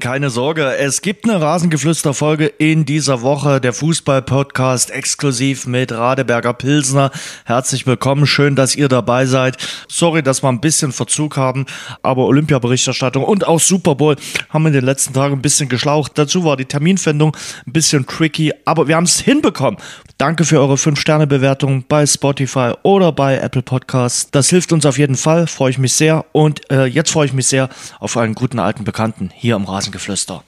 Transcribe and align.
Keine 0.00 0.30
Sorge, 0.30 0.74
es 0.78 1.02
gibt 1.02 1.28
eine 1.28 1.38
Rasengeflüster-Folge 1.38 2.46
in 2.46 2.86
dieser 2.86 3.20
Woche, 3.20 3.60
der 3.60 3.74
Fußball-Podcast 3.74 4.90
exklusiv 4.90 5.66
mit 5.66 5.92
Radeberger 5.92 6.54
Pilsner. 6.54 7.10
Herzlich 7.44 7.86
willkommen, 7.86 8.26
schön, 8.26 8.56
dass 8.56 8.74
ihr 8.74 8.88
dabei 8.88 9.26
seid. 9.26 9.58
Sorry, 9.88 10.22
dass 10.22 10.42
wir 10.42 10.48
ein 10.48 10.62
bisschen 10.62 10.92
Verzug 10.92 11.36
haben, 11.36 11.66
aber 12.02 12.24
Olympia-Berichterstattung 12.24 13.22
und 13.22 13.46
auch 13.46 13.60
Super 13.60 13.94
Bowl 13.94 14.16
haben 14.48 14.66
in 14.66 14.72
den 14.72 14.86
letzten 14.86 15.12
Tagen 15.12 15.34
ein 15.34 15.42
bisschen 15.42 15.68
geschlaucht. 15.68 16.12
Dazu 16.14 16.42
war 16.42 16.56
die 16.56 16.64
Terminfindung 16.64 17.36
ein 17.66 17.72
bisschen 17.74 18.06
tricky, 18.06 18.50
aber 18.64 18.88
wir 18.88 18.96
haben 18.96 19.04
es 19.04 19.20
hinbekommen. 19.20 19.78
Danke 20.16 20.46
für 20.46 20.58
eure 20.58 20.76
5-Sterne-Bewertung 20.76 21.84
bei 21.86 22.06
Spotify 22.06 22.72
oder 22.82 23.12
bei 23.12 23.36
Apple 23.36 23.62
Podcasts. 23.62 24.30
Das 24.30 24.48
hilft 24.48 24.72
uns 24.72 24.86
auf 24.86 24.96
jeden 24.96 25.16
Fall, 25.16 25.46
freue 25.48 25.70
ich 25.70 25.78
mich 25.78 25.92
sehr. 25.92 26.24
Und 26.32 26.70
äh, 26.70 26.86
jetzt 26.86 27.10
freue 27.10 27.26
ich 27.26 27.34
mich 27.34 27.46
sehr 27.46 27.68
auf 28.00 28.16
einen 28.16 28.34
guten 28.34 28.58
alten 28.58 28.84
Bekannten 28.84 29.30
hier 29.34 29.56
am 29.56 29.66
Rasen. 29.66 29.81
Rasengeflüster. 29.82 30.44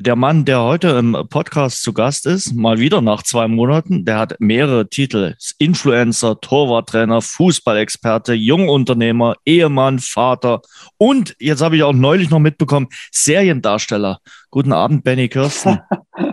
Der 0.00 0.16
Mann, 0.16 0.46
der 0.46 0.62
heute 0.62 0.88
im 0.88 1.14
Podcast 1.28 1.82
zu 1.82 1.92
Gast 1.92 2.24
ist, 2.24 2.54
mal 2.54 2.78
wieder 2.78 3.02
nach 3.02 3.22
zwei 3.22 3.46
Monaten, 3.46 4.06
der 4.06 4.18
hat 4.18 4.36
mehrere 4.38 4.88
Titel. 4.88 5.34
Influencer, 5.58 6.40
Torwarttrainer, 6.40 7.20
Fußballexperte, 7.20 8.32
Jungunternehmer, 8.32 9.34
Ehemann, 9.44 9.98
Vater 9.98 10.62
und, 10.96 11.36
jetzt 11.38 11.60
habe 11.60 11.76
ich 11.76 11.82
auch 11.82 11.92
neulich 11.92 12.30
noch 12.30 12.38
mitbekommen, 12.38 12.88
Seriendarsteller. 13.12 14.20
Guten 14.50 14.72
Abend, 14.72 15.04
Benny 15.04 15.28
Kirsten. 15.28 15.80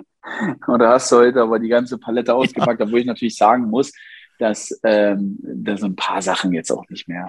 Oder 0.69 0.87
hast 0.91 1.11
du 1.11 1.17
heute 1.17 1.41
aber 1.41 1.59
die 1.59 1.67
ganze 1.67 1.97
Palette 1.97 2.33
ausgepackt, 2.33 2.79
ja. 2.79 2.85
obwohl 2.85 3.01
ich 3.01 3.05
natürlich 3.05 3.35
sagen 3.35 3.65
muss, 3.69 3.91
dass, 4.39 4.79
ähm, 4.85 5.37
dass 5.41 5.83
ein 5.83 5.97
paar 5.97 6.21
Sachen 6.21 6.53
jetzt 6.53 6.71
auch 6.71 6.87
nicht 6.87 7.09
mehr. 7.09 7.27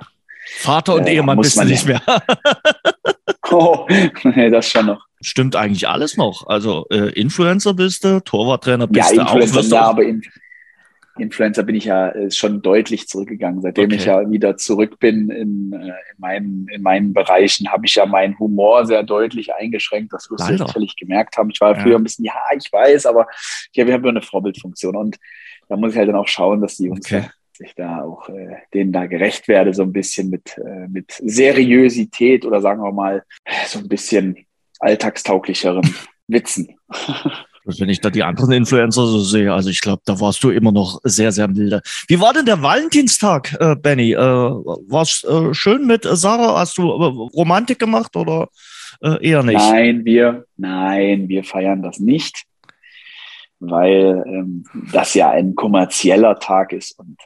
Vater 0.59 0.95
und 0.95 1.07
äh, 1.07 1.15
Ehemann 1.15 1.39
bist 1.41 1.59
du 1.59 1.65
nicht 1.65 1.87
mehr. 1.87 2.03
Oh, 3.53 3.87
nee, 4.25 4.51
das 4.51 4.69
schon 4.69 4.87
noch. 4.87 5.07
Stimmt 5.21 5.57
eigentlich 5.57 5.87
alles 5.87 6.17
noch. 6.17 6.47
Also 6.47 6.87
äh, 6.91 7.11
Influencer 7.13 7.75
bist 7.75 8.05
du, 8.05 8.21
Torwarttrainer 8.21 8.87
bist 8.87 9.13
ja, 9.13 9.25
du 9.25 9.39
Influencer, 9.39 9.61
auch. 9.61 9.71
Ja, 9.71 9.83
aber 9.83 10.05
in, 10.05 10.23
Influencer 11.19 11.63
bin 11.63 11.75
ich 11.75 11.85
ja 11.85 12.09
äh, 12.09 12.31
schon 12.31 12.63
deutlich 12.63 13.09
zurückgegangen. 13.09 13.61
Seitdem 13.61 13.87
okay. 13.87 13.97
ich 13.97 14.05
ja 14.07 14.31
wieder 14.31 14.57
zurück 14.57 14.99
bin 14.99 15.29
in, 15.31 15.73
äh, 15.73 15.87
in, 15.87 15.93
meinen, 16.19 16.67
in 16.69 16.83
meinen 16.83 17.13
Bereichen, 17.13 17.71
habe 17.71 17.85
ich 17.85 17.95
ja 17.95 18.07
meinen 18.07 18.39
Humor 18.39 18.87
sehr 18.87 19.03
deutlich 19.03 19.55
eingeschränkt. 19.55 20.13
Das 20.13 20.31
wirst 20.31 20.49
du 20.49 20.57
sicherlich 20.57 20.97
gemerkt 20.97 21.37
haben. 21.37 21.51
Ich 21.51 21.61
war 21.61 21.77
ja. 21.77 21.83
früher 21.83 21.97
ein 21.97 22.05
bisschen, 22.05 22.25
ja, 22.25 22.35
ich 22.57 22.73
weiß, 22.73 23.07
aber 23.07 23.27
ich 23.73 23.81
habe 23.81 23.93
hab 23.93 24.03
ja 24.03 24.09
eine 24.09 24.23
Vorbildfunktion. 24.23 24.97
Und 24.97 25.19
da 25.69 25.77
muss 25.77 25.93
ich 25.93 25.99
halt 25.99 26.09
dann 26.09 26.17
auch 26.17 26.29
schauen, 26.29 26.63
dass 26.63 26.77
die 26.77 26.87
Jungs 26.87 27.05
okay 27.05 27.29
ich 27.63 27.75
da 27.75 28.03
auch 28.03 28.29
äh, 28.29 28.57
denen 28.75 28.93
da 28.93 29.07
gerecht 29.07 29.49
werde, 29.49 29.75
so 29.75 29.83
ein 29.83 29.93
bisschen 29.93 30.31
mit, 30.31 30.59
äh, 30.59 30.89
mit 30.89 31.13
Seriosität 31.25 32.45
oder 32.45 32.61
sagen 32.61 32.83
wir 32.83 32.93
mal 32.93 33.23
so 33.67 33.79
ein 33.79 33.89
bisschen 33.89 34.47
alltagstauglicheren 34.81 35.95
Witzen. 36.29 36.77
Wenn 37.65 37.89
ich 37.89 38.01
da 38.01 38.11
die 38.11 38.25
anderen 38.25 38.51
Influencer 38.51 39.07
so 39.07 39.21
sehe, 39.21 39.53
also 39.53 39.71
ich 39.71 39.81
glaube, 39.81 40.03
da 40.05 40.19
warst 40.19 40.43
du 40.43 40.51
immer 40.51 40.73
noch 40.73 40.99
sehr, 41.05 41.31
sehr 41.31 41.47
milde. 41.47 41.81
Wie 42.09 42.19
war 42.19 42.33
denn 42.33 42.45
der 42.45 42.61
Valentinstag, 42.61 43.57
äh, 43.61 43.77
Benny? 43.77 44.13
Äh, 44.13 44.17
war 44.17 45.03
es 45.03 45.23
äh, 45.23 45.55
schön 45.55 45.87
mit 45.87 46.03
Sarah? 46.03 46.59
Hast 46.59 46.79
du 46.79 46.83
äh, 46.83 47.05
Romantik 47.37 47.79
gemacht 47.79 48.17
oder 48.17 48.49
äh, 49.01 49.25
eher 49.25 49.45
nicht? 49.45 49.59
Nein, 49.59 50.05
wir, 50.05 50.45
nein, 50.57 51.29
wir 51.29 51.45
feiern 51.45 51.83
das 51.83 52.01
nicht, 52.01 52.43
weil 53.61 54.25
ähm, 54.27 54.65
das 54.93 55.15
ja 55.15 55.31
ein 55.31 55.55
kommerzieller 55.55 56.41
Tag 56.41 56.73
ist 56.73 56.99
und 56.99 57.17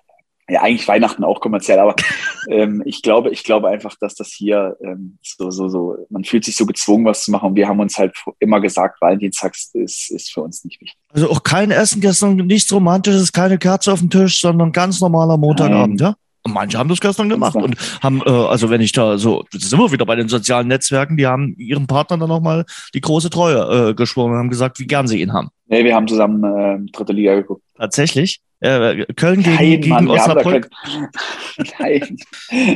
ja, 0.49 0.63
eigentlich 0.63 0.87
Weihnachten 0.87 1.25
auch 1.25 1.41
kommerziell, 1.41 1.79
aber 1.79 1.97
ähm, 2.49 2.83
ich 2.85 3.03
glaube, 3.03 3.31
ich 3.31 3.43
glaube 3.43 3.69
einfach, 3.69 3.97
dass 4.01 4.15
das 4.15 4.29
hier 4.29 4.77
ähm, 4.83 5.19
so, 5.23 5.51
so, 5.51 5.69
so, 5.69 5.97
man 6.09 6.25
fühlt 6.25 6.45
sich 6.45 6.57
so 6.57 6.67
gezwungen, 6.67 7.05
was 7.05 7.25
zu 7.25 7.31
machen. 7.31 7.51
Und 7.51 7.57
wir 7.57 7.69
haben 7.69 7.81
uns 7.81 7.99
halt 7.99 8.15
immer 8.39 8.61
gesagt, 8.61 9.01
Valentinstags 9.01 9.71
ist, 9.75 10.11
ist 10.11 10.33
für 10.33 10.43
uns 10.43 10.65
nicht 10.65 10.81
wichtig. 10.81 10.99
Also 11.13 11.31
auch 11.31 11.43
kein 11.43 11.71
Essen 11.71 12.01
gestern, 12.01 12.37
nichts 12.37 12.73
Romantisches, 12.73 13.33
keine 13.33 13.59
Kerze 13.59 13.93
auf 13.93 13.99
dem 13.99 14.11
Tisch, 14.11 14.41
sondern 14.41 14.73
ganz 14.73 15.01
normaler 15.01 15.37
Montagabend, 15.37 16.01
Nein. 16.01 16.11
ja? 16.11 16.17
Manche 16.49 16.79
haben 16.79 16.89
das 16.89 17.01
gestern 17.01 17.29
gemacht 17.29 17.57
und 17.57 17.77
haben, 18.01 18.23
äh, 18.25 18.31
also 18.31 18.71
wenn 18.71 18.81
ich 18.81 18.93
da 18.93 19.19
so, 19.19 19.45
das 19.53 19.63
sind 19.69 19.81
wir 19.81 19.91
wieder 19.91 20.07
bei 20.07 20.15
den 20.15 20.29
sozialen 20.29 20.69
Netzwerken, 20.69 21.17
die 21.17 21.27
haben 21.27 21.57
ihrem 21.59 21.89
Partner 21.89 22.19
dann 22.19 22.29
nochmal 22.29 22.65
die 22.95 23.01
große 23.01 23.31
Treue 23.31 23.91
äh, 23.91 23.95
geschworen 23.95 24.31
und 24.31 24.39
haben 24.39 24.51
gesagt, 24.51 24.79
wie 24.79 24.87
gern 24.87 25.09
sie 25.09 25.21
ihn 25.21 25.33
haben. 25.33 25.49
Nee, 25.67 25.85
wir 25.85 25.97
haben 25.97 26.07
zusammen 26.07 26.45
äh, 26.45 26.93
dritte 26.93 27.13
Liga 27.13 27.35
geguckt. 27.35 27.63
Tatsächlich? 27.77 28.41
Äh, 28.61 29.05
Köln 29.17 29.43
gegen, 29.43 29.55
Nein, 29.57 29.81
gegen 29.81 29.89
Mann, 29.91 30.09
Osnabrück. 30.09 30.71
Nein. 31.79 32.17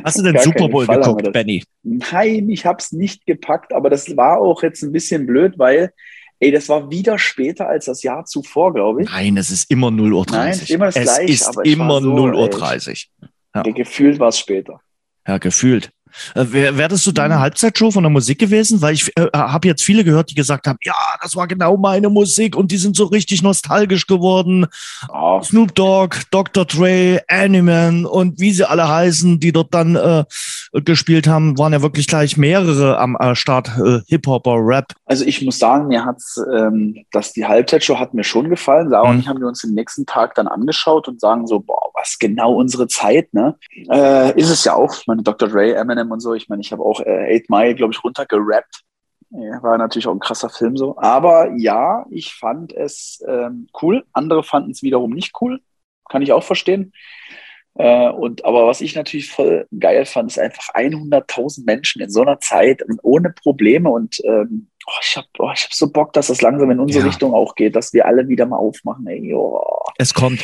Hast 0.05 0.19
du 0.19 0.23
den 0.23 0.39
Super 0.39 0.69
Bowl 0.69 0.87
geguckt, 0.87 1.33
Benny? 1.33 1.65
Nein, 1.83 2.51
ich 2.51 2.67
habe 2.67 2.79
es 2.79 2.93
nicht 2.93 3.25
gepackt, 3.27 3.73
aber 3.73 3.89
das 3.89 4.17
war 4.17 4.39
auch 4.39 4.63
jetzt 4.63 4.83
ein 4.83 4.93
bisschen 4.93 5.27
blöd, 5.27 5.55
weil 5.57 5.93
Ey, 6.43 6.51
das 6.51 6.71
war 6.71 6.91
wieder 6.91 7.19
später 7.19 7.69
als 7.69 7.85
das 7.85 8.03
Jahr 8.03 8.25
zuvor, 8.25 8.73
glaube 8.73 9.03
ich. 9.03 9.11
Nein, 9.11 9.37
es 9.37 9.51
ist 9.51 9.71
immer 9.71 9.89
0.30 9.89 10.13
Uhr. 10.13 10.27
Nein, 10.31 10.51
es 10.53 10.63
ist 10.63 10.71
immer 10.71 10.87
das 10.87 10.97
es 10.97 11.03
gleiche. 11.03 11.33
Es 11.35 11.41
ist 11.43 11.67
immer 11.67 12.01
so, 12.01 12.15
0.30 12.17 13.07
Uhr. 13.21 13.29
Ja. 13.55 13.63
Gefühlt 13.63 14.19
war 14.19 14.29
es 14.29 14.39
später. 14.39 14.81
Ja, 15.29 15.37
gefühlt. 15.37 15.91
Äh, 16.35 16.47
Wäre 16.51 16.89
das 16.89 17.05
so 17.05 17.13
deine 17.13 17.37
mhm. 17.37 17.41
Halbzeitshow 17.41 17.91
von 17.91 18.03
der 18.03 18.11
Musik 18.11 18.39
gewesen? 18.39 18.83
Weil 18.83 18.95
ich 18.95 19.17
äh, 19.17 19.27
habe 19.35 19.69
jetzt 19.69 19.83
viele 19.83 20.05
gehört, 20.05 20.31
die 20.31 20.35
gesagt 20.35 20.67
haben, 20.67 20.79
ja, 20.83 20.95
das 21.23 21.37
war 21.37 21.47
genau 21.47 21.77
meine 21.77 22.09
Musik 22.09 22.57
und 22.57 22.71
die 22.71 22.77
sind 22.77 22.97
so 22.97 23.07
richtig 23.07 23.43
nostalgisch 23.43 24.07
geworden. 24.07 24.67
Oh. 25.13 25.41
Snoop 25.43 25.75
Dogg, 25.75 26.17
Dr. 26.31 26.65
Dre, 26.65 27.21
Animan 27.29 28.07
und 28.07 28.41
wie 28.41 28.53
sie 28.53 28.69
alle 28.69 28.89
heißen, 28.89 29.41
die 29.41 29.53
dort 29.53 29.75
dann 29.75 29.97
äh, 29.97 30.25
gespielt 30.73 31.27
haben, 31.27 31.59
waren 31.59 31.73
ja 31.73 31.83
wirklich 31.83 32.07
gleich 32.07 32.37
mehrere 32.37 32.99
am 32.99 33.17
äh, 33.17 33.35
Start, 33.35 33.71
äh, 33.79 34.01
Hip-Hopper, 34.07 34.57
Rap. 34.57 34.93
Also 35.07 35.25
ich 35.25 35.43
muss 35.43 35.59
sagen, 35.59 35.89
mir 35.89 36.05
hat's, 36.05 36.41
ähm, 36.55 37.05
dass 37.13 37.33
die 37.33 37.47
Halbzeitshow 37.47 37.99
hat 37.99 38.15
mir 38.15 38.25
schon 38.25 38.49
gefallen. 38.49 38.91
Sarah 38.91 39.05
mhm. 39.05 39.11
und 39.11 39.21
ich 39.21 39.29
haben 39.29 39.41
wir 39.41 39.49
uns 39.49 39.63
den 39.63 39.75
nächsten 39.75 40.07
Tag 40.07 40.35
dann 40.35 40.49
angeschaut 40.49 41.09
und 41.09 41.21
sagen 41.21 41.47
so, 41.47 41.61
boah, 41.61 41.80
was 42.01 42.19
genau 42.19 42.55
unsere 42.55 42.89
Zeit, 42.89 43.33
ne? 43.35 43.57
Äh, 43.91 44.39
ist 44.39 44.51
es 44.51 44.65
ja 44.65 44.75
auch. 44.75 44.93
Ich 44.93 45.07
meine, 45.07 45.23
Dr. 45.23 45.49
Dre, 45.49 45.75
Eminem 45.75 46.11
und 46.11 46.21
so. 46.21 46.35
Ich 46.35 46.49
meine, 46.49 46.63
ich 46.63 46.73
habe 46.73 46.83
auch 46.83 47.01
äh, 47.01 47.41
8 47.41 47.51
Mile, 47.51 47.75
glaube 47.75 47.93
ich, 47.93 48.03
runtergerappt. 48.03 48.83
Ja, 49.31 49.63
war 49.63 49.79
natürlich 49.79 50.09
auch 50.09 50.13
ein 50.13 50.19
krasser 50.19 50.51
Film 50.51 50.77
so. 50.77 50.97
Aber 50.99 51.53
ja, 51.57 52.05
ich 52.11 52.35
fand 52.35 52.73
es 52.73 53.23
ähm, 53.29 53.69
cool. 53.81 54.05
Andere 54.13 54.43
fanden 54.43 54.73
es 54.73 54.83
wiederum 54.83 55.13
nicht 55.13 55.35
cool. 55.41 55.61
Kann 56.09 56.23
ich 56.23 56.33
auch 56.33 56.43
verstehen. 56.43 56.93
Äh, 57.75 58.11
und, 58.11 58.45
aber 58.45 58.67
was 58.67 58.81
ich 58.81 58.97
natürlich 58.97 59.31
voll 59.31 59.69
geil 59.79 60.05
fand, 60.05 60.31
ist 60.31 60.39
einfach 60.39 60.75
100.000 60.75 61.65
Menschen 61.65 62.03
in 62.03 62.11
so 62.11 62.23
einer 62.23 62.41
Zeit 62.41 62.83
und 62.83 62.99
ohne 63.03 63.31
Probleme. 63.31 63.91
Und 63.91 64.21
ähm, 64.25 64.69
oh, 64.87 64.99
ich 65.01 65.17
habe 65.17 65.29
oh, 65.39 65.49
hab 65.49 65.73
so 65.73 65.93
Bock, 65.93 66.13
dass 66.13 66.27
das 66.27 66.43
langsam 66.43 66.71
in 66.73 66.81
unsere 66.81 67.05
ja. 67.05 67.09
Richtung 67.09 67.33
auch 67.33 67.55
geht, 67.55 67.77
dass 67.77 67.93
wir 67.93 68.07
alle 68.07 68.27
wieder 68.27 68.47
mal 68.47 68.57
aufmachen. 68.57 69.07
Ey, 69.07 69.33
oh. 69.33 69.63
Es 69.97 70.13
kommt 70.13 70.43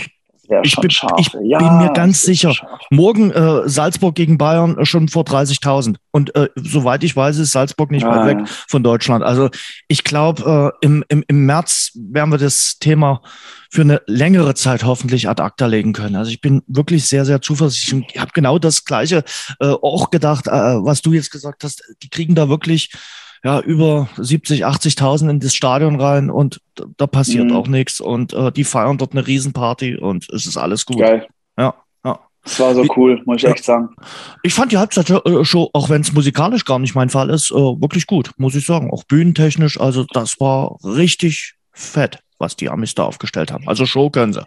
ich, 0.63 0.77
bin, 0.77 0.91
scharf. 0.91 1.13
ich 1.19 1.29
ja, 1.43 1.59
bin, 1.59 1.79
mir 1.79 1.93
ganz 1.93 2.23
sicher, 2.23 2.55
morgen 2.91 3.31
äh, 3.31 3.69
Salzburg 3.69 4.15
gegen 4.15 4.39
Bayern 4.39 4.79
äh, 4.79 4.85
schon 4.85 5.09
vor 5.09 5.25
30.000. 5.25 5.97
Und 6.11 6.35
äh, 6.35 6.49
soweit 6.55 7.05
ich 7.05 7.15
weiß, 7.15 7.39
ist 7.39 7.53
Salzburg 7.53 7.91
nicht 7.91 8.05
ah, 8.05 8.11
weit 8.11 8.27
weg 8.27 8.49
von 8.69 8.83
Deutschland. 8.83 9.25
Also 9.25 9.51
ich 9.89 10.05
glaube, 10.05 10.73
äh, 10.81 10.87
im, 10.87 11.05
im, 11.09 11.25
im 11.27 11.47
März 11.47 11.93
werden 11.95 12.31
wir 12.31 12.39
das 12.39 12.79
Thema 12.79 13.21
für 13.71 13.83
eine 13.83 14.01
längere 14.07 14.55
Zeit 14.55 14.85
hoffentlich 14.85 15.29
ad 15.29 15.43
acta 15.43 15.67
legen 15.67 15.93
können. 15.93 16.17
Also 16.17 16.31
ich 16.31 16.41
bin 16.41 16.63
wirklich 16.67 17.07
sehr, 17.07 17.25
sehr 17.25 17.43
zuversichtlich 17.43 17.95
und 17.95 18.11
ich 18.13 18.21
habe 18.21 18.31
genau 18.33 18.59
das 18.59 18.85
Gleiche 18.85 19.25
äh, 19.61 19.67
auch 19.67 20.11
gedacht, 20.11 20.47
äh, 20.47 20.51
was 20.51 21.03
du 21.03 21.13
jetzt 21.13 21.31
gesagt 21.31 21.65
hast. 21.65 21.83
Die 22.03 22.09
kriegen 22.09 22.35
da 22.35 22.49
wirklich 22.49 22.91
ja, 23.45 23.61
über 23.61 24.09
70, 24.17 24.67
80.000 24.67 25.31
in 25.31 25.41
das 25.41 25.55
Stadion 25.55 26.01
rein 26.01 26.31
und 26.31 26.61
da, 26.97 27.07
passiert 27.07 27.47
mhm. 27.47 27.57
auch 27.57 27.69
nichts 27.69 28.01
und 28.01 28.33
äh, 28.33 28.53
die 28.53 28.65
feiern 28.65 28.99
dort 28.99 29.13
eine 29.13 29.27
Riesenparty 29.27 29.97
und 29.97 30.29
es 30.31 30.47
ist 30.47 30.57
alles 30.57 30.85
gut. 30.85 30.99
Geil. 30.99 31.27
Ja, 31.59 31.75
ja. 32.05 32.21
Das 32.45 32.61
war 32.61 32.75
so 32.75 32.85
cool, 32.97 33.23
muss 33.25 33.39
ich 33.39 33.43
ja. 33.45 33.51
echt 33.51 33.65
sagen. 33.65 33.91
Ich 34.43 34.55
fand 34.55 34.73
die 34.73 34.79
Halbzeitshow, 34.79 35.71
auch 35.73 35.89
wenn 35.89 36.03
es 36.03 36.13
musikalisch 36.13 36.65
gar 36.65 36.79
nicht 36.79 36.95
mein 36.95 37.11
Fall 37.11 37.31
ist, 37.31 37.51
äh, 37.51 37.55
wirklich 37.55 38.07
gut, 38.07 38.31
muss 38.37 38.55
ich 38.55 38.67
sagen. 38.67 38.91
Auch 38.91 39.05
bühnentechnisch, 39.05 39.81
also 39.81 40.05
das 40.13 40.39
war 40.41 40.77
richtig 40.85 41.55
fett, 41.73 42.21
was 42.39 42.57
die 42.57 42.69
Amis 42.69 42.95
da 42.95 43.05
aufgestellt 43.05 43.53
haben. 43.53 43.67
Also 43.69 43.87
Show 43.87 44.11
können 44.11 44.33
sie. 44.33 44.45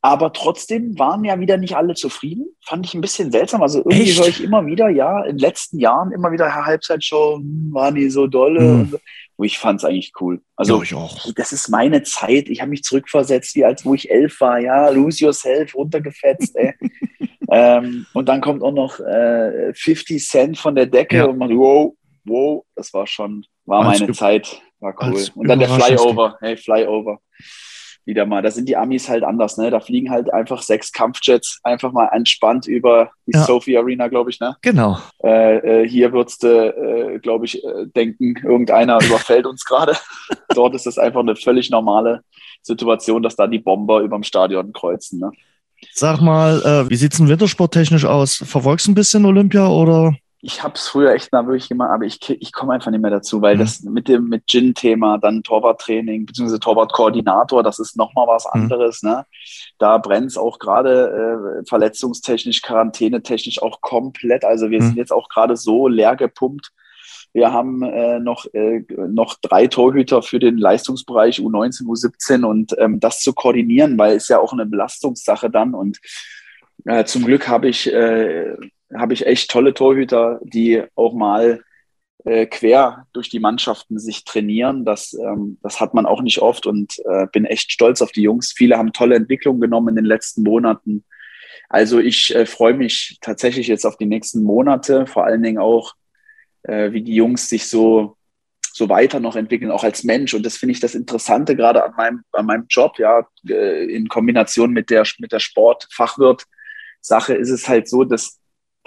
Aber 0.00 0.32
trotzdem 0.32 0.96
waren 0.98 1.24
ja 1.24 1.40
wieder 1.40 1.56
nicht 1.56 1.76
alle 1.76 1.94
zufrieden. 1.94 2.46
Fand 2.64 2.86
ich 2.86 2.94
ein 2.94 3.00
bisschen 3.00 3.32
seltsam. 3.32 3.62
Also 3.62 3.80
irgendwie 3.80 4.12
höre 4.12 4.28
ich 4.28 4.42
immer 4.42 4.64
wieder, 4.64 4.88
ja, 4.88 5.24
in 5.24 5.36
den 5.36 5.38
letzten 5.38 5.78
Jahren 5.80 6.12
immer 6.12 6.30
wieder 6.30 6.54
Halbzeitshow, 6.54 7.38
hm, 7.38 7.70
waren 7.72 7.96
die 7.96 8.08
so 8.08 8.28
dolle. 8.28 8.60
Mhm. 8.60 8.90
So. 8.90 8.98
Wo 9.36 9.44
ich 9.44 9.58
fand 9.58 9.80
es 9.80 9.84
eigentlich 9.84 10.12
cool. 10.20 10.40
Also 10.56 10.82
ja, 10.82 11.08
das 11.36 11.52
ist 11.52 11.68
meine 11.68 12.02
Zeit. 12.02 12.48
Ich 12.48 12.60
habe 12.60 12.70
mich 12.70 12.82
zurückversetzt, 12.82 13.54
wie 13.54 13.64
als 13.64 13.84
wo 13.84 13.94
ich 13.94 14.10
elf 14.10 14.40
war. 14.40 14.58
Ja, 14.58 14.88
lose 14.88 15.24
yourself, 15.24 15.74
runtergefetzt. 15.74 16.56
ey. 16.56 16.74
ähm, 17.50 18.06
und 18.14 18.28
dann 18.28 18.40
kommt 18.40 18.62
auch 18.62 18.72
noch 18.72 18.98
äh, 19.00 19.72
50 19.74 20.26
Cent 20.26 20.58
von 20.58 20.74
der 20.74 20.86
Decke 20.86 21.18
ja. 21.18 21.24
und 21.26 21.38
man, 21.38 21.56
wow, 21.56 21.94
wow, 22.24 22.64
das 22.74 22.92
war 22.92 23.06
schon, 23.06 23.44
war 23.64 23.86
als 23.86 24.00
meine 24.00 24.12
Zeit. 24.12 24.60
War 24.80 24.94
cool. 25.02 25.24
Und 25.34 25.48
dann 25.48 25.58
der 25.58 25.68
Flyover. 25.68 26.36
Hey, 26.40 26.56
Flyover. 26.56 27.20
Wieder 28.08 28.26
mal. 28.26 28.42
Da 28.42 28.50
sind 28.50 28.68
die 28.68 28.76
Amis 28.76 29.08
halt 29.08 29.22
anders, 29.22 29.56
ne? 29.58 29.70
Da 29.70 29.78
fliegen 29.78 30.10
halt 30.10 30.32
einfach 30.32 30.62
sechs 30.62 30.92
Kampfjets 30.92 31.60
einfach 31.62 31.92
mal 31.92 32.08
entspannt 32.08 32.66
über 32.66 33.10
die 33.26 33.32
ja. 33.34 33.44
Sophie 33.44 33.76
Arena, 33.76 34.08
glaube 34.08 34.30
ich, 34.30 34.40
ne? 34.40 34.56
Genau. 34.62 34.98
Äh, 35.22 35.82
äh, 35.82 35.88
hier 35.88 36.12
würdest 36.12 36.42
du, 36.42 36.48
äh, 36.48 37.18
glaube 37.20 37.44
ich, 37.44 37.62
äh, 37.62 37.86
denken, 37.94 38.34
irgendeiner 38.42 38.98
überfällt 39.04 39.46
uns 39.46 39.64
gerade. 39.64 39.96
Dort 40.54 40.74
ist 40.74 40.86
das 40.86 40.98
einfach 40.98 41.20
eine 41.20 41.36
völlig 41.36 41.70
normale 41.70 42.22
Situation, 42.62 43.22
dass 43.22 43.36
da 43.36 43.46
die 43.46 43.60
Bomber 43.60 44.00
über 44.00 44.16
dem 44.16 44.24
Stadion 44.24 44.72
kreuzen, 44.72 45.20
ne? 45.20 45.30
Sag 45.92 46.20
mal, 46.20 46.60
äh, 46.62 46.90
wie 46.90 46.96
sieht 46.96 47.12
es 47.12 47.18
denn 47.18 47.28
wintersporttechnisch 47.28 48.04
aus? 48.04 48.42
Verfolgst 48.44 48.88
du 48.88 48.90
ein 48.90 48.96
bisschen 48.96 49.24
Olympia 49.24 49.68
oder? 49.68 50.16
Ich 50.40 50.62
habe 50.62 50.74
es 50.74 50.86
früher 50.86 51.12
echt 51.12 51.32
mal 51.32 51.46
wirklich 51.46 51.68
gemacht, 51.68 51.90
aber 51.90 52.04
ich, 52.04 52.20
ich 52.30 52.52
komme 52.52 52.74
einfach 52.74 52.92
nicht 52.92 53.00
mehr 53.00 53.10
dazu, 53.10 53.42
weil 53.42 53.56
mhm. 53.56 53.60
das 53.60 53.82
mit 53.82 54.06
dem 54.06 54.28
mit 54.28 54.46
Gin-Thema, 54.46 55.18
dann 55.18 55.42
Torwarttraining 55.42 56.26
beziehungsweise 56.26 56.60
Torwartkoordinator, 56.60 57.64
das 57.64 57.80
ist 57.80 57.96
nochmal 57.96 58.28
was 58.28 58.44
mhm. 58.44 58.62
anderes. 58.62 59.02
Mhm. 59.02 59.10
Ne? 59.10 59.26
Da 59.78 59.98
brennt 59.98 60.26
es 60.26 60.38
auch 60.38 60.60
gerade 60.60 61.60
äh, 61.60 61.66
verletzungstechnisch, 61.68 62.62
quarantänetechnisch 62.62 63.60
auch 63.60 63.80
komplett. 63.80 64.44
Also 64.44 64.70
wir 64.70 64.80
mhm. 64.80 64.86
sind 64.86 64.96
jetzt 64.96 65.12
auch 65.12 65.28
gerade 65.28 65.56
so 65.56 65.88
leer 65.88 66.14
gepumpt. 66.14 66.70
Wir 67.32 67.52
haben 67.52 67.82
äh, 67.82 68.20
noch, 68.20 68.46
äh, 68.54 68.84
noch 69.08 69.34
drei 69.42 69.66
Torhüter 69.66 70.22
für 70.22 70.38
den 70.38 70.56
Leistungsbereich 70.56 71.40
U19, 71.40 71.82
U17 71.86 72.44
und 72.44 72.74
ähm, 72.78 73.00
das 73.00 73.20
zu 73.20 73.32
koordinieren, 73.32 73.98
weil 73.98 74.16
es 74.16 74.28
ja 74.28 74.38
auch 74.38 74.52
eine 74.52 74.66
Belastungssache 74.66 75.50
dann 75.50 75.74
und 75.74 75.98
äh, 76.84 77.04
zum 77.04 77.24
Glück 77.24 77.48
habe 77.48 77.68
ich 77.68 77.92
äh, 77.92 78.56
habe 78.94 79.14
ich 79.14 79.26
echt 79.26 79.50
tolle 79.50 79.74
Torhüter, 79.74 80.40
die 80.42 80.82
auch 80.94 81.14
mal 81.14 81.62
äh, 82.24 82.46
quer 82.46 83.06
durch 83.12 83.28
die 83.28 83.40
Mannschaften 83.40 83.98
sich 83.98 84.24
trainieren. 84.24 84.84
Das, 84.84 85.14
ähm, 85.14 85.58
das 85.62 85.80
hat 85.80 85.94
man 85.94 86.06
auch 86.06 86.22
nicht 86.22 86.40
oft 86.40 86.66
und 86.66 86.98
äh, 87.06 87.26
bin 87.32 87.44
echt 87.44 87.72
stolz 87.72 88.02
auf 88.02 88.12
die 88.12 88.22
Jungs. 88.22 88.52
Viele 88.56 88.76
haben 88.76 88.92
tolle 88.92 89.16
Entwicklungen 89.16 89.60
genommen 89.60 89.88
in 89.88 89.96
den 89.96 90.04
letzten 90.04 90.42
Monaten. 90.42 91.04
Also 91.68 91.98
ich 91.98 92.34
äh, 92.34 92.46
freue 92.46 92.74
mich 92.74 93.18
tatsächlich 93.20 93.66
jetzt 93.68 93.84
auf 93.84 93.96
die 93.96 94.06
nächsten 94.06 94.42
Monate, 94.42 95.06
vor 95.06 95.24
allen 95.24 95.42
Dingen 95.42 95.58
auch, 95.58 95.94
äh, 96.62 96.92
wie 96.92 97.02
die 97.02 97.14
Jungs 97.14 97.48
sich 97.48 97.68
so 97.68 98.16
so 98.78 98.88
weiter 98.88 99.20
noch 99.20 99.36
entwickeln, 99.36 99.70
auch 99.70 99.84
als 99.84 100.04
Mensch. 100.04 100.34
Und 100.34 100.46
das 100.46 100.56
finde 100.56 100.72
ich 100.72 100.80
das 100.80 100.94
Interessante 100.94 101.56
gerade 101.56 101.84
an 101.84 101.94
meinem, 101.96 102.22
an 102.32 102.46
meinem 102.46 102.66
Job, 102.68 102.98
ja, 102.98 103.26
äh, 103.48 103.84
in 103.84 104.08
Kombination 104.08 104.72
mit 104.72 104.88
der, 104.90 105.04
mit 105.18 105.32
der 105.32 105.40
Sportfachwirt-Sache 105.40 107.34
ist 107.34 107.50
es 107.50 107.68
halt 107.68 107.88
so, 107.88 108.04
dass 108.04 108.38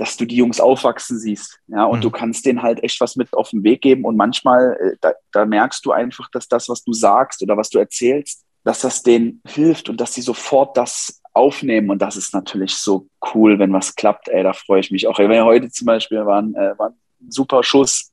dass 0.02 0.18
du 0.18 0.26
die 0.26 0.36
Jungs 0.36 0.60
aufwachsen 0.60 1.20
siehst. 1.20 1.60
Ja, 1.68 1.86
und 1.86 2.00
mhm. 2.00 2.02
du 2.02 2.10
kannst 2.10 2.48
denen 2.48 2.64
halt 2.64 2.84
echt 2.84 3.00
was 3.02 3.16
mit 3.16 3.32
auf 3.36 3.52
den 3.52 3.64
Weg 3.64 3.82
geben. 3.82 4.04
Und 4.04 4.18
manchmal, 4.18 4.76
äh, 4.82 4.98
da, 5.00 5.14
da 5.32 5.46
merkst 5.46 5.86
du 5.86 5.92
einfach, 5.92 6.28
dass 6.32 6.48
das, 6.48 6.68
was 6.70 6.84
du 6.84 6.92
sagst 6.92 7.44
oder 7.44 7.56
was 7.56 7.70
du 7.70 7.78
erzählst, 7.78 8.44
dass 8.64 8.82
das 8.82 9.04
denen 9.04 9.44
hilft 9.48 9.90
und 9.90 10.02
dass 10.02 10.16
sie 10.16 10.24
sofort 10.24 10.76
das 10.76 11.22
aufnehmen. 11.34 11.92
Und 11.92 12.02
das 12.02 12.18
ist 12.18 12.34
natürlich 12.34 12.74
so 12.74 13.10
cool, 13.36 13.60
wenn 13.60 13.74
was 13.74 13.94
klappt. 13.94 14.28
Ey, 14.28 14.42
da 14.42 14.54
freue 14.54 14.80
ich 14.80 14.90
mich 14.90 15.06
auch. 15.06 15.20
Wenn 15.20 15.44
heute 15.44 15.70
zum 15.70 15.86
Beispiel 15.86 16.26
war 16.26 16.42
ein, 16.42 16.56
äh, 16.56 16.74
war 16.80 16.90
ein 16.90 17.30
super 17.30 17.62
Schuss 17.62 18.11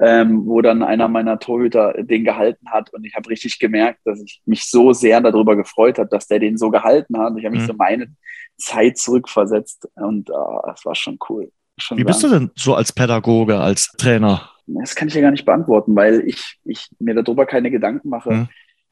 ähm, 0.00 0.46
wo 0.46 0.60
dann 0.60 0.82
einer 0.82 1.08
meiner 1.08 1.38
Torhüter 1.38 1.94
den 2.02 2.24
gehalten 2.24 2.70
hat 2.70 2.92
und 2.92 3.04
ich 3.04 3.14
habe 3.14 3.28
richtig 3.28 3.58
gemerkt, 3.58 4.00
dass 4.04 4.20
ich 4.22 4.40
mich 4.44 4.70
so 4.70 4.92
sehr 4.92 5.20
darüber 5.20 5.56
gefreut 5.56 5.98
habe, 5.98 6.08
dass 6.08 6.28
der 6.28 6.38
den 6.38 6.56
so 6.56 6.70
gehalten 6.70 7.18
hat. 7.18 7.34
Ich 7.36 7.44
habe 7.44 7.54
mich 7.54 7.64
mhm. 7.64 7.68
so 7.68 7.74
meine 7.74 8.14
Zeit 8.56 8.98
zurückversetzt 8.98 9.88
und 9.94 10.30
uh, 10.30 10.60
das 10.66 10.84
war 10.84 10.94
schon 10.94 11.18
cool. 11.28 11.50
Schon 11.78 11.98
Wie 11.98 12.04
bist 12.04 12.22
du 12.22 12.28
denn 12.28 12.50
so 12.56 12.74
als 12.74 12.92
Pädagoge, 12.92 13.58
als 13.58 13.92
Trainer? 13.98 14.50
Das 14.66 14.94
kann 14.94 15.08
ich 15.08 15.14
ja 15.14 15.20
gar 15.20 15.30
nicht 15.30 15.46
beantworten, 15.46 15.96
weil 15.96 16.20
ich, 16.26 16.58
ich 16.64 16.88
mir 16.98 17.14
darüber 17.14 17.46
keine 17.46 17.70
Gedanken 17.70 18.08
mache. 18.08 18.30
Mhm. 18.30 18.48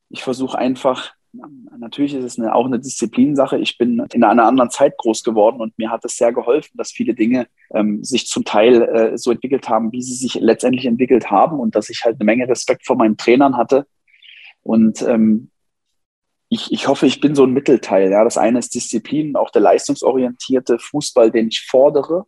Ich 0.08 0.22
versuche 0.22 0.56
einfach 0.56 1.12
Natürlich 1.78 2.14
ist 2.14 2.24
es 2.24 2.38
eine, 2.38 2.54
auch 2.54 2.66
eine 2.66 2.78
Disziplinsache. 2.78 3.58
Ich 3.58 3.78
bin 3.78 4.04
in 4.12 4.24
einer 4.24 4.46
anderen 4.46 4.70
Zeit 4.70 4.96
groß 4.98 5.22
geworden 5.22 5.60
und 5.60 5.76
mir 5.78 5.90
hat 5.90 6.04
es 6.04 6.16
sehr 6.16 6.32
geholfen, 6.32 6.76
dass 6.76 6.92
viele 6.92 7.14
Dinge 7.14 7.46
ähm, 7.74 8.02
sich 8.02 8.26
zum 8.26 8.44
Teil 8.44 8.82
äh, 8.82 9.18
so 9.18 9.30
entwickelt 9.30 9.68
haben, 9.68 9.92
wie 9.92 10.02
sie 10.02 10.14
sich 10.14 10.34
letztendlich 10.34 10.86
entwickelt 10.86 11.30
haben 11.30 11.60
und 11.60 11.74
dass 11.74 11.90
ich 11.90 12.04
halt 12.04 12.16
eine 12.16 12.24
Menge 12.24 12.48
Respekt 12.48 12.86
vor 12.86 12.96
meinen 12.96 13.16
Trainern 13.16 13.56
hatte. 13.56 13.86
Und 14.62 15.02
ähm, 15.02 15.50
ich, 16.48 16.72
ich 16.72 16.88
hoffe, 16.88 17.06
ich 17.06 17.20
bin 17.20 17.34
so 17.34 17.44
ein 17.44 17.52
Mittelteil. 17.52 18.10
Ja. 18.10 18.24
Das 18.24 18.38
eine 18.38 18.58
ist 18.58 18.74
Disziplin, 18.74 19.36
auch 19.36 19.50
der 19.50 19.62
leistungsorientierte 19.62 20.78
Fußball, 20.78 21.30
den 21.30 21.48
ich 21.48 21.66
fordere. 21.66 22.26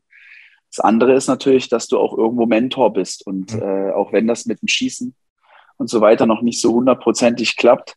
Das 0.70 0.80
andere 0.80 1.14
ist 1.14 1.28
natürlich, 1.28 1.68
dass 1.68 1.88
du 1.88 1.98
auch 1.98 2.16
irgendwo 2.16 2.46
Mentor 2.46 2.92
bist. 2.92 3.26
Und 3.26 3.54
mhm. 3.54 3.62
äh, 3.62 3.90
auch 3.92 4.12
wenn 4.12 4.26
das 4.26 4.46
mit 4.46 4.60
dem 4.60 4.68
Schießen 4.68 5.14
und 5.78 5.88
so 5.88 6.00
weiter 6.00 6.26
noch 6.26 6.42
nicht 6.42 6.60
so 6.60 6.72
hundertprozentig 6.72 7.56
klappt, 7.56 7.94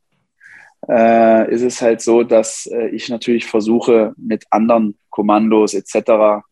äh, 0.91 1.49
ist 1.49 1.61
es 1.61 1.81
halt 1.81 2.01
so, 2.01 2.23
dass 2.23 2.65
äh, 2.65 2.89
ich 2.89 3.07
natürlich 3.07 3.45
versuche, 3.45 4.13
mit 4.17 4.43
anderen 4.49 4.97
Kommandos 5.09 5.73
etc. 5.73 6.43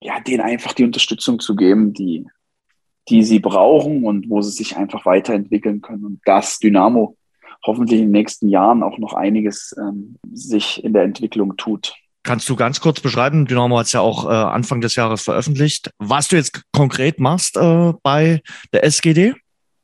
ja, 0.00 0.20
denen 0.26 0.40
einfach 0.40 0.72
die 0.72 0.84
Unterstützung 0.84 1.38
zu 1.38 1.54
geben, 1.54 1.92
die, 1.92 2.26
die 3.10 3.22
sie 3.22 3.40
brauchen 3.40 4.04
und 4.04 4.30
wo 4.30 4.40
sie 4.40 4.52
sich 4.52 4.76
einfach 4.76 5.04
weiterentwickeln 5.04 5.82
können. 5.82 6.04
Und 6.04 6.20
das 6.24 6.58
Dynamo 6.58 7.16
hoffentlich 7.66 8.00
in 8.00 8.06
den 8.06 8.12
nächsten 8.12 8.48
Jahren 8.48 8.82
auch 8.82 8.98
noch 8.98 9.12
einiges 9.12 9.74
ähm, 9.78 10.16
sich 10.32 10.82
in 10.82 10.94
der 10.94 11.02
Entwicklung 11.02 11.56
tut. 11.56 11.94
Kannst 12.22 12.48
du 12.48 12.56
ganz 12.56 12.80
kurz 12.80 13.00
beschreiben, 13.00 13.46
Dynamo 13.46 13.78
hat 13.78 13.86
es 13.86 13.92
ja 13.92 14.00
auch 14.00 14.24
äh, 14.24 14.32
Anfang 14.32 14.80
des 14.80 14.96
Jahres 14.96 15.22
veröffentlicht, 15.22 15.90
was 15.98 16.28
du 16.28 16.36
jetzt 16.36 16.62
konkret 16.72 17.20
machst 17.20 17.56
äh, 17.56 17.92
bei 18.02 18.40
der 18.72 18.84
SGD? 18.84 19.34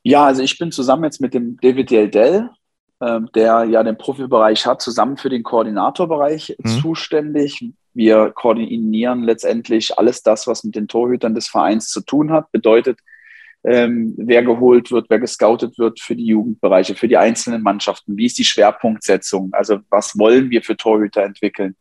Ja, 0.03 0.25
also 0.25 0.43
ich 0.43 0.59
bin 0.59 0.71
zusammen 0.73 1.05
jetzt 1.05 1.21
mit 1.21 1.35
dem 1.35 1.59
David 1.61 1.91
Dell 1.91 2.51
der 3.35 3.65
ja 3.65 3.83
den 3.83 3.97
Profibereich 3.99 4.67
hat, 4.67 4.83
zusammen 4.83 5.17
für 5.17 5.29
den 5.29 5.43
Koordinatorbereich 5.43 6.57
mhm. 6.59 6.69
zuständig. 6.69 7.73
Wir 7.93 8.31
koordinieren 8.31 9.23
letztendlich 9.23 9.99
alles 9.99 10.23
das, 10.23 10.47
was 10.47 10.65
mit 10.65 10.75
den 10.75 10.89
Torhütern 10.89 11.35
des 11.35 11.49
Vereins 11.49 11.89
zu 11.89 12.01
tun 12.01 12.33
hat. 12.33 12.51
Bedeutet, 12.51 12.99
ähm, 13.65 14.15
wer 14.19 14.43
geholt 14.43 14.91
wird, 14.91 15.07
wer 15.09 15.19
gescoutet 15.19 15.79
wird 15.79 16.01
für 16.01 16.15
die 16.15 16.27
Jugendbereiche, 16.27 16.95
für 16.95 17.09
die 17.09 17.17
einzelnen 17.17 17.63
Mannschaften. 17.63 18.17
Wie 18.17 18.27
ist 18.27 18.39
die 18.39 18.45
Schwerpunktsetzung? 18.45 19.51
Also 19.53 19.79
was 19.89 20.19
wollen 20.19 20.51
wir 20.51 20.63
für 20.63 20.77
Torhüter 20.77 21.23
entwickeln? 21.23 21.75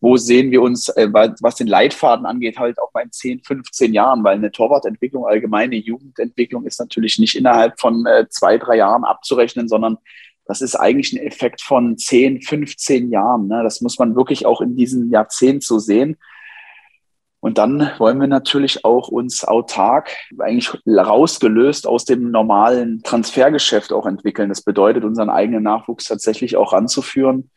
Wo 0.00 0.16
sehen 0.16 0.50
wir 0.50 0.62
uns, 0.62 0.88
äh, 0.88 1.08
was 1.12 1.56
den 1.56 1.66
Leitfaden 1.66 2.26
angeht, 2.26 2.58
halt 2.58 2.80
auch 2.80 2.90
bei 2.92 3.04
10, 3.08 3.42
15 3.44 3.92
Jahren, 3.92 4.24
weil 4.24 4.36
eine 4.36 4.50
Torwartentwicklung, 4.50 5.26
allgemeine 5.26 5.76
Jugendentwicklung 5.76 6.64
ist 6.64 6.80
natürlich 6.80 7.18
nicht 7.18 7.36
innerhalb 7.36 7.78
von 7.78 8.06
äh, 8.06 8.26
zwei, 8.28 8.56
drei 8.56 8.76
Jahren 8.76 9.04
abzurechnen, 9.04 9.68
sondern 9.68 9.98
das 10.50 10.62
ist 10.62 10.74
eigentlich 10.74 11.12
ein 11.12 11.24
Effekt 11.24 11.62
von 11.62 11.96
10, 11.96 12.42
15 12.42 13.12
Jahren. 13.12 13.46
Ne? 13.46 13.62
Das 13.62 13.80
muss 13.82 14.00
man 14.00 14.16
wirklich 14.16 14.46
auch 14.46 14.60
in 14.60 14.76
diesem 14.76 15.08
Jahrzehnt 15.08 15.62
so 15.62 15.78
sehen. 15.78 16.16
Und 17.38 17.56
dann 17.56 17.92
wollen 17.98 18.20
wir 18.20 18.26
natürlich 18.26 18.84
auch 18.84 19.06
uns 19.06 19.44
autark, 19.44 20.10
eigentlich 20.40 20.72
rausgelöst 20.88 21.86
aus 21.86 22.04
dem 22.04 22.32
normalen 22.32 23.04
Transfergeschäft 23.04 23.92
auch 23.92 24.06
entwickeln. 24.06 24.48
Das 24.48 24.62
bedeutet, 24.62 25.04
unseren 25.04 25.30
eigenen 25.30 25.62
Nachwuchs 25.62 26.06
tatsächlich 26.06 26.56
auch 26.56 26.72
ranzuführen 26.72 27.50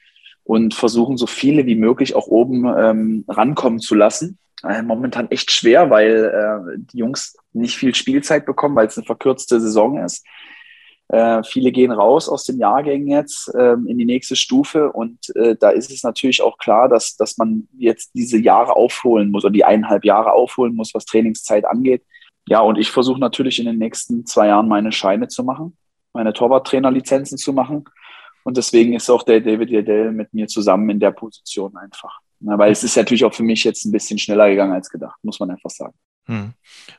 und 0.43 0.75
versuchen, 0.75 1.17
so 1.17 1.25
viele 1.25 1.65
wie 1.65 1.75
möglich 1.75 2.13
auch 2.13 2.27
oben 2.27 2.71
ähm, 2.77 3.25
rankommen 3.27 3.79
zu 3.79 3.95
lassen. 3.95 4.37
Äh, 4.61 4.83
momentan 4.83 5.31
echt 5.31 5.51
schwer, 5.51 5.89
weil 5.89 6.25
äh, 6.25 6.79
die 6.93 6.99
Jungs 6.99 7.35
nicht 7.53 7.75
viel 7.75 7.95
Spielzeit 7.95 8.45
bekommen, 8.45 8.75
weil 8.75 8.85
es 8.85 8.97
eine 8.99 9.07
verkürzte 9.07 9.59
Saison 9.59 9.97
ist. 9.97 10.23
Äh, 11.09 11.43
viele 11.43 11.71
gehen 11.71 11.91
raus 11.91 12.29
aus 12.29 12.45
den 12.45 12.57
Jahrgängen 12.57 13.07
jetzt 13.07 13.51
ähm, 13.57 13.87
in 13.87 13.97
die 13.97 14.05
nächste 14.05 14.35
Stufe 14.35 14.91
und 14.91 15.35
äh, 15.35 15.55
da 15.59 15.69
ist 15.69 15.91
es 15.91 16.03
natürlich 16.03 16.41
auch 16.41 16.57
klar, 16.57 16.89
dass, 16.89 17.15
dass 17.17 17.37
man 17.37 17.67
jetzt 17.77 18.11
diese 18.15 18.37
Jahre 18.39 18.75
aufholen 18.75 19.29
muss 19.29 19.43
oder 19.43 19.51
die 19.51 19.65
eineinhalb 19.65 20.05
Jahre 20.05 20.31
aufholen 20.31 20.75
muss, 20.75 20.93
was 20.93 21.05
Trainingszeit 21.05 21.65
angeht. 21.65 22.03
Ja, 22.47 22.61
und 22.61 22.77
ich 22.77 22.91
versuche 22.91 23.19
natürlich 23.19 23.59
in 23.59 23.65
den 23.65 23.77
nächsten 23.77 24.25
zwei 24.25 24.47
Jahren 24.47 24.67
meine 24.67 24.91
Scheine 24.91 25.27
zu 25.27 25.43
machen, 25.43 25.77
meine 26.13 26.33
Torwarttrainerlizenzen 26.33 27.37
zu 27.37 27.53
machen. 27.53 27.85
Und 28.43 28.57
deswegen 28.57 28.93
ist 28.93 29.09
auch 29.09 29.23
der 29.23 29.39
David 29.39 29.69
Yedell 29.69 30.11
mit 30.11 30.33
mir 30.33 30.47
zusammen 30.47 30.89
in 30.89 30.99
der 30.99 31.11
Position 31.11 31.75
einfach. 31.77 32.19
Na, 32.39 32.57
weil 32.57 32.71
es 32.71 32.83
ist 32.83 32.97
natürlich 32.97 33.23
auch 33.23 33.33
für 33.33 33.43
mich 33.43 33.63
jetzt 33.63 33.85
ein 33.85 33.91
bisschen 33.91 34.19
schneller 34.19 34.49
gegangen 34.49 34.73
als 34.73 34.89
gedacht, 34.89 35.17
muss 35.23 35.39
man 35.39 35.51
einfach 35.51 35.69
sagen. 35.69 35.93
Hm. 36.25 36.53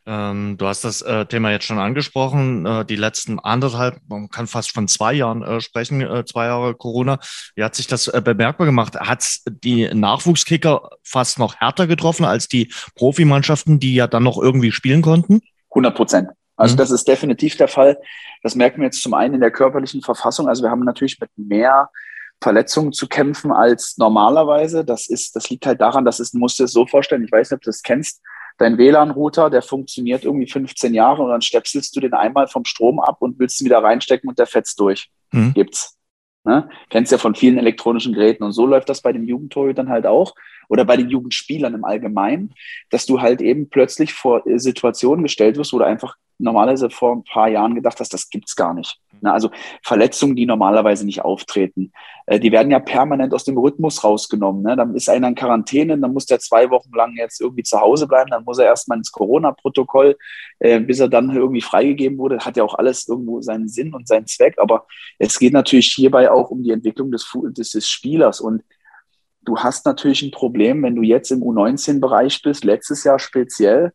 Ähm, 0.05 0.57
du 0.59 0.67
hast 0.67 0.85
das 0.85 1.01
äh, 1.01 1.25
Thema 1.25 1.51
jetzt 1.51 1.65
schon 1.65 1.79
angesprochen. 1.79 2.67
Äh, 2.67 2.85
die 2.85 2.97
letzten 2.97 3.39
anderthalb, 3.39 3.99
man 4.07 4.29
kann 4.29 4.47
fast 4.47 4.73
von 4.73 4.87
zwei 4.87 5.15
Jahren 5.15 5.43
äh, 5.43 5.61
sprechen, 5.63 6.03
äh, 6.03 6.25
zwei 6.27 6.47
Jahre 6.47 6.75
Corona. 6.75 7.19
Wie 7.55 7.65
hat 7.65 7.75
sich 7.75 7.87
das 7.87 8.09
äh, 8.09 8.21
bemerkbar 8.23 8.67
gemacht? 8.67 8.97
Hat 8.97 9.25
die 9.47 9.89
Nachwuchskicker 9.93 10.91
fast 11.03 11.39
noch 11.39 11.57
härter 11.57 11.87
getroffen 11.87 12.27
als 12.27 12.49
die 12.49 12.71
Profimannschaften, 12.97 13.81
die 13.81 13.95
ja 13.95 14.07
dann 14.07 14.25
noch 14.25 14.37
irgendwie 14.37 14.73
spielen 14.73 15.01
konnten? 15.01 15.41
100 15.71 15.95
Prozent. 15.95 16.29
Also 16.57 16.75
mhm. 16.75 16.79
das 16.79 16.91
ist 16.91 17.09
definitiv 17.09 17.57
der 17.57 17.69
Fall. 17.69 17.99
Das 18.43 18.55
merken 18.55 18.81
wir 18.81 18.87
jetzt 18.87 19.03
zum 19.03 19.15
einen 19.15 19.35
in 19.35 19.41
der 19.41 19.51
körperlichen 19.51 20.03
Verfassung. 20.03 20.49
Also 20.49 20.63
wir 20.63 20.71
haben 20.71 20.85
natürlich 20.85 21.19
mit 21.19 21.31
mehr 21.37 21.89
Verletzungen 22.43 22.93
zu 22.93 23.09
kämpfen 23.09 23.51
als 23.53 23.97
normalerweise. 23.97 24.85
Das 24.85 25.09
ist, 25.09 25.35
das 25.35 25.49
liegt 25.49 25.65
halt 25.67 25.81
daran, 25.81 26.05
dass 26.05 26.21
es, 26.21 26.35
musst 26.35 26.59
du 26.59 26.65
es 26.65 26.73
so 26.73 26.87
vorstellen, 26.87 27.25
ich 27.25 27.33
weiß 27.33 27.51
nicht, 27.51 27.57
ob 27.57 27.63
du 27.63 27.71
das 27.71 27.83
kennst, 27.83 28.21
dein 28.59 28.79
WLAN-Router, 28.79 29.51
der 29.51 29.63
funktioniert 29.63 30.25
irgendwie 30.25 30.51
15 30.51 30.95
Jahre 30.95 31.23
und 31.23 31.31
dann 31.31 31.43
stöpselst 31.43 31.95
du 31.97 32.01
den 32.01 32.15
einmal 32.15 32.47
vom 32.49 32.65
Strom 32.65 33.01
ab 33.01 33.17
und 33.21 33.39
willst 33.39 33.61
ihn 33.61 33.67
wieder 33.67 33.83
reinstecken 33.83 34.29
und 34.29 34.39
der 34.39 34.47
fetzt 34.47 34.79
durch. 34.81 35.11
Mhm. 35.33 35.53
Gibt's. 35.55 35.99
Ne? 36.45 36.69
Kennst 36.91 37.11
ja 37.11 37.19
von 37.19 37.35
vielen 37.35 37.59
elektronischen 37.59 38.13
Geräten 38.13 38.45
und 38.45 38.53
so 38.53 38.67
läuft 38.67 38.89
das 38.89 39.01
bei 39.01 39.13
den 39.13 39.27
Jugendtorhütern 39.27 39.89
halt 39.89 40.07
auch 40.07 40.35
oder 40.69 40.85
bei 40.85 40.97
den 40.97 41.09
Jugendspielern 41.09 41.75
im 41.75 41.85
Allgemeinen, 41.85 42.55
dass 42.91 43.07
du 43.07 43.21
halt 43.21 43.41
eben 43.41 43.69
plötzlich 43.69 44.15
vor 44.15 44.47
äh, 44.47 44.59
Situationen 44.59 45.23
gestellt 45.23 45.57
wirst, 45.57 45.73
wo 45.73 45.79
du 45.79 45.85
einfach 45.85 46.17
normalerweise 46.39 46.91
vor 46.91 47.13
ein 47.13 47.25
paar 47.25 47.49
Jahren 47.49 47.75
gedacht 47.75 48.01
hast, 48.01 48.13
das 48.13 48.29
gibt's 48.29 48.57
gar 48.57 48.75
nicht. 48.75 48.99
Also 49.23 49.51
Verletzungen, 49.83 50.37
die 50.37 50.45
normalerweise 50.45 51.07
nicht 51.07 51.25
auftreten, 51.25 51.93
äh, 52.27 52.39
die 52.39 52.53
werden 52.53 52.71
ja 52.71 52.79
permanent 52.79 53.33
aus 53.33 53.45
dem 53.45 53.57
Rhythmus 53.57 54.05
rausgenommen. 54.05 54.63
Ne? 54.63 54.77
Dann 54.77 54.95
ist 54.95 55.09
einer 55.09 55.29
in 55.29 55.35
Quarantäne, 55.35 55.99
dann 55.99 56.13
muss 56.13 56.27
der 56.27 56.41
zwei 56.41 56.69
Wochen 56.71 56.91
lang 56.95 57.15
jetzt 57.17 57.41
irgendwie 57.41 57.63
zu 57.63 57.81
Hause 57.81 58.07
bleiben, 58.07 58.31
dann 58.31 58.45
muss 58.45 58.59
er 58.59 58.67
erstmal 58.67 58.99
ins 58.99 59.13
Corona-Protokoll, 59.13 60.17
äh, 60.59 60.81
bis 60.81 61.01
er 61.01 61.09
dann 61.09 61.35
irgendwie 61.35 61.63
freigegeben 61.63 62.19
wurde. 62.19 62.39
Hat 62.41 62.57
ja 62.57 62.65
auch 62.65 62.75
alles 62.75 63.09
irgendwo 63.09 63.41
seinen 63.41 63.69
Sinn 63.69 63.95
und 63.95 64.09
seinen 64.09 64.27
Zweck, 64.27 64.57
aber 64.59 64.87
es 65.19 65.39
geht 65.39 65.53
natürlich 65.53 65.93
hierbei 65.95 66.31
auch 66.31 66.51
um 66.51 66.63
die 66.63 66.73
Entwicklung 66.73 67.11
des, 67.11 67.31
des 67.55 67.89
Spielers 67.89 68.41
und 68.41 68.63
du 69.45 69.59
hast 69.59 69.87
natürlich 69.87 70.23
ein 70.23 70.31
Problem, 70.31 70.83
wenn 70.83 70.95
du 70.95 71.03
jetzt 71.03 71.31
im 71.31 71.43
U19-Bereich 71.43 72.43
bist, 72.43 72.65
letztes 72.65 73.05
Jahr 73.05 73.19
speziell, 73.19 73.93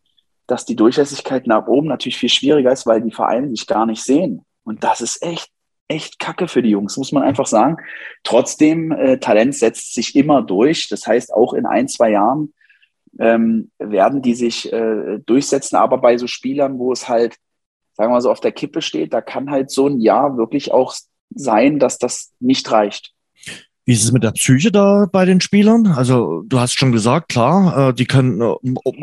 dass 0.48 0.66
die 0.66 0.76
Durchlässigkeit 0.76 1.48
nach 1.48 1.68
oben 1.68 1.88
natürlich 1.88 2.18
viel 2.18 2.30
schwieriger 2.30 2.72
ist, 2.72 2.86
weil 2.86 3.02
die 3.02 3.12
Vereine 3.12 3.50
sich 3.50 3.68
gar 3.68 3.86
nicht 3.86 4.04
sehen. 4.04 4.46
Und 4.64 4.84
das 4.84 5.02
ist 5.02 5.22
echt, 5.22 5.50
echt 5.88 6.20
Kacke 6.20 6.48
für 6.48 6.62
die 6.62 6.70
Jungs, 6.70 6.98
muss 6.98 7.12
man 7.12 7.24
einfach 7.24 7.46
sagen. 7.46 7.78
Trotzdem, 8.24 8.92
äh, 8.92 9.20
Talent 9.20 9.56
setzt 9.56 9.94
sich 9.94 10.16
immer 10.16 10.42
durch. 10.42 10.88
Das 10.90 11.06
heißt, 11.06 11.34
auch 11.34 11.54
in 11.54 11.66
ein, 11.66 11.88
zwei 11.88 12.12
Jahren 12.12 12.54
ähm, 13.20 13.72
werden 13.78 14.22
die 14.22 14.34
sich 14.34 14.72
äh, 14.74 15.20
durchsetzen. 15.26 15.76
Aber 15.76 16.00
bei 16.00 16.18
so 16.18 16.28
Spielern, 16.28 16.80
wo 16.80 16.92
es 16.92 17.08
halt, 17.08 17.36
sagen 17.94 18.10
wir 18.10 18.16
mal 18.16 18.22
so, 18.22 18.32
auf 18.32 18.40
der 18.40 18.52
Kippe 18.52 18.82
steht, 18.82 19.14
da 19.14 19.22
kann 19.22 19.52
halt 19.52 19.72
so 19.72 19.88
ein 19.88 20.00
Jahr 20.00 20.38
wirklich 20.38 20.72
auch 20.72 20.96
sein, 21.30 21.80
dass 21.80 21.98
das 21.98 22.34
nicht 22.40 22.72
reicht. 22.72 23.14
Wie 23.90 23.94
ist 23.94 24.04
es 24.04 24.12
mit 24.12 24.22
der 24.22 24.34
Psyche 24.34 24.72
da 24.72 25.08
bei 25.12 25.26
den 25.26 25.42
Spielern? 25.42 25.88
Also 25.88 26.44
du 26.46 26.60
hast 26.60 26.78
schon 26.78 26.92
gesagt, 26.92 27.30
klar, 27.30 27.90
äh, 27.90 27.94
die 27.96 28.06
können 28.06 28.40
äh, 28.40 28.54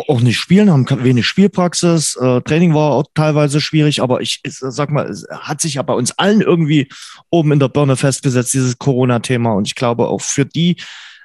auch 0.06 0.20
nicht 0.20 0.38
spielen, 0.38 0.70
haben 0.70 0.86
wenig 1.02 1.26
Spielpraxis. 1.26 2.14
Äh, 2.14 2.40
Training 2.42 2.72
war 2.72 2.92
auch 2.92 3.06
teilweise 3.12 3.60
schwierig, 3.60 4.00
aber 4.00 4.20
ich, 4.20 4.38
ich 4.44 4.56
sag 4.56 4.92
mal, 4.92 5.06
es 5.06 5.26
hat 5.28 5.60
sich 5.60 5.74
ja 5.74 5.82
bei 5.82 5.92
uns 5.92 6.12
allen 6.12 6.40
irgendwie 6.40 6.88
oben 7.30 7.50
in 7.50 7.58
der 7.58 7.66
Birne 7.66 7.96
festgesetzt, 7.96 8.54
dieses 8.54 8.78
Corona-Thema. 8.78 9.54
Und 9.54 9.66
ich 9.66 9.74
glaube 9.74 10.06
auch 10.06 10.20
für 10.20 10.46
die, 10.46 10.76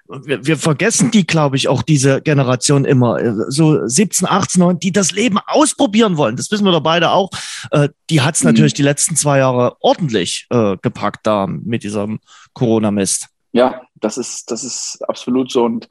wir, 0.09 0.43
wir 0.43 0.57
vergessen 0.57 1.11
die, 1.11 1.27
glaube 1.27 1.55
ich, 1.55 1.67
auch 1.67 1.83
diese 1.83 2.19
Generation 2.19 2.83
immer, 2.83 3.51
so 3.51 3.87
17, 3.87 4.27
18, 4.27 4.59
19, 4.59 4.79
die 4.79 4.91
das 4.91 5.11
Leben 5.11 5.37
ausprobieren 5.45 6.17
wollen. 6.17 6.35
Das 6.35 6.49
wissen 6.49 6.65
wir 6.65 6.71
doch 6.71 6.81
beide 6.81 7.11
auch. 7.11 7.29
die 8.09 8.21
hat 8.21 8.37
es 8.37 8.43
mhm. 8.43 8.49
natürlich 8.49 8.73
die 8.73 8.81
letzten 8.81 9.15
zwei 9.15 9.37
Jahre 9.37 9.75
ordentlich 9.81 10.47
gepackt 10.49 11.27
da 11.27 11.45
mit 11.45 11.83
diesem 11.83 12.19
Corona-Mist. 12.53 13.30
Ja, 13.51 13.81
das 13.95 14.17
ist, 14.17 14.51
das 14.51 14.63
ist 14.63 15.01
absolut 15.07 15.51
so. 15.51 15.65
Und 15.65 15.89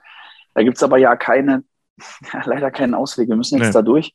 da 0.54 0.62
gibt 0.62 0.76
es 0.76 0.82
aber 0.82 0.98
ja 0.98 1.16
keine, 1.16 1.64
ja, 2.32 2.42
leider 2.44 2.70
keinen 2.70 2.94
Ausweg. 2.94 3.28
Wir 3.28 3.36
müssen 3.36 3.58
jetzt 3.58 3.68
nee. 3.68 3.72
da 3.72 3.82
durch. 3.82 4.14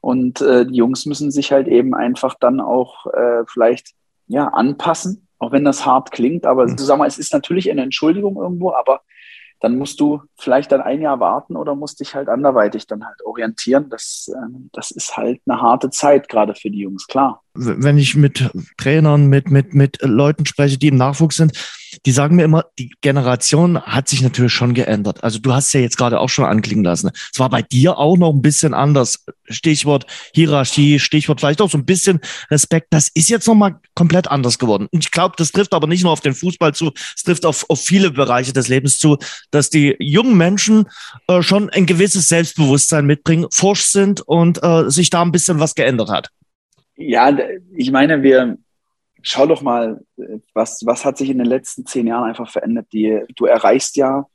Und 0.00 0.40
äh, 0.40 0.66
die 0.66 0.76
Jungs 0.76 1.06
müssen 1.06 1.30
sich 1.30 1.52
halt 1.52 1.68
eben 1.68 1.94
einfach 1.94 2.34
dann 2.40 2.60
auch 2.60 3.06
äh, 3.06 3.44
vielleicht 3.46 3.92
ja, 4.28 4.48
anpassen, 4.48 5.28
auch 5.38 5.52
wenn 5.52 5.64
das 5.64 5.84
hart 5.84 6.10
klingt. 6.10 6.46
Aber 6.46 6.66
mhm. 6.66 6.78
sag 6.78 6.98
mal, 6.98 7.06
es 7.06 7.18
ist 7.18 7.32
natürlich 7.32 7.70
eine 7.70 7.82
Entschuldigung 7.82 8.36
irgendwo, 8.36 8.72
aber 8.72 9.02
dann 9.60 9.76
musst 9.76 10.00
du 10.00 10.22
vielleicht 10.38 10.72
dann 10.72 10.80
ein 10.80 11.02
Jahr 11.02 11.20
warten 11.20 11.54
oder 11.54 11.74
musst 11.74 12.00
dich 12.00 12.14
halt 12.14 12.30
anderweitig 12.30 12.86
dann 12.86 13.04
halt 13.04 13.22
orientieren. 13.24 13.90
Das, 13.90 14.30
ähm, 14.34 14.70
das 14.72 14.90
ist 14.90 15.18
halt 15.18 15.40
eine 15.46 15.60
harte 15.60 15.90
Zeit, 15.90 16.28
gerade 16.30 16.54
für 16.54 16.70
die 16.70 16.80
Jungs, 16.80 17.06
klar. 17.06 17.42
Wenn 17.52 17.98
ich 17.98 18.16
mit 18.16 18.50
Trainern, 18.78 19.26
mit, 19.26 19.50
mit, 19.50 19.74
mit 19.74 19.98
Leuten 20.00 20.46
spreche, 20.46 20.78
die 20.78 20.88
im 20.88 20.96
Nachwuchs 20.96 21.36
sind, 21.36 21.52
die 22.06 22.12
sagen 22.12 22.36
mir 22.36 22.44
immer, 22.44 22.64
die 22.78 22.92
Generation 23.00 23.80
hat 23.80 24.08
sich 24.08 24.22
natürlich 24.22 24.52
schon 24.52 24.74
geändert. 24.74 25.22
Also 25.24 25.38
du 25.38 25.52
hast 25.52 25.72
ja 25.72 25.80
jetzt 25.80 25.96
gerade 25.96 26.20
auch 26.20 26.28
schon 26.28 26.44
anklingen 26.44 26.84
lassen. 26.84 27.10
Es 27.32 27.38
war 27.38 27.50
bei 27.50 27.62
dir 27.62 27.98
auch 27.98 28.16
noch 28.16 28.32
ein 28.32 28.42
bisschen 28.42 28.74
anders. 28.74 29.24
Stichwort 29.48 30.06
Hierarchie, 30.34 30.98
Stichwort 30.98 31.40
vielleicht 31.40 31.60
auch 31.60 31.70
so 31.70 31.78
ein 31.78 31.84
bisschen 31.84 32.20
Respekt. 32.50 32.88
Das 32.90 33.08
ist 33.14 33.28
jetzt 33.28 33.46
nochmal 33.46 33.80
komplett 33.94 34.28
anders 34.28 34.58
geworden. 34.58 34.88
Und 34.90 35.04
ich 35.04 35.10
glaube, 35.10 35.34
das 35.36 35.52
trifft 35.52 35.74
aber 35.74 35.86
nicht 35.86 36.02
nur 36.02 36.12
auf 36.12 36.20
den 36.20 36.34
Fußball 36.34 36.74
zu, 36.74 36.92
es 37.16 37.22
trifft 37.22 37.44
auf, 37.44 37.68
auf 37.68 37.80
viele 37.80 38.10
Bereiche 38.10 38.52
des 38.52 38.68
Lebens 38.68 38.98
zu, 38.98 39.18
dass 39.50 39.70
die 39.70 39.96
jungen 39.98 40.36
Menschen 40.36 40.86
äh, 41.26 41.42
schon 41.42 41.70
ein 41.70 41.86
gewisses 41.86 42.28
Selbstbewusstsein 42.28 43.06
mitbringen, 43.06 43.46
forsch 43.50 43.84
sind 43.84 44.20
und 44.20 44.62
äh, 44.62 44.90
sich 44.90 45.10
da 45.10 45.22
ein 45.22 45.32
bisschen 45.32 45.60
was 45.60 45.74
geändert 45.74 46.10
hat. 46.10 46.30
Ja, 46.96 47.36
ich 47.74 47.90
meine, 47.90 48.22
wir, 48.22 48.58
schau 49.22 49.46
doch 49.46 49.62
mal, 49.62 50.00
was, 50.54 50.82
was 50.84 51.04
hat 51.04 51.18
sich 51.18 51.30
in 51.30 51.38
den 51.38 51.46
letzten 51.46 51.86
zehn 51.86 52.06
Jahren 52.06 52.28
einfach 52.28 52.50
verändert? 52.50 52.86
Die, 52.92 53.20
du 53.36 53.46
erreichst 53.46 53.96
ja 53.96 54.26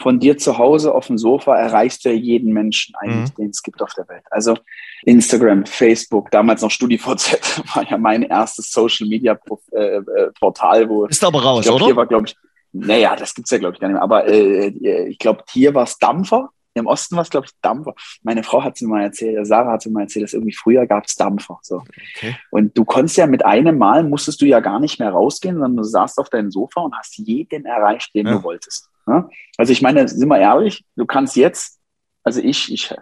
von 0.00 0.20
dir 0.20 0.38
zu 0.38 0.58
Hause 0.58 0.94
auf 0.94 1.08
dem 1.08 1.18
Sofa, 1.18 1.56
erreichst 1.56 2.04
ja 2.04 2.12
jeden 2.12 2.52
Menschen 2.52 2.94
eigentlich, 2.96 3.30
mhm. 3.30 3.42
den 3.42 3.50
es 3.50 3.62
gibt 3.62 3.82
auf 3.82 3.92
der 3.94 4.08
Welt. 4.08 4.22
Also 4.30 4.56
Instagram, 5.02 5.66
Facebook, 5.66 6.30
damals 6.30 6.62
noch 6.62 6.70
StudiVZ 6.70 7.64
war 7.74 7.88
ja 7.88 7.98
mein 7.98 8.22
erstes 8.22 8.70
Social 8.70 9.08
Media 9.08 9.38
äh, 9.72 9.96
äh, 9.96 10.02
Portal, 10.38 10.88
wo. 10.88 11.06
Ist 11.06 11.24
aber 11.24 11.42
raus, 11.42 11.64
glaub, 11.64 11.76
oder? 11.76 11.86
Hier 11.86 11.96
war, 11.96 12.06
glaube 12.06 12.26
ich, 12.28 12.36
naja, 12.72 13.16
das 13.16 13.34
gibt's 13.34 13.50
ja, 13.50 13.58
glaube 13.58 13.74
ich, 13.74 13.80
gar 13.80 13.88
nicht 13.88 13.94
mehr. 13.94 14.02
Aber 14.02 14.26
äh, 14.26 14.68
äh 14.68 15.08
ich 15.08 15.18
glaube, 15.18 15.42
hier 15.50 15.74
war 15.74 15.84
es 15.84 15.98
Dampfer. 15.98 16.50
Im 16.78 16.86
Osten 16.86 17.16
war 17.16 17.22
es, 17.22 17.30
glaube 17.30 17.46
ich, 17.46 17.52
Dampfer. 17.60 17.94
Meine 18.22 18.42
Frau 18.42 18.62
hat 18.62 18.76
es 18.76 18.82
mir 18.82 18.88
mal 18.88 19.02
erzählt, 19.02 19.46
Sarah 19.46 19.72
hat 19.72 19.80
es 19.80 19.86
mir 19.86 19.92
mal 19.92 20.02
erzählt, 20.02 20.24
dass 20.24 20.32
irgendwie 20.32 20.54
früher 20.54 20.86
gab 20.86 21.04
es 21.06 21.14
Dampfer. 21.14 21.58
So. 21.62 21.82
Okay. 22.16 22.36
Und 22.50 22.76
du 22.76 22.84
konntest 22.84 23.16
ja 23.16 23.26
mit 23.26 23.44
einem 23.44 23.78
Mal, 23.78 24.04
musstest 24.04 24.40
du 24.40 24.46
ja 24.46 24.60
gar 24.60 24.80
nicht 24.80 24.98
mehr 24.98 25.10
rausgehen, 25.10 25.56
sondern 25.56 25.76
du 25.76 25.82
saßt 25.82 26.18
auf 26.18 26.30
deinem 26.30 26.50
Sofa 26.50 26.80
und 26.80 26.96
hast 26.96 27.18
jeden 27.18 27.64
erreicht, 27.64 28.14
den 28.14 28.26
ja. 28.26 28.34
du 28.34 28.42
wolltest. 28.42 28.88
Ja? 29.06 29.28
Also 29.56 29.72
ich 29.72 29.82
meine, 29.82 30.06
sind 30.08 30.28
wir 30.28 30.38
ehrlich, 30.38 30.84
du 30.96 31.06
kannst 31.06 31.36
jetzt, 31.36 31.78
also 32.22 32.40
ich, 32.40 32.72
ich, 32.72 32.94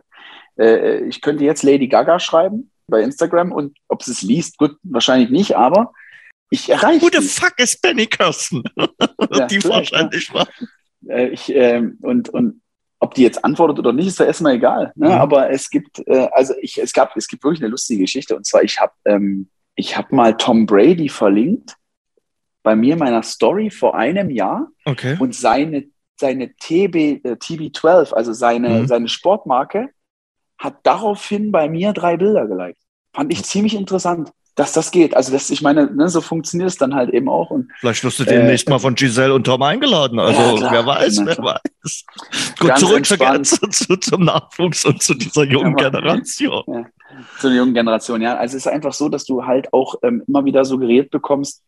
äh, 0.59 1.05
ich 1.05 1.21
könnte 1.21 1.45
jetzt 1.45 1.63
Lady 1.63 1.89
Gaga 1.89 2.19
schreiben 2.19 2.71
bei 2.89 3.03
Instagram 3.03 3.53
und 3.53 3.77
ob 3.89 4.03
sie 4.03 4.13
es 4.13 4.23
liest, 4.23 4.59
gut, 4.59 4.77
wahrscheinlich 4.83 5.31
nicht, 5.31 5.57
aber 5.57 5.93
ich 6.51 6.71
erreiche. 6.71 7.03
Who 7.03 7.11
the 7.13 7.27
fuck 7.27 7.55
ist 7.59 7.83
Penny 7.83 8.07
Kirsten? 8.07 8.63
Ja, 9.33 9.47
die 9.51 9.63
wahrscheinlich 9.65 10.33
war. 10.33 10.47
Äh, 11.09 11.29
ich, 11.29 11.55
äh, 11.55 11.83
und, 12.03 12.29
und 12.29 12.63
ob 12.99 13.15
die 13.15 13.23
jetzt 13.23 13.45
antwortet 13.45 13.79
oder 13.79 13.93
nicht, 13.93 14.07
ist 14.07 14.19
ja 14.19 14.27
erstmal 14.27 14.55
egal. 14.55 14.93
Ne? 14.97 15.09
Mhm. 15.09 15.13
Aber 15.13 15.51
es 15.51 15.69
gibt, 15.71 16.07
äh, 16.07 16.29
also 16.33 16.55
ich, 16.61 16.79
es 16.79 16.93
gab, 16.93 17.17
es 17.17 17.29
gibt 17.29 17.45
wirklich 17.45 17.61
eine 17.61 17.71
lustige 17.71 18.03
Geschichte. 18.03 18.37
Und 18.37 18.47
zwar, 18.47 18.63
ich 18.63 18.81
habe 18.81 18.93
ähm, 19.05 19.49
ich 19.75 19.97
hab 19.97 20.13
mal 20.13 20.37
Tom 20.37 20.67
Brady 20.67 21.09
verlinkt 21.09 21.77
bei 22.63 22.75
mir 22.75 22.95
in 22.95 22.99
meiner 22.99 23.23
Story 23.23 23.71
vor 23.71 23.95
einem 23.95 24.31
Jahr. 24.31 24.69
Okay. 24.85 25.17
Und 25.21 25.35
seine, 25.35 25.85
seine 26.19 26.55
TB, 26.57 26.97
äh, 27.25 27.37
TB12, 27.37 28.13
also 28.13 28.33
seine, 28.33 28.71
mhm. 28.71 28.87
seine 28.87 29.09
Sportmarke, 29.09 29.91
hat 30.59 30.79
daraufhin 30.83 31.53
bei 31.53 31.69
mir 31.69 31.93
drei 31.93 32.17
Bilder 32.17 32.47
geliked. 32.47 32.81
Fand 33.13 33.31
ich 33.33 33.45
ziemlich 33.45 33.75
interessant 33.75 34.33
dass 34.57 34.73
das 34.73 34.91
geht. 34.91 35.15
Also 35.15 35.33
das, 35.33 35.51
ich 35.51 35.61
meine, 35.61 35.87
ne, 35.95 36.09
so 36.09 36.23
funktioniert 36.23 36.71
es 36.71 36.79
dann 36.79 36.95
halt 36.95 37.11
eben 37.11 37.29
auch. 37.29 37.51
Und, 37.51 37.71
Vielleicht 37.79 38.03
wirst 38.03 38.19
du 38.19 38.25
äh, 38.25 38.27
demnächst 38.27 38.69
mal 38.69 38.79
von 38.79 38.95
Giselle 38.95 39.33
und 39.35 39.45
Tom 39.45 39.63
eingeladen. 39.63 40.19
Also 40.19 40.41
ja, 40.41 40.57
klar, 40.57 40.73
wer 40.73 40.87
weiß, 40.87 41.21
wer 41.25 41.39
weiß. 41.39 42.05
Gut, 42.59 42.79
zurück 42.79 43.07
zu, 43.07 43.17
zu, 43.71 43.97
zum 43.97 44.25
Nachwuchs 44.25 44.87
und 44.87 45.03
zu 45.03 45.15
dieser 45.15 45.45
jungen 45.45 45.77
ja, 45.79 45.91
Generation. 45.91 46.65
Ja, 46.67 46.87
zu 47.39 47.49
der 47.49 47.59
jungen 47.59 47.75
Generation, 47.75 48.23
ja. 48.23 48.37
Also 48.37 48.57
es 48.57 48.65
ist 48.65 48.73
einfach 48.73 48.95
so, 48.95 49.11
dass 49.11 49.27
du 49.27 49.45
halt 49.45 49.73
auch 49.75 49.97
ähm, 50.03 50.23
immer 50.27 50.47
wieder 50.47 50.65
suggeriert 50.65 51.11
bekommst, 51.11 51.63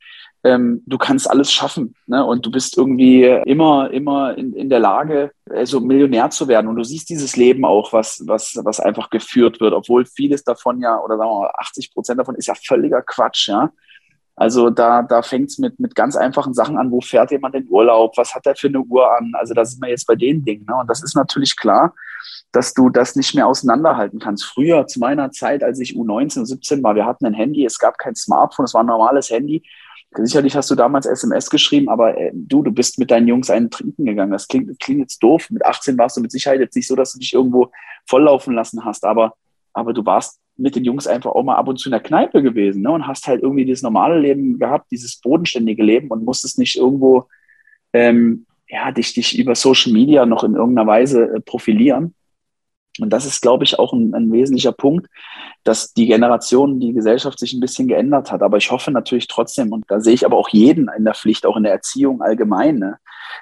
ähm, 0.45 0.83
du 0.87 0.99
kannst 0.99 1.29
alles 1.29 1.53
schaffen 1.53 1.95
ne? 2.07 2.25
und 2.25 2.47
du 2.47 2.51
bist 2.51 2.77
irgendwie 2.77 3.25
immer, 3.25 3.91
immer 3.91 4.37
in, 4.39 4.53
in 4.55 4.71
der 4.71 4.79
Lage, 4.79 5.33
also 5.51 5.81
Millionär 5.81 6.31
zu 6.31 6.47
werden. 6.49 6.69
Und 6.69 6.77
du 6.77 6.85
siehst 6.85 7.09
dieses 7.11 7.37
Leben 7.37 7.65
auch, 7.65 7.93
was, 7.93 8.23
was, 8.27 8.59
was 8.63 8.81
einfach 8.81 9.11
geführt 9.11 9.61
wird, 9.61 9.75
obwohl 9.75 10.07
vieles 10.07 10.45
davon 10.45 10.81
ja, 10.81 10.99
oder 11.01 11.17
sagen 11.17 11.31
wir 11.31 11.41
mal, 11.41 11.53
80 11.59 11.93
Prozent 11.93 12.21
davon 12.21 12.37
ist 12.37 12.47
ja 12.47 12.55
völliger 12.55 13.03
Quatsch, 13.03 13.49
ja. 13.49 13.71
Also 14.39 14.71
da, 14.71 15.03
da 15.03 15.23
fängt 15.23 15.51
es 15.51 15.59
mit, 15.59 15.81
mit 15.81 15.97
ganz 15.97 16.15
einfachen 16.15 16.55
Sachen 16.55 16.79
an. 16.79 16.93
Wo 16.93 17.01
fährt 17.01 17.33
jemand 17.33 17.57
in 17.57 17.67
Urlaub? 17.69 18.17
Was 18.17 18.37
hat 18.37 18.47
er 18.47 18.55
für 18.55 18.69
eine 18.69 18.81
Uhr 18.81 19.11
an? 19.17 19.33
Also 19.35 19.53
da 19.53 19.65
sind 19.65 19.83
wir 19.83 19.89
jetzt 19.89 20.07
bei 20.07 20.15
den 20.15 20.45
Dingen. 20.45 20.65
Ne? 20.69 20.77
Und 20.77 20.89
das 20.89 21.03
ist 21.03 21.17
natürlich 21.17 21.57
klar, 21.57 21.93
dass 22.53 22.73
du 22.73 22.89
das 22.89 23.17
nicht 23.17 23.35
mehr 23.35 23.49
auseinanderhalten 23.49 24.21
kannst. 24.21 24.45
Früher, 24.45 24.87
zu 24.87 25.01
meiner 25.01 25.33
Zeit, 25.33 25.65
als 25.65 25.81
ich 25.81 25.97
U19, 25.97 26.47
17 26.47 26.85
war, 26.85 26.95
wir 26.95 27.05
hatten 27.05 27.27
ein 27.27 27.35
Handy, 27.35 27.65
es 27.65 27.81
gab 27.81 27.99
kein 27.99 28.15
Smartphone, 28.15 28.65
es 28.65 28.75
war 28.75 28.85
ein 28.85 28.87
normales 28.87 29.29
Handy. 29.29 29.65
Sicherlich 30.27 30.57
hast 30.57 30.71
du 30.71 30.75
damals 30.75 31.07
SMS 31.07 31.51
geschrieben, 31.51 31.89
aber 31.89 32.19
äh, 32.19 32.33
du, 32.35 32.63
du 32.63 32.73
bist 32.73 32.99
mit 32.99 33.11
deinen 33.11 33.29
Jungs 33.29 33.51
einen 33.51 33.71
trinken 33.71 34.05
gegangen. 34.05 34.33
Das 34.33 34.49
klingt, 34.49 34.69
das 34.69 34.79
klingt 34.79 35.01
jetzt 35.01 35.23
doof. 35.23 35.49
Mit 35.51 35.65
18 35.65 35.97
warst 35.99 36.17
du 36.17 36.21
mit 36.21 36.33
Sicherheit 36.33 36.61
jetzt 36.61 36.75
nicht 36.75 36.87
so, 36.87 36.97
dass 36.97 37.13
du 37.13 37.19
dich 37.19 37.33
irgendwo 37.33 37.71
volllaufen 38.07 38.55
lassen 38.55 38.85
hast, 38.85 39.05
aber, 39.05 39.35
aber 39.73 39.93
du 39.93 40.05
warst 40.05 40.41
mit 40.57 40.75
den 40.75 40.85
Jungs 40.85 41.07
einfach 41.07 41.31
auch 41.31 41.45
mal 41.45 41.57
ab 41.57 41.69
und 41.69 41.79
zu 41.79 41.89
in 41.89 41.93
der 41.93 42.01
Kneipe 42.01 42.43
gewesen 42.43 42.83
ne? 42.83 42.91
und 42.91 43.07
hast 43.07 43.29
halt 43.29 43.43
irgendwie 43.43 43.65
dieses 43.65 43.83
normale 43.83 44.19
Leben 44.19 44.59
gehabt, 44.59 44.91
dieses 44.91 45.21
bodenständige 45.21 45.85
Leben 45.85 46.09
und 46.09 46.25
musstest 46.25 46.59
nicht 46.59 46.77
irgendwo 46.77 47.29
ähm, 47.93 48.45
ja, 48.69 48.91
dich, 48.91 49.15
dich 49.15 49.39
über 49.39 49.55
Social 49.55 49.93
Media 49.93 50.27
noch 50.27 50.45
in 50.45 50.55
irgendeiner 50.55 50.87
Weise 50.87 51.25
äh, 51.25 51.41
profilieren. 51.41 52.15
Und 53.01 53.11
das 53.11 53.25
ist, 53.25 53.41
glaube 53.41 53.65
ich, 53.65 53.79
auch 53.79 53.93
ein, 53.93 54.15
ein 54.15 54.33
wesentlicher 54.33 54.73
Punkt, 54.73 55.09
dass 55.69 55.93
die 55.93 56.07
Generation, 56.07 56.81
die 56.81 56.95
Gesellschaft 56.95 57.39
sich 57.39 57.53
ein 57.53 57.61
bisschen 57.61 57.89
geändert 57.89 58.33
hat. 58.33 58.43
Aber 58.43 58.57
ich 58.57 58.71
hoffe 58.71 58.91
natürlich 58.91 59.29
trotzdem, 59.29 59.71
und 59.71 59.85
da 59.89 60.01
sehe 60.01 60.15
ich 60.15 60.25
aber 60.25 60.39
auch 60.39 60.49
jeden 60.49 60.89
in 60.97 61.05
der 61.05 61.13
Pflicht, 61.13 61.45
auch 61.45 61.59
in 61.59 61.63
der 61.65 61.73
Erziehung 61.73 62.23
allgemein, 62.23 62.79
ne, 62.79 62.99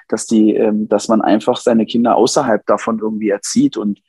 dass 0.09 0.25
die, 0.25 0.53
ähm, 0.53 0.89
dass 0.89 1.07
man 1.07 1.21
einfach 1.21 1.55
seine 1.55 1.85
Kinder 1.85 2.17
außerhalb 2.17 2.65
davon 2.65 2.99
irgendwie 2.99 3.29
erzieht 3.29 3.77
und 3.77 4.01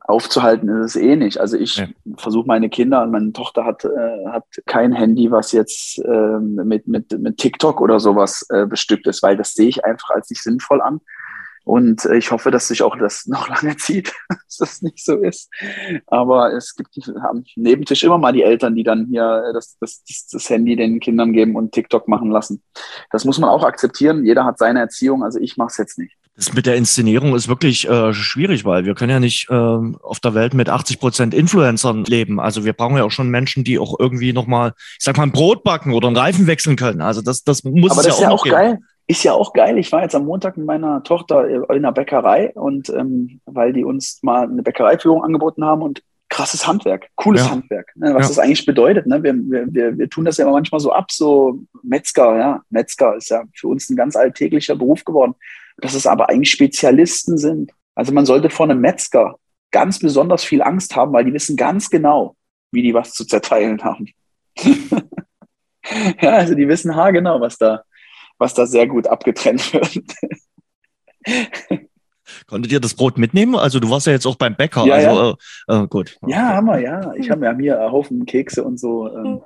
aufzuhalten 0.00 0.68
ist 0.68 0.96
es 0.96 1.02
eh 1.02 1.14
nicht. 1.14 1.38
Also 1.38 1.56
ich 1.56 1.76
ja. 1.76 1.86
versuche 2.16 2.48
meine 2.48 2.68
Kinder, 2.70 3.06
meine 3.06 3.32
Tochter 3.32 3.64
hat, 3.64 3.84
äh, 3.84 4.26
hat 4.26 4.46
kein 4.66 4.92
Handy, 4.92 5.30
was 5.30 5.52
jetzt 5.52 6.00
äh, 6.00 6.38
mit, 6.40 6.88
mit, 6.88 7.16
mit 7.20 7.38
TikTok 7.38 7.80
oder 7.80 8.00
sowas 8.00 8.44
äh, 8.50 8.66
bestückt 8.66 9.06
ist, 9.06 9.22
weil 9.22 9.36
das 9.36 9.54
sehe 9.54 9.68
ich 9.68 9.84
einfach 9.84 10.10
als 10.10 10.28
nicht 10.28 10.42
sinnvoll 10.42 10.82
an. 10.82 11.00
Und 11.64 12.04
äh, 12.04 12.16
ich 12.16 12.30
hoffe, 12.30 12.50
dass 12.50 12.68
sich 12.68 12.82
auch 12.82 12.96
das 12.96 13.26
noch 13.26 13.48
lange 13.48 13.76
zieht, 13.76 14.12
dass 14.28 14.56
das 14.58 14.82
nicht 14.82 15.04
so 15.04 15.16
ist. 15.16 15.50
Aber 16.06 16.52
es 16.52 16.74
gibt 16.74 17.10
am 17.28 17.44
Nebentisch 17.56 18.04
immer 18.04 18.18
mal 18.18 18.32
die 18.32 18.42
Eltern, 18.42 18.74
die 18.74 18.84
dann 18.84 19.06
hier 19.06 19.50
das, 19.52 19.76
das, 19.80 20.02
das 20.30 20.50
Handy 20.50 20.76
den 20.76 21.00
Kindern 21.00 21.32
geben 21.32 21.56
und 21.56 21.72
TikTok 21.72 22.06
machen 22.08 22.30
lassen. 22.30 22.62
Das 23.10 23.24
muss 23.24 23.38
man 23.38 23.50
auch 23.50 23.64
akzeptieren. 23.64 24.24
Jeder 24.24 24.44
hat 24.44 24.58
seine 24.58 24.80
Erziehung, 24.80 25.24
also 25.24 25.38
ich 25.40 25.56
mache 25.56 25.68
es 25.70 25.78
jetzt 25.78 25.98
nicht. 25.98 26.14
Das 26.36 26.52
mit 26.52 26.66
der 26.66 26.74
Inszenierung 26.74 27.36
ist 27.36 27.46
wirklich 27.46 27.88
äh, 27.88 28.12
schwierig, 28.12 28.64
weil 28.64 28.84
wir 28.84 28.96
können 28.96 29.10
ja 29.10 29.20
nicht 29.20 29.48
äh, 29.50 29.54
auf 29.54 30.18
der 30.18 30.34
Welt 30.34 30.52
mit 30.52 30.68
80 30.68 30.98
Prozent 30.98 31.32
Influencern 31.32 32.02
leben. 32.04 32.40
Also 32.40 32.64
wir 32.64 32.72
brauchen 32.72 32.96
ja 32.96 33.04
auch 33.04 33.12
schon 33.12 33.28
Menschen, 33.28 33.62
die 33.62 33.78
auch 33.78 33.94
irgendwie 34.00 34.32
nochmal, 34.32 34.72
ich 34.98 35.04
sag 35.04 35.16
mal, 35.16 35.22
ein 35.22 35.32
Brot 35.32 35.62
backen 35.62 35.92
oder 35.92 36.08
einen 36.08 36.16
Reifen 36.16 36.48
wechseln 36.48 36.74
können. 36.74 37.02
Also 37.02 37.22
das, 37.22 37.44
das 37.44 37.62
muss 37.62 37.92
Aber 37.92 38.00
es 38.00 38.08
das 38.08 38.18
ja 38.18 38.26
ist 38.26 38.34
auch, 38.34 38.46
ja 38.46 38.52
auch 38.52 38.58
geil. 38.58 38.78
Ist 39.06 39.22
ja 39.22 39.32
auch 39.32 39.52
geil. 39.52 39.76
Ich 39.78 39.92
war 39.92 40.02
jetzt 40.02 40.14
am 40.14 40.24
Montag 40.24 40.56
mit 40.56 40.66
meiner 40.66 41.02
Tochter 41.02 41.46
in 41.70 41.82
der 41.82 41.92
Bäckerei 41.92 42.52
und 42.54 42.88
ähm, 42.88 43.40
weil 43.44 43.72
die 43.72 43.84
uns 43.84 44.20
mal 44.22 44.44
eine 44.44 44.62
Bäckereiführung 44.62 45.22
angeboten 45.22 45.64
haben 45.64 45.82
und 45.82 46.02
krasses 46.30 46.66
Handwerk, 46.66 47.08
cooles 47.14 47.44
ja. 47.44 47.50
Handwerk, 47.50 47.92
ne, 47.96 48.14
was 48.14 48.22
ja. 48.22 48.28
das 48.28 48.38
eigentlich 48.38 48.64
bedeutet. 48.66 49.06
Ne? 49.06 49.22
Wir, 49.22 49.34
wir, 49.34 49.66
wir, 49.72 49.98
wir 49.98 50.08
tun 50.08 50.24
das 50.24 50.38
ja 50.38 50.50
manchmal 50.50 50.80
so 50.80 50.90
ab, 50.90 51.12
so 51.12 51.60
Metzger, 51.82 52.38
ja. 52.38 52.62
Metzger 52.70 53.16
ist 53.16 53.28
ja 53.28 53.44
für 53.54 53.68
uns 53.68 53.90
ein 53.90 53.96
ganz 53.96 54.16
alltäglicher 54.16 54.74
Beruf 54.74 55.04
geworden 55.04 55.34
dass 55.78 55.94
es 55.94 56.06
aber 56.06 56.30
eigentlich 56.30 56.50
Spezialisten 56.50 57.38
sind. 57.38 57.72
Also 57.94 58.12
man 58.12 58.26
sollte 58.26 58.50
vor 58.50 58.66
einem 58.66 58.80
Metzger 58.80 59.36
ganz 59.70 59.98
besonders 59.98 60.44
viel 60.44 60.62
Angst 60.62 60.94
haben, 60.96 61.12
weil 61.12 61.24
die 61.24 61.32
wissen 61.32 61.56
ganz 61.56 61.90
genau, 61.90 62.36
wie 62.70 62.82
die 62.82 62.94
was 62.94 63.12
zu 63.12 63.24
zerteilen 63.24 63.82
haben. 63.82 64.08
ja, 66.20 66.30
also 66.30 66.54
die 66.54 66.68
wissen 66.68 66.94
haargenau, 66.94 67.40
was 67.40 67.58
da, 67.58 67.82
was 68.44 68.52
da 68.52 68.66
sehr 68.66 68.86
gut 68.86 69.06
abgetrennt 69.06 69.72
wird. 69.72 70.00
Konntet 72.46 72.72
ihr 72.72 72.80
das 72.80 72.92
Brot 72.92 73.16
mitnehmen? 73.16 73.56
Also 73.56 73.80
du 73.80 73.88
warst 73.88 74.06
ja 74.06 74.12
jetzt 74.12 74.26
auch 74.26 74.36
beim 74.36 74.54
Bäcker. 74.54 74.84
Ja, 74.84 74.94
also 74.96 75.36
ja. 75.66 75.80
Äh, 75.80 75.84
äh, 75.84 75.86
gut. 75.88 76.18
Ja, 76.26 76.48
haben 76.50 76.66
wir, 76.66 76.78
ja. 76.78 77.14
Ich 77.14 77.30
habe 77.30 77.46
ja 77.46 77.56
hier 77.56 77.80
einen 77.80 77.90
Haufen 77.90 78.26
Kekse 78.26 78.62
und 78.62 78.78
so. 78.78 79.08
Ähm, 79.08 79.40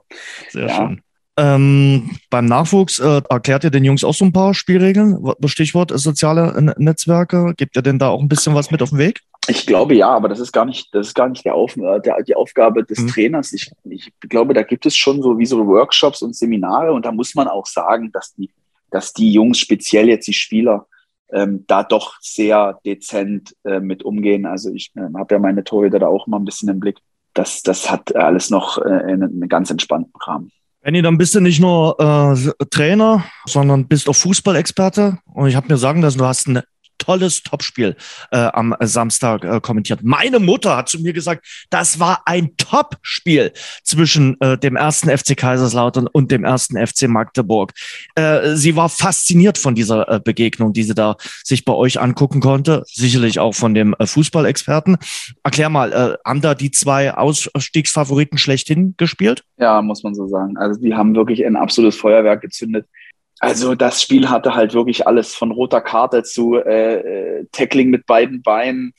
Sehr 0.48 0.66
ja. 0.66 0.74
schön. 0.74 1.00
Ähm, 1.36 2.10
beim 2.30 2.46
Nachwuchs 2.46 2.98
äh, 2.98 3.22
erklärt 3.30 3.62
ihr 3.62 3.70
den 3.70 3.84
Jungs 3.84 4.02
auch 4.02 4.14
so 4.14 4.24
ein 4.24 4.32
paar 4.32 4.52
Spielregeln? 4.54 5.24
Stichwort 5.46 5.92
soziale 5.94 6.74
Netzwerke. 6.76 7.54
Gebt 7.56 7.76
ihr 7.76 7.82
denn 7.82 8.00
da 8.00 8.08
auch 8.08 8.20
ein 8.20 8.28
bisschen 8.28 8.56
was 8.56 8.72
mit 8.72 8.82
auf 8.82 8.90
den 8.90 8.98
Weg? 8.98 9.20
Ich 9.46 9.66
glaube 9.66 9.94
ja, 9.94 10.08
aber 10.08 10.28
das 10.28 10.40
ist 10.40 10.52
gar 10.52 10.66
nicht, 10.66 10.94
das 10.94 11.08
ist 11.08 11.14
gar 11.14 11.28
nicht 11.28 11.44
der 11.44 11.54
Auf, 11.54 11.76
äh, 11.76 12.00
der, 12.00 12.22
die 12.22 12.34
Aufgabe 12.34 12.84
des 12.84 12.98
mhm. 12.98 13.08
Trainers. 13.08 13.52
Ich, 13.52 13.70
ich 13.84 14.12
glaube, 14.20 14.52
da 14.52 14.62
gibt 14.62 14.84
es 14.84 14.94
schon 14.94 15.22
so 15.22 15.38
wie 15.38 15.46
so 15.46 15.66
Workshops 15.66 16.20
und 16.20 16.36
Seminare 16.36 16.92
und 16.92 17.06
da 17.06 17.12
muss 17.12 17.34
man 17.34 17.48
auch 17.48 17.66
sagen, 17.66 18.12
dass 18.12 18.34
die, 18.34 18.50
dass 18.90 19.12
die 19.12 19.32
Jungs, 19.32 19.58
speziell 19.58 20.08
jetzt 20.08 20.26
die 20.26 20.32
Spieler, 20.32 20.86
ähm, 21.30 21.64
da 21.66 21.82
doch 21.82 22.14
sehr 22.20 22.78
dezent 22.84 23.54
äh, 23.64 23.80
mit 23.80 24.02
umgehen. 24.02 24.46
Also 24.46 24.70
ich 24.72 24.92
äh, 24.96 25.00
habe 25.16 25.34
ja 25.34 25.38
meine 25.38 25.64
Torhüter 25.64 25.98
da 25.98 26.06
auch 26.06 26.26
mal 26.26 26.38
ein 26.38 26.44
bisschen 26.44 26.68
im 26.68 26.80
Blick. 26.80 26.98
Das, 27.34 27.62
das 27.62 27.90
hat 27.90 28.16
alles 28.16 28.50
noch 28.50 28.78
äh, 28.78 29.12
in 29.12 29.22
einem 29.22 29.48
ganz 29.48 29.70
entspannten 29.70 30.12
Rahmen. 30.26 30.50
Benny, 30.80 31.02
dann 31.02 31.18
bist 31.18 31.34
du 31.34 31.40
nicht 31.40 31.60
nur 31.60 31.96
äh, 32.00 32.64
Trainer, 32.70 33.24
sondern 33.46 33.88
bist 33.88 34.08
auch 34.08 34.14
Fußballexperte. 34.14 35.18
Und 35.34 35.48
ich 35.48 35.56
habe 35.56 35.68
mir 35.68 35.76
sagen 35.76 36.00
lassen, 36.00 36.18
du 36.18 36.24
hast 36.24 36.48
eine 36.48 36.64
tolles 36.98 37.42
Topspiel 37.42 37.96
äh, 38.30 38.38
am 38.38 38.74
Samstag 38.80 39.44
äh, 39.44 39.60
kommentiert. 39.60 40.00
Meine 40.02 40.38
Mutter 40.38 40.76
hat 40.76 40.88
zu 40.88 41.00
mir 41.00 41.12
gesagt, 41.12 41.46
das 41.70 41.98
war 41.98 42.22
ein 42.26 42.56
Topspiel 42.56 43.52
zwischen 43.82 44.40
äh, 44.40 44.58
dem 44.58 44.76
ersten 44.76 45.08
FC 45.08 45.36
Kaiserslautern 45.36 46.06
und 46.06 46.30
dem 46.30 46.44
ersten 46.44 46.84
FC 46.84 47.08
Magdeburg. 47.08 47.72
Äh, 48.14 48.54
sie 48.54 48.76
war 48.76 48.88
fasziniert 48.88 49.58
von 49.58 49.74
dieser 49.74 50.08
äh, 50.08 50.20
Begegnung, 50.20 50.72
die 50.72 50.82
sie 50.82 50.94
da 50.94 51.16
sich 51.44 51.64
bei 51.64 51.72
euch 51.72 52.00
angucken 52.00 52.40
konnte, 52.40 52.82
sicherlich 52.86 53.38
auch 53.38 53.54
von 53.54 53.74
dem 53.74 53.94
äh, 53.98 54.06
Fußballexperten. 54.06 54.98
Erklär 55.42 55.68
mal, 55.68 55.92
äh, 55.92 56.28
haben 56.28 56.40
da 56.40 56.54
die 56.54 56.70
zwei 56.70 57.14
Ausstiegsfavoriten 57.14 58.38
schlechthin 58.38 58.94
gespielt? 58.96 59.44
Ja, 59.58 59.80
muss 59.82 60.02
man 60.02 60.14
so 60.14 60.26
sagen. 60.26 60.56
Also 60.56 60.80
die 60.80 60.94
haben 60.94 61.14
wirklich 61.14 61.44
ein 61.44 61.56
absolutes 61.56 61.96
Feuerwerk 61.96 62.40
gezündet. 62.40 62.86
Also 63.40 63.74
das 63.74 64.02
Spiel 64.02 64.28
hatte 64.28 64.54
halt 64.54 64.74
wirklich 64.74 65.06
alles 65.06 65.34
von 65.34 65.52
roter 65.52 65.80
Karte 65.80 66.22
zu 66.24 66.56
äh, 66.56 67.38
äh, 67.38 67.46
Tackling 67.52 67.90
mit 67.90 68.06
beiden 68.06 68.42
Beinen 68.42 68.94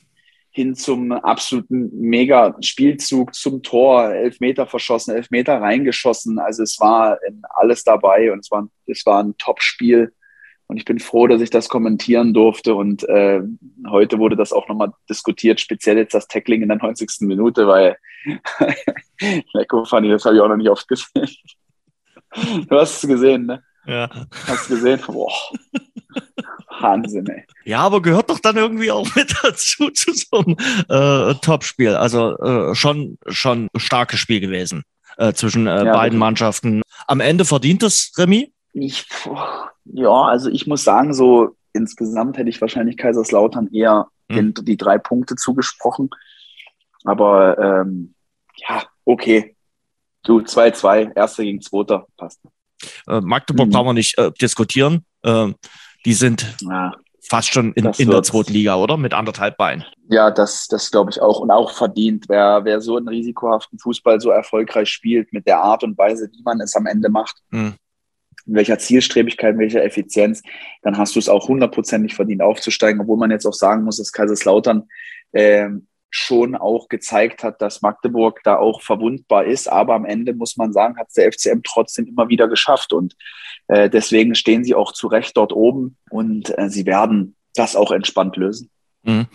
hin 0.51 0.75
zum 0.75 1.11
absoluten 1.11 1.89
Mega-Spielzug 1.99 3.35
zum 3.35 3.61
Tor, 3.61 4.11
elf 4.11 4.39
Meter 4.39 4.65
verschossen, 4.65 5.15
elf 5.15 5.29
Meter 5.29 5.61
reingeschossen. 5.61 6.39
Also 6.39 6.63
es 6.63 6.79
war 6.79 7.19
alles 7.49 7.83
dabei 7.83 8.31
und 8.31 8.39
es 8.39 8.51
war, 8.51 8.67
es 8.87 9.05
war 9.05 9.23
ein 9.23 9.37
Top-Spiel. 9.37 10.13
Und 10.67 10.77
ich 10.77 10.85
bin 10.85 10.99
froh, 10.99 11.27
dass 11.27 11.41
ich 11.41 11.49
das 11.49 11.67
kommentieren 11.67 12.33
durfte. 12.33 12.75
Und 12.75 13.07
äh, 13.09 13.41
heute 13.89 14.19
wurde 14.19 14.35
das 14.35 14.53
auch 14.53 14.67
nochmal 14.67 14.91
diskutiert, 15.09 15.59
speziell 15.59 15.97
jetzt 15.97 16.13
das 16.13 16.27
Tackling 16.27 16.61
in 16.61 16.69
der 16.69 16.77
90. 16.77 17.09
Minute, 17.21 17.67
weil 17.67 17.97
Lecko 19.53 19.85
Fanny, 19.85 20.09
das 20.09 20.25
habe 20.25 20.35
ich 20.35 20.41
auch 20.41 20.47
noch 20.47 20.57
nicht 20.57 20.69
oft 20.69 20.87
gesehen. 20.87 21.27
Du 22.69 22.77
hast 22.77 23.03
es 23.03 23.09
gesehen, 23.09 23.47
ne? 23.47 23.63
Ja. 23.89 24.09
Hast 24.47 24.69
du 24.69 24.75
gesehen? 24.75 25.01
Boah. 25.07 25.31
Wahnsinn, 26.81 27.27
ey. 27.27 27.45
Ja, 27.65 27.79
aber 27.79 28.01
gehört 28.01 28.29
doch 28.29 28.39
dann 28.39 28.57
irgendwie 28.57 28.91
auch 28.91 29.07
mit 29.15 29.33
dazu 29.43 29.89
zu 29.89 30.13
so 30.13 30.37
einem 30.37 30.57
äh, 30.87 31.35
Topspiel. 31.41 31.95
Also 31.95 32.37
äh, 32.37 32.75
schon, 32.75 33.17
schon 33.27 33.69
starkes 33.75 34.19
Spiel 34.19 34.39
gewesen 34.39 34.83
äh, 35.17 35.33
zwischen 35.33 35.67
äh, 35.67 35.85
ja, 35.85 35.93
beiden 35.93 36.17
Mannschaften. 36.17 36.81
Am 37.07 37.19
Ende 37.19 37.45
verdient 37.45 37.83
das 37.83 38.11
Remis? 38.17 38.49
Ich, 38.73 39.05
ja, 39.85 40.11
also 40.11 40.49
ich 40.49 40.67
muss 40.67 40.83
sagen, 40.83 41.13
so 41.13 41.55
insgesamt 41.73 42.37
hätte 42.37 42.49
ich 42.49 42.61
wahrscheinlich 42.61 42.97
Kaiserslautern 42.97 43.67
eher 43.73 44.07
hm. 44.31 44.53
die 44.53 44.77
drei 44.77 44.97
Punkte 44.97 45.35
zugesprochen. 45.35 46.09
Aber 47.03 47.57
ähm, 47.57 48.13
ja, 48.67 48.83
okay. 49.05 49.55
Du, 50.23 50.39
2-2, 50.39 51.15
erster 51.15 51.43
gegen 51.43 51.61
zweiter, 51.61 52.05
passt. 52.17 52.41
Äh, 53.07 53.21
Magdeburg 53.21 53.67
mhm. 53.67 53.71
brauchen 53.71 53.87
wir 53.87 53.93
nicht 53.93 54.17
äh, 54.17 54.31
diskutieren. 54.41 55.05
Äh, 55.23 55.47
die 56.05 56.13
sind 56.13 56.55
ja, 56.61 56.93
fast 57.29 57.53
schon 57.53 57.73
in, 57.73 57.85
in 57.97 58.09
der 58.09 58.23
zweiten 58.23 58.53
Liga, 58.53 58.75
oder? 58.75 58.97
Mit 58.97 59.13
anderthalb 59.13 59.57
Beinen. 59.57 59.85
Ja, 60.09 60.31
das, 60.31 60.67
das 60.67 60.89
glaube 60.89 61.11
ich 61.11 61.21
auch. 61.21 61.39
Und 61.39 61.51
auch 61.51 61.71
verdient. 61.71 62.25
Wer, 62.27 62.61
wer 62.63 62.81
so 62.81 62.97
einen 62.97 63.07
risikohaften 63.07 63.77
Fußball 63.79 64.19
so 64.19 64.31
erfolgreich 64.31 64.89
spielt, 64.89 65.31
mit 65.31 65.45
der 65.45 65.59
Art 65.59 65.83
und 65.83 65.97
Weise, 65.97 66.29
wie 66.31 66.41
man 66.43 66.59
es 66.61 66.75
am 66.75 66.87
Ende 66.87 67.09
macht, 67.09 67.37
mhm. 67.51 67.75
in 68.45 68.55
welcher 68.55 68.79
Zielstrebigkeit, 68.79 69.53
in 69.53 69.59
welcher 69.59 69.83
Effizienz, 69.83 70.41
dann 70.81 70.97
hast 70.97 71.15
du 71.15 71.19
es 71.19 71.29
auch 71.29 71.47
hundertprozentig 71.47 72.15
verdient 72.15 72.41
aufzusteigen. 72.41 73.01
Obwohl 73.01 73.17
man 73.17 73.31
jetzt 73.31 73.45
auch 73.45 73.53
sagen 73.53 73.83
muss, 73.83 73.97
dass 73.97 74.11
Kaiserslautern 74.11 74.87
ähm, 75.33 75.87
schon 76.09 76.55
auch 76.55 76.87
gezeigt 76.87 77.43
hat, 77.43 77.61
dass 77.61 77.81
Magdeburg 77.81 78.41
da 78.43 78.57
auch 78.57 78.81
verwundbar 78.81 79.45
ist. 79.45 79.71
Aber 79.71 79.93
am 79.93 80.05
Ende 80.05 80.33
muss 80.33 80.57
man 80.57 80.73
sagen, 80.73 80.97
hat 80.97 81.07
es 81.09 81.13
der 81.13 81.31
FCM 81.31 81.61
trotzdem 81.63 82.07
immer 82.07 82.29
wieder 82.29 82.47
geschafft. 82.47 82.93
Und 82.93 83.15
äh, 83.67 83.89
deswegen 83.89 84.35
stehen 84.35 84.63
sie 84.63 84.75
auch 84.75 84.93
zu 84.93 85.07
Recht 85.07 85.37
dort 85.37 85.53
oben 85.53 85.97
und 86.09 86.57
äh, 86.57 86.69
sie 86.69 86.85
werden 86.85 87.35
das 87.55 87.75
auch 87.75 87.91
entspannt 87.91 88.35
lösen. 88.37 88.69
Mhm. 89.03 89.27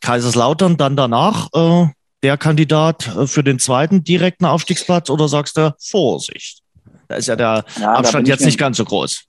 Kaiserslautern 0.00 0.76
dann 0.76 0.96
danach 0.96 1.48
äh, 1.54 1.86
der 2.22 2.36
Kandidat 2.36 3.08
äh, 3.16 3.26
für 3.26 3.42
den 3.42 3.58
zweiten 3.58 4.04
direkten 4.04 4.44
Aufstiegsplatz 4.44 5.10
oder 5.10 5.28
sagst 5.28 5.56
du 5.56 5.74
Vorsicht? 5.80 6.60
Da 7.08 7.16
ist 7.16 7.28
ja 7.28 7.36
der 7.36 7.64
ja, 7.80 7.94
Abstand 7.94 8.28
jetzt 8.28 8.44
nicht 8.44 8.58
ganz 8.58 8.76
so 8.76 8.84
groß. 8.84 9.24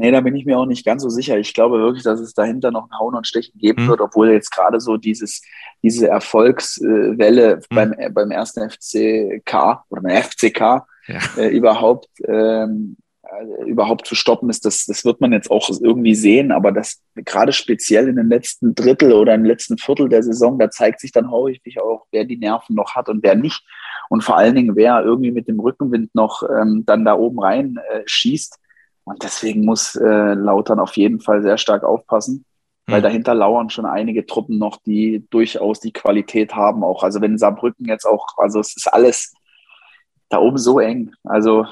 Nee, 0.00 0.12
da 0.12 0.20
bin 0.20 0.36
ich 0.36 0.46
mir 0.46 0.56
auch 0.56 0.64
nicht 0.64 0.86
ganz 0.86 1.02
so 1.02 1.08
sicher. 1.08 1.38
Ich 1.38 1.52
glaube 1.52 1.80
wirklich, 1.80 2.04
dass 2.04 2.20
es 2.20 2.32
dahinter 2.32 2.70
noch 2.70 2.88
ein 2.88 2.98
Hauen 3.00 3.16
und 3.16 3.26
Stechen 3.26 3.58
geben 3.58 3.84
mhm. 3.84 3.88
wird, 3.88 4.00
obwohl 4.00 4.30
jetzt 4.30 4.50
gerade 4.50 4.78
so 4.78 4.96
dieses, 4.96 5.42
diese 5.82 6.06
Erfolgswelle 6.06 7.56
mhm. 7.56 7.74
beim, 7.74 7.92
äh, 7.94 8.08
beim 8.08 8.30
ersten 8.30 8.70
FCK 8.70 9.82
oder 9.90 10.00
beim 10.00 10.22
FCK 10.22 10.60
ja. 10.60 11.18
äh, 11.36 11.48
überhaupt, 11.48 12.08
ähm, 12.28 12.96
äh, 13.22 13.68
überhaupt 13.68 14.06
zu 14.06 14.14
stoppen 14.14 14.48
ist. 14.50 14.64
Das, 14.64 14.86
das 14.86 15.04
wird 15.04 15.20
man 15.20 15.32
jetzt 15.32 15.50
auch 15.50 15.68
irgendwie 15.68 16.14
sehen, 16.14 16.52
aber 16.52 16.70
das 16.70 17.02
gerade 17.16 17.52
speziell 17.52 18.06
in 18.06 18.14
den 18.14 18.28
letzten 18.28 18.76
Drittel 18.76 19.12
oder 19.12 19.34
im 19.34 19.44
letzten 19.44 19.78
Viertel 19.78 20.08
der 20.08 20.22
Saison, 20.22 20.60
da 20.60 20.70
zeigt 20.70 21.00
sich 21.00 21.10
dann 21.10 21.32
häufig 21.32 21.80
auch, 21.80 22.06
wer 22.12 22.24
die 22.24 22.38
Nerven 22.38 22.76
noch 22.76 22.94
hat 22.94 23.08
und 23.08 23.24
wer 23.24 23.34
nicht. 23.34 23.66
Und 24.10 24.22
vor 24.22 24.36
allen 24.36 24.54
Dingen, 24.54 24.76
wer 24.76 25.02
irgendwie 25.02 25.32
mit 25.32 25.48
dem 25.48 25.58
Rückenwind 25.58 26.14
noch 26.14 26.44
ähm, 26.44 26.84
dann 26.86 27.04
da 27.04 27.14
oben 27.14 27.40
rein 27.40 27.80
äh, 27.90 28.02
schießt 28.06 28.60
und 29.08 29.22
deswegen 29.22 29.64
muss 29.64 29.94
äh, 29.96 30.34
Lautern 30.34 30.80
auf 30.80 30.96
jeden 30.96 31.20
Fall 31.20 31.42
sehr 31.42 31.58
stark 31.58 31.84
aufpassen. 31.84 32.44
weil 32.86 33.02
dahinter 33.02 33.34
lauern 33.34 33.68
schon 33.68 33.84
einige 33.84 34.24
Truppen 34.24 34.56
noch, 34.58 34.78
die 34.78 35.26
durchaus 35.28 35.78
die 35.78 35.92
Qualität 35.92 36.54
haben 36.54 36.82
auch. 36.82 37.02
Also 37.02 37.20
wenn 37.20 37.36
Saarbrücken 37.36 37.86
jetzt 37.86 38.06
auch, 38.06 38.26
also 38.38 38.60
es 38.60 38.74
ist 38.76 38.86
alles 38.90 39.34
da 40.30 40.38
oben 40.38 40.56
so 40.56 40.78
eng. 40.78 41.12
Also 41.24 41.66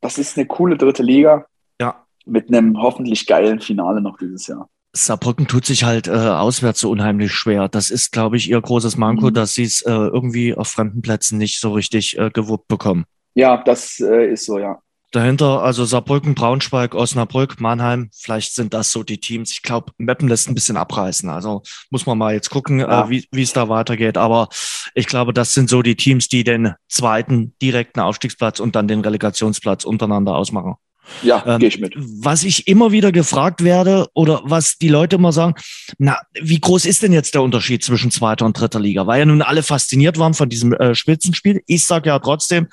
das 0.00 0.18
ist 0.18 0.36
eine 0.36 0.46
coole 0.46 0.76
dritte 0.76 1.02
Liga. 1.02 1.46
Ja. 1.80 2.04
Mit 2.26 2.48
einem 2.48 2.80
hoffentlich 2.80 3.26
geilen 3.26 3.60
Finale 3.60 4.00
noch 4.00 4.16
dieses 4.18 4.46
Jahr. 4.46 4.68
Saarbrücken 4.92 5.48
tut 5.48 5.66
sich 5.66 5.82
halt 5.82 6.06
äh, 6.06 6.12
auswärts 6.12 6.80
so 6.80 6.90
unheimlich 6.90 7.32
schwer. 7.32 7.68
Das 7.68 7.90
ist, 7.90 8.12
glaube 8.12 8.36
ich, 8.36 8.48
ihr 8.48 8.60
großes 8.60 8.96
Manko, 8.96 9.30
mhm. 9.30 9.34
dass 9.34 9.54
sie 9.54 9.64
es 9.64 9.82
äh, 9.82 9.90
irgendwie 9.90 10.54
auf 10.54 10.68
fremden 10.68 11.02
Plätzen 11.02 11.38
nicht 11.38 11.58
so 11.58 11.72
richtig 11.72 12.16
äh, 12.16 12.30
gewuppt 12.30 12.68
bekommen. 12.68 13.04
Ja, 13.34 13.62
das 13.64 13.98
äh, 13.98 14.30
ist 14.30 14.46
so, 14.46 14.58
ja. 14.58 14.78
Dahinter 15.14 15.62
also 15.62 15.84
Saarbrücken, 15.84 16.34
Braunschweig, 16.34 16.96
Osnabrück, 16.96 17.60
Mannheim. 17.60 18.10
Vielleicht 18.12 18.52
sind 18.52 18.74
das 18.74 18.90
so 18.90 19.04
die 19.04 19.18
Teams. 19.18 19.52
Ich 19.52 19.62
glaube, 19.62 19.92
Meppen 19.96 20.26
lässt 20.26 20.48
ein 20.48 20.56
bisschen 20.56 20.76
abreißen. 20.76 21.28
Also 21.28 21.62
muss 21.90 22.04
man 22.04 22.18
mal 22.18 22.34
jetzt 22.34 22.50
gucken, 22.50 22.80
äh, 22.80 22.82
ja. 22.82 23.08
äh, 23.08 23.22
wie 23.30 23.42
es 23.42 23.52
da 23.52 23.68
weitergeht. 23.68 24.18
Aber 24.18 24.48
ich 24.92 25.06
glaube, 25.06 25.32
das 25.32 25.52
sind 25.52 25.70
so 25.70 25.82
die 25.82 25.94
Teams, 25.94 26.26
die 26.26 26.42
den 26.42 26.74
zweiten 26.88 27.54
direkten 27.62 28.00
Aufstiegsplatz 28.00 28.58
und 28.58 28.74
dann 28.74 28.88
den 28.88 29.02
Relegationsplatz 29.02 29.84
untereinander 29.84 30.34
ausmachen. 30.34 30.74
Ja, 31.22 31.44
ähm, 31.46 31.60
gehe 31.60 31.68
ich 31.68 31.78
mit. 31.78 31.94
Was 31.96 32.42
ich 32.42 32.66
immer 32.66 32.90
wieder 32.90 33.12
gefragt 33.12 33.62
werde 33.62 34.08
oder 34.14 34.40
was 34.42 34.78
die 34.78 34.88
Leute 34.88 35.14
immer 35.14 35.30
sagen, 35.30 35.54
na, 35.96 36.18
wie 36.40 36.58
groß 36.58 36.86
ist 36.86 37.04
denn 37.04 37.12
jetzt 37.12 37.34
der 37.34 37.42
Unterschied 37.42 37.84
zwischen 37.84 38.10
zweiter 38.10 38.44
und 38.46 38.58
dritter 38.58 38.80
Liga? 38.80 39.06
Weil 39.06 39.20
ja 39.20 39.26
nun 39.26 39.42
alle 39.42 39.62
fasziniert 39.62 40.18
waren 40.18 40.34
von 40.34 40.48
diesem 40.48 40.72
äh, 40.72 40.96
Spitzenspiel. 40.96 41.62
Ich 41.68 41.84
sage 41.84 42.08
ja 42.08 42.18
trotzdem, 42.18 42.66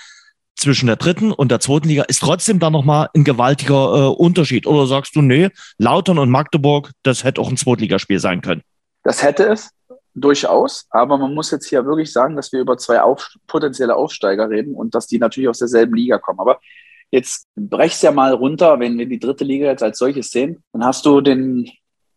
zwischen 0.55 0.87
der 0.87 0.95
dritten 0.95 1.31
und 1.31 1.49
der 1.51 1.59
zweiten 1.59 1.87
Liga 1.87 2.03
ist 2.03 2.21
trotzdem 2.21 2.59
da 2.59 2.69
nochmal 2.69 3.09
ein 3.15 3.23
gewaltiger 3.23 3.73
äh, 3.73 4.07
Unterschied. 4.07 4.67
Oder 4.67 4.85
sagst 4.85 5.15
du, 5.15 5.21
nee, 5.21 5.49
Lautern 5.77 6.19
und 6.19 6.29
Magdeburg, 6.29 6.91
das 7.03 7.23
hätte 7.23 7.41
auch 7.41 7.49
ein 7.49 7.57
Zweitligaspiel 7.57 8.19
sein 8.19 8.41
können? 8.41 8.61
Das 9.03 9.23
hätte 9.23 9.45
es 9.45 9.69
durchaus, 10.13 10.85
aber 10.89 11.17
man 11.17 11.33
muss 11.33 11.51
jetzt 11.51 11.67
hier 11.67 11.85
wirklich 11.85 12.11
sagen, 12.11 12.35
dass 12.35 12.51
wir 12.51 12.59
über 12.59 12.77
zwei 12.77 13.01
auf, 13.01 13.33
potenzielle 13.47 13.95
Aufsteiger 13.95 14.49
reden 14.49 14.75
und 14.75 14.93
dass 14.93 15.07
die 15.07 15.17
natürlich 15.17 15.49
aus 15.49 15.59
derselben 15.59 15.95
Liga 15.95 16.17
kommen. 16.17 16.39
Aber 16.39 16.59
Jetzt 17.11 17.47
brech's 17.57 18.01
ja 18.01 18.11
mal 18.11 18.33
runter, 18.33 18.79
wenn 18.79 18.97
wir 18.97 19.05
die 19.05 19.19
dritte 19.19 19.43
Liga 19.43 19.67
jetzt 19.67 19.83
als 19.83 19.97
solches 19.97 20.31
sehen, 20.31 20.63
dann 20.71 20.85
hast 20.85 21.05
du 21.05 21.19
den, 21.19 21.69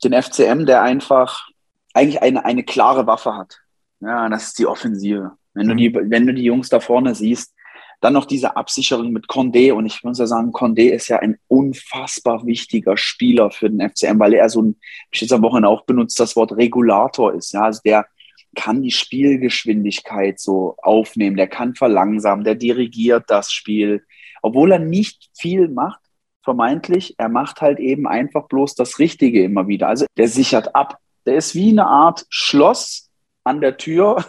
den 0.04 0.22
FCM, 0.22 0.66
der 0.66 0.82
einfach 0.82 1.48
eigentlich 1.92 2.22
eine, 2.22 2.44
eine 2.44 2.62
klare 2.62 3.06
Waffe 3.06 3.34
hat. 3.34 3.58
Ja, 4.00 4.28
das 4.28 4.48
ist 4.48 4.58
die 4.60 4.66
Offensive. 4.66 5.32
Wenn 5.52 5.66
du 5.66 5.74
mhm. 5.74 5.78
die, 5.78 5.94
wenn 5.94 6.26
du 6.26 6.32
die 6.34 6.44
Jungs 6.44 6.68
da 6.68 6.78
vorne 6.78 7.14
siehst, 7.14 7.53
dann 8.04 8.12
noch 8.12 8.26
diese 8.26 8.56
Absicherung 8.56 9.12
mit 9.12 9.26
Condé. 9.26 9.72
Und 9.72 9.86
ich 9.86 10.04
muss 10.04 10.18
ja 10.18 10.26
sagen, 10.26 10.52
Condé 10.52 10.90
ist 10.90 11.08
ja 11.08 11.18
ein 11.18 11.38
unfassbar 11.48 12.46
wichtiger 12.46 12.96
Spieler 12.96 13.50
für 13.50 13.70
den 13.70 13.80
FCM, 13.80 14.18
weil 14.18 14.34
er 14.34 14.48
so 14.48 14.62
ein, 14.62 14.76
ich 15.10 15.20
jetzt 15.20 15.32
am 15.32 15.42
Wochenende 15.42 15.68
auch 15.68 15.84
benutzt, 15.84 16.20
das 16.20 16.36
Wort 16.36 16.52
Regulator 16.52 17.34
ist. 17.34 17.52
Ja, 17.52 17.62
also 17.62 17.80
der 17.84 18.06
kann 18.54 18.82
die 18.82 18.92
Spielgeschwindigkeit 18.92 20.38
so 20.38 20.76
aufnehmen, 20.82 21.36
der 21.36 21.48
kann 21.48 21.74
verlangsamen, 21.74 22.44
der 22.44 22.54
dirigiert 22.54 23.24
das 23.26 23.50
Spiel 23.50 24.04
obwohl 24.44 24.72
er 24.72 24.78
nicht 24.78 25.30
viel 25.32 25.68
macht, 25.68 26.00
vermeintlich, 26.42 27.14
er 27.16 27.30
macht 27.30 27.62
halt 27.62 27.80
eben 27.80 28.06
einfach 28.06 28.46
bloß 28.46 28.74
das 28.74 28.98
Richtige 28.98 29.42
immer 29.42 29.68
wieder. 29.68 29.88
Also 29.88 30.04
der 30.18 30.28
sichert 30.28 30.74
ab. 30.74 30.98
Der 31.24 31.36
ist 31.36 31.54
wie 31.54 31.70
eine 31.70 31.86
Art 31.86 32.26
Schloss 32.28 33.10
an 33.42 33.62
der 33.62 33.78
Tür 33.78 34.22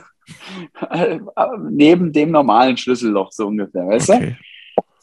neben 1.69 2.11
dem 2.11 2.31
normalen 2.31 2.77
Schlüsselloch, 2.77 3.31
so 3.31 3.47
ungefähr, 3.47 3.87
weißt 3.87 4.09
okay. 4.09 4.25
du? 4.29 4.35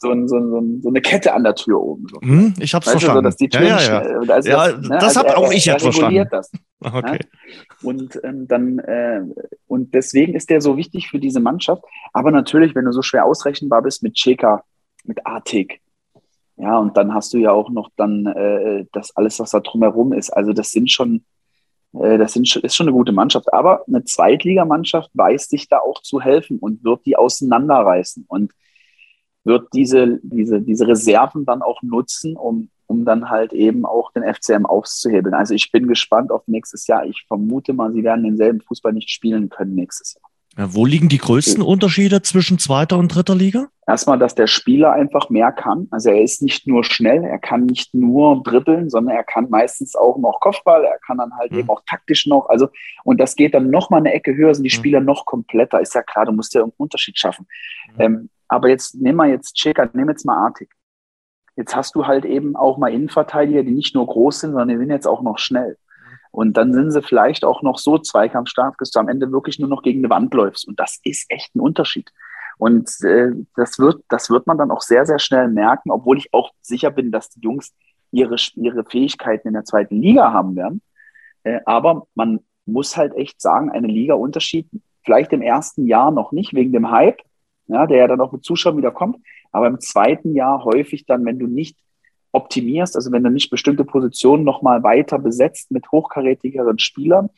So, 0.03 0.11
ein, 0.11 0.27
so, 0.27 0.37
ein, 0.37 0.81
so, 0.81 0.89
eine 0.89 0.99
Kette 0.99 1.33
an 1.33 1.43
der 1.43 1.55
Tür 1.55 1.81
oben. 1.81 2.07
So. 2.09 2.19
Hm, 2.19 2.53
ich 2.59 2.73
hab's 2.73 2.87
weißt 2.87 2.99
verstanden. 2.99 3.19
So, 3.19 3.21
dass 3.21 3.37
die 3.37 3.47
Türen 3.47 3.67
ja, 3.67 3.81
ja, 3.81 4.03
ja. 4.03 4.33
Also 4.33 4.49
ja, 4.49 4.71
das, 4.73 4.81
ne, 4.81 4.89
das 4.89 5.17
also 5.17 5.19
habe 5.21 5.37
auch 5.37 5.51
ich 5.53 5.65
jetzt 5.65 5.83
verstanden. 5.83 6.27
Das, 6.29 6.51
okay. 6.81 7.11
Ne? 7.13 7.19
Und 7.83 8.19
ähm, 8.21 8.45
dann 8.49 8.79
äh, 8.79 9.21
und 9.67 9.93
deswegen 9.93 10.35
ist 10.35 10.49
der 10.49 10.59
so 10.59 10.75
wichtig 10.75 11.07
für 11.07 11.19
diese 11.19 11.39
Mannschaft. 11.39 11.83
Aber 12.11 12.31
natürlich, 12.31 12.75
wenn 12.75 12.83
du 12.83 12.91
so 12.91 13.01
schwer 13.01 13.23
ausrechenbar 13.23 13.81
bist 13.81 14.03
mit 14.03 14.15
Cheka, 14.15 14.63
mit 15.05 15.25
Artig. 15.25 15.79
Ja, 16.57 16.77
und 16.77 16.97
dann 16.97 17.13
hast 17.13 17.33
du 17.33 17.37
ja 17.37 17.51
auch 17.51 17.69
noch 17.69 17.89
dann 17.95 18.25
äh, 18.25 18.85
das 18.91 19.15
alles, 19.15 19.39
was 19.39 19.51
da 19.51 19.61
drumherum 19.61 20.11
ist. 20.11 20.31
Also 20.31 20.51
das 20.53 20.71
sind 20.71 20.91
schon, 20.91 21.15
äh, 21.15 21.21
das 21.93 22.33
sind, 22.33 22.55
ist 22.55 22.75
schon 22.75 22.87
eine 22.87 22.95
gute 22.97 23.11
Mannschaft. 23.11 23.53
Aber 23.53 23.83
eine 23.87 24.03
Zweitligamannschaft 24.03 25.11
weiß 25.13 25.47
sich 25.47 25.69
da 25.69 25.79
auch 25.79 26.01
zu 26.01 26.19
helfen 26.19 26.59
und 26.59 26.83
wird 26.83 27.05
die 27.05 27.15
auseinanderreißen 27.15 28.25
und 28.27 28.51
wird 29.43 29.67
diese, 29.73 30.19
diese, 30.23 30.61
diese 30.61 30.87
Reserven 30.87 31.45
dann 31.45 31.61
auch 31.61 31.81
nutzen, 31.83 32.35
um, 32.35 32.69
um 32.87 33.05
dann 33.05 33.29
halt 33.29 33.53
eben 33.53 33.85
auch 33.85 34.11
den 34.11 34.23
FCM 34.23 34.65
aufzuhebeln. 34.65 35.35
Also 35.35 35.53
ich 35.53 35.71
bin 35.71 35.87
gespannt 35.87 36.31
auf 36.31 36.43
nächstes 36.47 36.87
Jahr. 36.87 37.05
Ich 37.05 37.25
vermute 37.27 37.73
mal, 37.73 37.91
sie 37.93 38.03
werden 38.03 38.23
denselben 38.23 38.61
Fußball 38.61 38.93
nicht 38.93 39.09
spielen 39.09 39.49
können 39.49 39.75
nächstes 39.75 40.15
Jahr. 40.15 40.32
Ja, 40.57 40.71
wo 40.73 40.85
liegen 40.85 41.09
die 41.09 41.17
größten 41.17 41.63
Unterschiede 41.63 42.21
zwischen 42.21 42.59
zweiter 42.59 42.97
und 42.99 43.13
dritter 43.13 43.33
Liga? 43.33 43.69
Erstmal, 43.87 44.19
dass 44.19 44.35
der 44.35 44.45
Spieler 44.45 44.93
einfach 44.93 45.29
mehr 45.29 45.51
kann. 45.51 45.87
Also 45.89 46.09
er 46.09 46.21
ist 46.21 46.43
nicht 46.43 46.67
nur 46.67 46.83
schnell, 46.83 47.23
er 47.23 47.39
kann 47.39 47.65
nicht 47.65 47.93
nur 47.95 48.43
dribbeln, 48.43 48.89
sondern 48.89 49.15
er 49.15 49.23
kann 49.23 49.49
meistens 49.49 49.95
auch 49.95 50.17
noch 50.17 50.39
Kopfball, 50.39 50.85
er 50.85 50.99
kann 50.99 51.17
dann 51.17 51.35
halt 51.37 51.51
mhm. 51.51 51.59
eben 51.59 51.69
auch 51.69 51.81
taktisch 51.87 52.27
noch. 52.27 52.49
Also, 52.49 52.69
und 53.03 53.19
das 53.19 53.35
geht 53.35 53.55
dann 53.55 53.71
noch 53.71 53.89
mal 53.89 53.97
eine 53.97 54.13
Ecke 54.13 54.35
höher, 54.35 54.53
sind 54.53 54.63
die 54.63 54.75
mhm. 54.75 54.79
Spieler 54.79 54.99
mhm. 54.99 55.07
noch 55.07 55.25
kompletter. 55.25 55.81
Ist 55.81 55.95
ja 55.95 56.03
klar, 56.03 56.25
du 56.25 56.31
musst 56.31 56.53
ja 56.53 56.61
einen 56.61 56.73
Unterschied 56.77 57.17
schaffen. 57.17 57.47
Mhm. 57.95 58.01
Ähm, 58.01 58.29
aber 58.47 58.69
jetzt 58.69 58.93
nehmen 58.95 59.17
wir 59.17 59.27
jetzt 59.27 59.55
Cheka, 59.55 59.89
nehmen 59.93 60.09
jetzt 60.09 60.25
mal 60.25 60.37
Artig. 60.37 60.69
Jetzt 61.55 61.75
hast 61.75 61.95
du 61.95 62.05
halt 62.05 62.25
eben 62.25 62.55
auch 62.55 62.77
mal 62.77 62.93
Innenverteidiger, 62.93 63.63
die 63.63 63.71
nicht 63.71 63.95
nur 63.95 64.05
groß 64.05 64.41
sind, 64.41 64.51
sondern 64.51 64.69
die 64.69 64.77
sind 64.77 64.91
jetzt 64.91 65.07
auch 65.07 65.21
noch 65.23 65.39
schnell. 65.39 65.77
Und 66.33 66.57
dann 66.57 66.73
sind 66.73 66.89
sie 66.89 67.03
vielleicht 67.03 67.45
auch 67.45 67.61
noch 67.61 67.77
so 67.77 67.99
zweikampfstark, 67.99 68.75
dass 68.79 68.89
du 68.89 68.99
am 68.99 69.07
Ende 69.07 69.31
wirklich 69.31 69.59
nur 69.59 69.69
noch 69.69 69.83
gegen 69.83 69.99
eine 69.99 70.09
Wand 70.09 70.33
läufst. 70.33 70.67
Und 70.67 70.79
das 70.79 70.99
ist 71.03 71.29
echt 71.29 71.55
ein 71.55 71.59
Unterschied. 71.59 72.11
Und 72.57 72.89
äh, 73.03 73.33
das, 73.55 73.77
wird, 73.77 74.03
das 74.09 74.31
wird 74.31 74.47
man 74.47 74.57
dann 74.57 74.71
auch 74.71 74.81
sehr, 74.81 75.05
sehr 75.05 75.19
schnell 75.19 75.47
merken, 75.47 75.91
obwohl 75.91 76.17
ich 76.17 76.33
auch 76.33 76.49
sicher 76.59 76.89
bin, 76.89 77.11
dass 77.11 77.29
die 77.29 77.41
Jungs 77.41 77.75
ihre, 78.09 78.35
ihre 78.55 78.83
Fähigkeiten 78.83 79.49
in 79.49 79.53
der 79.53 79.63
zweiten 79.63 80.01
Liga 80.01 80.33
haben 80.33 80.55
werden. 80.55 80.81
Äh, 81.43 81.59
aber 81.65 82.07
man 82.15 82.39
muss 82.65 82.97
halt 82.97 83.13
echt 83.13 83.39
sagen, 83.39 83.69
eine 83.69 83.87
Liga-Unterschied, 83.87 84.67
vielleicht 85.03 85.33
im 85.33 85.43
ersten 85.43 85.85
Jahr 85.85 86.09
noch 86.09 86.31
nicht, 86.31 86.55
wegen 86.55 86.73
dem 86.73 86.89
Hype, 86.89 87.21
ja, 87.67 87.85
der 87.85 87.97
ja 87.97 88.07
dann 88.07 88.21
auch 88.21 88.31
mit 88.31 88.43
Zuschauern 88.43 88.77
wieder 88.77 88.91
kommt, 88.91 89.17
aber 89.51 89.67
im 89.67 89.79
zweiten 89.79 90.33
Jahr 90.33 90.63
häufig 90.63 91.05
dann, 91.05 91.25
wenn 91.25 91.37
du 91.37 91.45
nicht 91.45 91.77
optimierst, 92.33 92.95
also 92.95 93.11
wenn 93.11 93.23
du 93.23 93.29
nicht 93.29 93.49
bestimmte 93.49 93.85
Positionen 93.85 94.43
nochmal 94.43 94.83
weiter 94.83 95.19
besetzt 95.19 95.71
mit 95.71 95.91
hochkarätigeren 95.91 96.79
Spielern, 96.79 97.29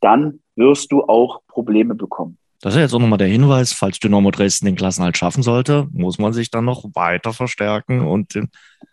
dann 0.00 0.40
wirst 0.56 0.92
du 0.92 1.04
auch 1.04 1.42
Probleme 1.46 1.94
bekommen. 1.94 2.38
Das 2.64 2.74
ist 2.74 2.80
jetzt 2.80 2.94
auch 2.94 2.98
nochmal 2.98 3.18
der 3.18 3.28
Hinweis, 3.28 3.74
falls 3.74 3.98
Dynamo 3.98 4.30
Dresden 4.30 4.64
den 4.64 4.74
Klassenhalt 4.74 5.18
schaffen 5.18 5.42
sollte, 5.42 5.86
muss 5.92 6.18
man 6.18 6.32
sich 6.32 6.50
dann 6.50 6.64
noch 6.64 6.82
weiter 6.94 7.34
verstärken 7.34 8.00
und 8.00 8.36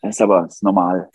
das 0.02 0.16
ist 0.16 0.22
aber 0.22 0.46
ist 0.46 0.62
normal. 0.62 1.10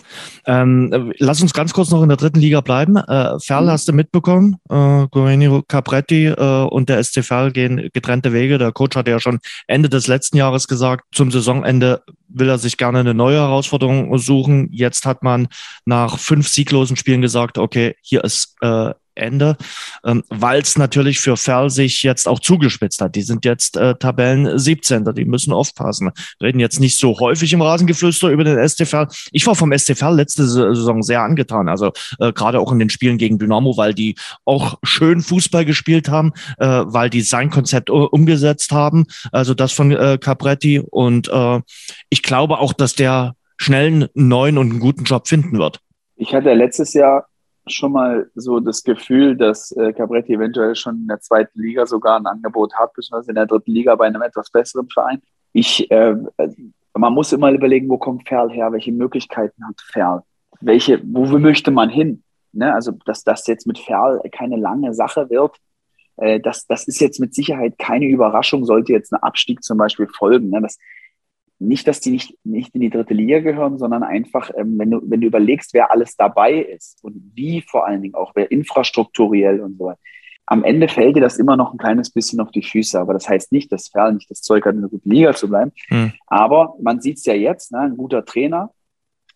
Ähm, 0.46 1.12
lass 1.18 1.42
uns 1.42 1.52
ganz 1.52 1.74
kurz 1.74 1.90
noch 1.90 2.02
in 2.02 2.08
der 2.08 2.16
dritten 2.16 2.38
Liga 2.38 2.62
bleiben. 2.62 2.96
Äh, 2.96 3.38
Ferl 3.40 3.64
mhm. 3.64 3.70
hast 3.70 3.88
du 3.88 3.92
mitbekommen. 3.92 4.56
Äh, 4.70 5.06
Gorenio 5.10 5.62
Capretti 5.68 6.28
äh, 6.28 6.64
und 6.70 6.88
der 6.88 7.04
SC 7.04 7.22
Ferl 7.22 7.52
gehen 7.52 7.90
getrennte 7.92 8.32
Wege. 8.32 8.56
Der 8.56 8.72
Coach 8.72 8.96
hatte 8.96 9.10
ja 9.10 9.20
schon 9.20 9.38
Ende 9.66 9.90
des 9.90 10.06
letzten 10.06 10.38
Jahres 10.38 10.66
gesagt, 10.66 11.04
zum 11.12 11.30
Saisonende 11.30 12.04
will 12.28 12.48
er 12.48 12.58
sich 12.58 12.78
gerne 12.78 13.00
eine 13.00 13.12
neue 13.12 13.38
Herausforderung 13.38 14.16
suchen. 14.16 14.68
Jetzt 14.72 15.04
hat 15.04 15.22
man 15.22 15.48
nach 15.84 16.18
fünf 16.18 16.48
sieglosen 16.48 16.96
Spielen 16.96 17.20
gesagt, 17.20 17.58
okay, 17.58 17.96
hier 18.00 18.24
ist 18.24 18.56
äh, 18.62 18.94
Ende, 19.16 19.56
ähm, 20.04 20.22
weil 20.28 20.60
es 20.60 20.78
natürlich 20.78 21.20
für 21.20 21.36
Ferl 21.36 21.70
sich 21.70 22.02
jetzt 22.02 22.28
auch 22.28 22.40
zugespitzt 22.40 23.00
hat. 23.00 23.14
Die 23.14 23.22
sind 23.22 23.44
jetzt 23.44 23.76
äh, 23.76 23.94
Tabellen 23.94 24.58
17. 24.58 25.04
Die 25.14 25.24
müssen 25.24 25.52
aufpassen. 25.52 26.10
Reden 26.40 26.60
jetzt 26.60 26.80
nicht 26.80 26.98
so 26.98 27.18
häufig 27.18 27.52
im 27.52 27.62
Rasengeflüster 27.62 28.28
über 28.28 28.44
den 28.44 28.68
STFL. 28.68 29.08
Ich 29.32 29.46
war 29.46 29.54
vom 29.54 29.72
STFL 29.72 30.14
letzte 30.14 30.46
Saison 30.46 31.02
sehr 31.02 31.22
angetan. 31.22 31.68
Also 31.68 31.92
äh, 32.18 32.32
gerade 32.32 32.60
auch 32.60 32.72
in 32.72 32.78
den 32.78 32.90
Spielen 32.90 33.18
gegen 33.18 33.38
Dynamo, 33.38 33.76
weil 33.76 33.94
die 33.94 34.14
auch 34.44 34.78
schön 34.82 35.20
Fußball 35.22 35.64
gespielt 35.64 36.08
haben, 36.08 36.32
äh, 36.58 36.66
weil 36.66 37.10
die 37.10 37.22
sein 37.22 37.50
Konzept 37.50 37.90
umgesetzt 37.90 38.72
haben. 38.72 39.06
Also 39.32 39.54
das 39.54 39.72
von 39.72 39.90
äh, 39.92 40.18
Capretti. 40.20 40.80
Und 40.80 41.28
äh, 41.28 41.60
ich 42.10 42.22
glaube 42.22 42.58
auch, 42.58 42.72
dass 42.72 42.94
der 42.94 43.34
schnell 43.56 43.86
einen 43.86 44.08
neuen 44.14 44.58
und 44.58 44.70
einen 44.70 44.80
guten 44.80 45.04
Job 45.04 45.28
finden 45.28 45.58
wird. 45.58 45.80
Ich 46.16 46.34
hatte 46.34 46.52
letztes 46.54 46.94
Jahr 46.94 47.26
schon 47.68 47.92
mal 47.92 48.30
so 48.34 48.60
das 48.60 48.82
Gefühl, 48.82 49.36
dass 49.36 49.72
äh, 49.72 49.92
Cabretti 49.92 50.34
eventuell 50.34 50.74
schon 50.74 50.96
in 50.96 51.06
der 51.08 51.20
zweiten 51.20 51.60
Liga 51.60 51.86
sogar 51.86 52.18
ein 52.18 52.26
Angebot 52.26 52.74
hat, 52.74 52.92
beziehungsweise 52.92 53.30
in 53.30 53.36
der 53.36 53.46
dritten 53.46 53.72
Liga 53.72 53.94
bei 53.96 54.06
einem 54.06 54.22
etwas 54.22 54.50
besseren 54.50 54.88
Verein. 54.88 55.20
Ich, 55.52 55.90
äh, 55.90 56.16
man 56.94 57.12
muss 57.12 57.32
immer 57.32 57.50
überlegen, 57.50 57.88
wo 57.88 57.98
kommt 57.98 58.28
Ferl 58.28 58.50
her, 58.50 58.72
welche 58.72 58.92
Möglichkeiten 58.92 59.66
hat 59.66 59.80
Ferl, 59.80 60.22
welche, 60.60 61.00
wo 61.04 61.26
möchte 61.38 61.70
man 61.70 61.88
hin? 61.88 62.22
Ne? 62.52 62.72
Also, 62.72 62.92
dass 63.04 63.24
das 63.24 63.46
jetzt 63.46 63.66
mit 63.66 63.78
Ferl 63.78 64.20
keine 64.32 64.56
lange 64.56 64.94
Sache 64.94 65.28
wird, 65.30 65.56
äh, 66.16 66.40
das, 66.40 66.66
das 66.66 66.86
ist 66.86 67.00
jetzt 67.00 67.20
mit 67.20 67.34
Sicherheit 67.34 67.78
keine 67.78 68.06
Überraschung, 68.06 68.64
sollte 68.64 68.92
jetzt 68.92 69.12
ein 69.12 69.22
Abstieg 69.22 69.62
zum 69.62 69.78
Beispiel 69.78 70.08
folgen. 70.08 70.50
Ne? 70.50 70.62
Das, 70.62 70.78
nicht, 71.58 71.88
dass 71.88 72.00
die 72.00 72.10
nicht, 72.10 72.36
nicht 72.44 72.74
in 72.74 72.80
die 72.80 72.90
dritte 72.90 73.14
Liga 73.14 73.40
gehören, 73.40 73.78
sondern 73.78 74.02
einfach, 74.02 74.50
ähm, 74.56 74.78
wenn, 74.78 74.90
du, 74.90 75.00
wenn 75.04 75.20
du 75.20 75.26
überlegst, 75.26 75.72
wer 75.74 75.90
alles 75.90 76.16
dabei 76.16 76.54
ist 76.54 77.02
und 77.02 77.32
wie 77.34 77.62
vor 77.62 77.86
allen 77.86 78.02
Dingen 78.02 78.14
auch, 78.14 78.32
wer 78.34 78.50
infrastrukturell 78.50 79.60
und 79.60 79.78
so 79.78 79.86
weiter. 79.86 80.00
Am 80.48 80.62
Ende 80.62 80.88
fällt 80.88 81.16
dir 81.16 81.20
das 81.20 81.38
immer 81.38 81.56
noch 81.56 81.72
ein 81.72 81.78
kleines 81.78 82.10
bisschen 82.10 82.40
auf 82.40 82.52
die 82.52 82.62
Füße, 82.62 83.00
aber 83.00 83.14
das 83.14 83.28
heißt 83.28 83.50
nicht, 83.50 83.72
dass 83.72 83.88
Ferl 83.88 84.12
nicht 84.12 84.30
das 84.30 84.42
Zeug 84.42 84.64
hat, 84.64 84.74
in 84.74 84.82
der 84.82 84.90
guten 84.90 85.10
Liga 85.10 85.34
zu 85.34 85.48
bleiben. 85.48 85.72
Mhm. 85.90 86.12
Aber 86.26 86.74
man 86.80 87.00
sieht 87.00 87.18
es 87.18 87.24
ja 87.24 87.34
jetzt, 87.34 87.72
ne, 87.72 87.80
ein 87.80 87.96
guter 87.96 88.24
Trainer, 88.24 88.70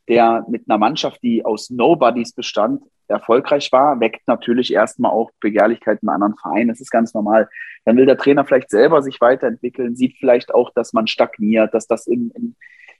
der 0.08 0.44
mit 0.48 0.68
einer 0.68 0.78
Mannschaft, 0.78 1.22
die 1.22 1.44
aus 1.44 1.70
Nobodies 1.70 2.32
bestand, 2.32 2.82
erfolgreich 3.10 3.70
war, 3.72 4.00
weckt 4.00 4.26
natürlich 4.26 4.72
erstmal 4.72 5.10
auch 5.10 5.30
Begehrlichkeiten 5.40 6.06
bei 6.06 6.12
anderen 6.12 6.36
Vereinen. 6.36 6.68
Das 6.68 6.80
ist 6.80 6.90
ganz 6.90 7.12
normal. 7.14 7.48
Dann 7.84 7.96
will 7.96 8.06
der 8.06 8.16
Trainer 8.16 8.44
vielleicht 8.44 8.70
selber 8.70 9.02
sich 9.02 9.20
weiterentwickeln, 9.20 9.96
sieht 9.96 10.16
vielleicht 10.18 10.54
auch, 10.54 10.70
dass 10.74 10.92
man 10.92 11.06
stagniert, 11.06 11.74
dass 11.74 11.86
das 11.86 12.06
in, 12.06 12.30
in 12.30 12.56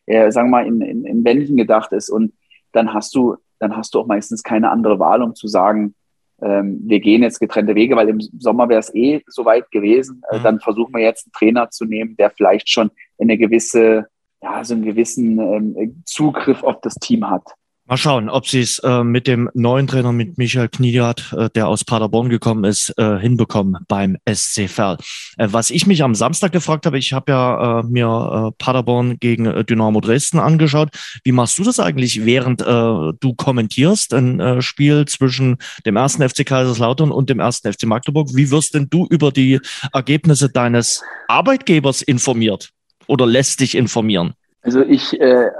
äh, 0.06 0.30
sagen 0.32 0.48
wir 0.50 0.62
mal, 0.62 0.66
in, 0.66 0.80
in, 0.80 1.04
in 1.04 1.24
Wänden 1.24 1.56
gedacht 1.56 1.92
ist. 1.92 2.10
Und 2.10 2.32
dann 2.72 2.92
hast 2.92 3.14
du, 3.14 3.36
dann 3.58 3.76
hast 3.76 3.94
du 3.94 4.00
auch 4.00 4.06
meistens 4.06 4.42
keine 4.42 4.70
andere 4.70 4.98
Wahl, 4.98 5.22
um 5.22 5.34
zu 5.34 5.46
sagen, 5.46 5.94
ähm, 6.42 6.80
wir 6.84 7.00
gehen 7.00 7.22
jetzt 7.22 7.38
getrennte 7.38 7.74
Wege, 7.74 7.96
weil 7.96 8.08
im 8.08 8.20
Sommer 8.20 8.68
wäre 8.68 8.80
es 8.80 8.94
eh 8.94 9.22
soweit 9.26 9.70
gewesen. 9.70 10.22
Äh, 10.30 10.38
mhm. 10.38 10.42
Dann 10.42 10.60
versuchen 10.60 10.94
wir 10.94 11.02
jetzt 11.02 11.26
einen 11.26 11.32
Trainer 11.32 11.70
zu 11.70 11.84
nehmen, 11.84 12.16
der 12.16 12.30
vielleicht 12.30 12.68
schon 12.70 12.90
eine 13.18 13.36
gewisse, 13.36 14.06
ja, 14.42 14.64
so 14.64 14.74
einen 14.74 14.84
gewissen 14.84 15.38
ähm, 15.38 16.02
Zugriff 16.06 16.62
auf 16.62 16.80
das 16.80 16.94
Team 16.94 17.28
hat. 17.28 17.44
Mal 17.90 17.96
schauen, 17.96 18.30
ob 18.30 18.46
sie 18.46 18.60
es 18.60 18.78
äh, 18.78 19.02
mit 19.02 19.26
dem 19.26 19.50
neuen 19.52 19.88
Trainer, 19.88 20.12
mit 20.12 20.38
Michael 20.38 20.68
Kniat, 20.68 21.34
äh, 21.36 21.50
der 21.56 21.66
aus 21.66 21.84
Paderborn 21.84 22.28
gekommen 22.28 22.62
ist, 22.62 22.96
äh, 22.96 23.18
hinbekommen 23.18 23.78
beim 23.88 24.16
SC 24.32 24.68
Verl. 24.68 24.96
Äh, 25.38 25.48
was 25.50 25.70
ich 25.70 25.88
mich 25.88 26.04
am 26.04 26.14
Samstag 26.14 26.52
gefragt 26.52 26.86
habe, 26.86 26.98
ich 26.98 27.12
habe 27.12 27.32
ja 27.32 27.80
äh, 27.80 27.82
mir 27.82 28.52
äh, 28.52 28.62
Paderborn 28.62 29.18
gegen 29.18 29.66
Dynamo 29.66 30.00
Dresden 30.00 30.38
angeschaut. 30.38 30.90
Wie 31.24 31.32
machst 31.32 31.58
du 31.58 31.64
das 31.64 31.80
eigentlich, 31.80 32.24
während 32.24 32.60
äh, 32.60 32.64
du 32.64 33.34
kommentierst 33.36 34.14
ein 34.14 34.62
Spiel 34.62 35.06
zwischen 35.06 35.56
dem 35.84 35.96
ersten 35.96 36.22
FC 36.22 36.46
Kaiserslautern 36.46 37.10
und 37.10 37.28
dem 37.28 37.40
ersten 37.40 37.72
FC 37.72 37.86
Magdeburg? 37.86 38.28
Wie 38.34 38.52
wirst 38.52 38.74
denn 38.74 38.86
du 38.88 39.08
über 39.10 39.32
die 39.32 39.58
Ergebnisse 39.92 40.48
deines 40.48 41.02
Arbeitgebers 41.26 42.02
informiert 42.02 42.70
oder 43.08 43.26
lässt 43.26 43.58
dich 43.58 43.74
informieren? 43.74 44.34
Also 44.62 44.82
ich, 44.82 45.18
äh, 45.18 45.50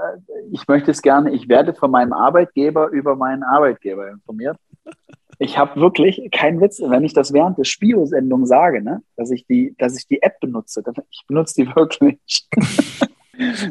ich 0.51 0.67
möchte 0.67 0.91
es 0.91 1.01
gerne, 1.01 1.31
ich 1.31 1.49
werde 1.49 1.73
von 1.73 1.91
meinem 1.91 2.13
Arbeitgeber 2.13 2.89
über 2.89 3.15
meinen 3.15 3.43
Arbeitgeber 3.43 4.09
informiert. 4.09 4.57
Ich 5.39 5.57
habe 5.57 5.79
wirklich, 5.81 6.29
kein 6.31 6.61
Witz, 6.61 6.79
wenn 6.79 7.03
ich 7.03 7.13
das 7.13 7.33
während 7.33 7.57
der 7.57 7.63
Spielsendung 7.63 8.45
sage, 8.45 8.81
ne, 8.81 9.01
dass, 9.15 9.31
ich 9.31 9.45
die, 9.47 9.75
dass 9.77 9.97
ich 9.97 10.07
die 10.07 10.21
App 10.21 10.39
benutze, 10.39 10.83
ich 11.09 11.23
benutze 11.27 11.63
die 11.63 11.67
wirklich. 11.75 12.47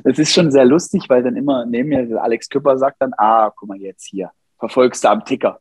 das 0.05 0.19
ist 0.19 0.33
schon 0.33 0.51
sehr 0.51 0.65
lustig, 0.65 1.05
weil 1.09 1.23
dann 1.23 1.37
immer 1.37 1.65
neben 1.67 1.91
mir 1.91 2.21
Alex 2.21 2.49
Küpper 2.49 2.77
sagt 2.77 2.97
dann, 3.01 3.13
ah, 3.17 3.51
guck 3.55 3.69
mal 3.69 3.79
jetzt 3.79 4.07
hier, 4.07 4.31
verfolgst 4.59 5.05
du 5.05 5.11
am 5.11 5.25
Ticker. 5.25 5.61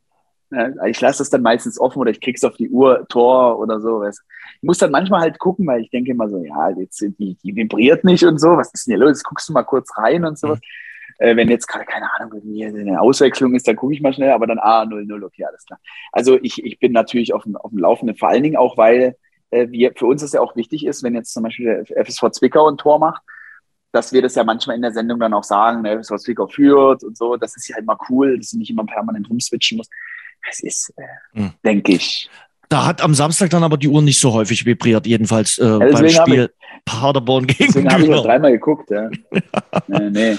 Ich 0.87 0.99
lasse 0.99 1.19
das 1.19 1.29
dann 1.29 1.43
meistens 1.43 1.79
offen 1.79 1.99
oder 1.99 2.09
ich 2.09 2.21
krieg's 2.21 2.43
auf 2.43 2.55
die 2.55 2.71
Uhr, 2.71 3.05
Tor 3.07 3.59
oder 3.59 3.79
so. 3.79 4.03
Ich 4.03 4.17
muss 4.63 4.79
dann 4.79 4.89
manchmal 4.89 5.21
halt 5.21 5.37
gucken, 5.37 5.67
weil 5.67 5.81
ich 5.81 5.91
denke 5.91 6.09
immer 6.09 6.27
so, 6.27 6.43
ja, 6.43 6.71
jetzt 6.71 6.99
die, 7.01 7.37
die 7.43 7.55
vibriert 7.55 8.03
nicht 8.03 8.23
und 8.23 8.39
so. 8.39 8.57
Was 8.57 8.73
ist 8.73 8.87
denn 8.87 8.95
hier 8.95 9.05
los? 9.05 9.19
Jetzt 9.19 9.25
guckst 9.25 9.47
du 9.47 9.53
mal 9.53 9.61
kurz 9.61 9.95
rein 9.95 10.25
und 10.25 10.39
sowas. 10.39 10.57
Mhm. 10.57 10.88
Äh, 11.19 11.35
wenn 11.35 11.49
jetzt 11.49 11.67
gerade, 11.67 11.85
keine 11.85 12.11
Ahnung, 12.13 12.33
irgendwie 12.33 12.65
eine 12.65 12.99
Auswechslung 12.99 13.53
ist, 13.53 13.67
dann 13.67 13.75
gucke 13.75 13.93
ich 13.93 14.01
mal 14.01 14.13
schnell, 14.13 14.31
aber 14.31 14.47
dann, 14.47 14.57
ah, 14.59 14.83
0-0, 14.83 15.23
okay, 15.23 15.43
alles 15.43 15.65
klar. 15.65 15.79
Also 16.11 16.39
ich, 16.41 16.63
ich 16.63 16.79
bin 16.79 16.93
natürlich 16.93 17.33
auf 17.33 17.43
dem, 17.43 17.57
auf 17.57 17.71
dem 17.71 17.79
Laufenden, 17.79 18.17
vor 18.17 18.29
allen 18.29 18.43
Dingen 18.43 18.55
auch, 18.55 18.77
weil 18.77 19.15
äh, 19.51 19.67
wir, 19.69 19.91
für 19.95 20.05
uns 20.05 20.23
es 20.23 20.31
ja 20.31 20.41
auch 20.41 20.55
wichtig 20.55 20.85
ist, 20.85 21.03
wenn 21.03 21.15
jetzt 21.15 21.33
zum 21.33 21.43
Beispiel 21.43 21.83
der 21.85 22.05
FSV 22.05 22.31
Zwickau 22.31 22.69
ein 22.69 22.77
Tor 22.77 22.99
macht, 22.99 23.21
dass 23.91 24.13
wir 24.13 24.21
das 24.21 24.35
ja 24.35 24.43
manchmal 24.43 24.77
in 24.77 24.81
der 24.81 24.93
Sendung 24.93 25.19
dann 25.19 25.33
auch 25.33 25.43
sagen, 25.43 25.81
ne, 25.81 25.99
FSV 25.99 26.17
Zwickau 26.17 26.47
führt 26.47 27.03
und 27.03 27.17
so. 27.17 27.35
Das 27.35 27.55
ist 27.57 27.67
ja 27.67 27.75
halt 27.75 27.85
mal 27.85 27.97
cool, 28.09 28.37
dass 28.37 28.51
du 28.51 28.57
nicht 28.57 28.69
immer 28.69 28.85
permanent 28.85 29.29
rumswitchen 29.29 29.77
musst. 29.77 29.91
Das 30.47 30.61
ist, 30.61 30.93
äh, 30.95 31.39
hm. 31.39 31.51
denke 31.65 31.93
ich. 31.93 32.29
Da 32.69 32.85
hat 32.85 33.01
am 33.01 33.15
Samstag 33.15 33.49
dann 33.49 33.63
aber 33.63 33.77
die 33.77 33.87
Uhr 33.87 34.01
nicht 34.01 34.19
so 34.19 34.31
häufig 34.31 34.65
vibriert, 34.65 35.07
jedenfalls 35.07 35.57
äh, 35.57 35.65
ja, 35.65 35.77
beim 35.79 36.09
Spiel 36.09 36.51
ich, 36.55 36.83
Paderborn 36.85 37.47
gegen 37.47 37.65
Deswegen 37.65 37.91
habe 37.91 38.03
ich 38.03 38.09
noch 38.09 38.23
dreimal 38.23 38.51
geguckt. 38.51 38.91
Ja. 38.91 39.09
nee, 39.87 40.09
nee. 40.11 40.37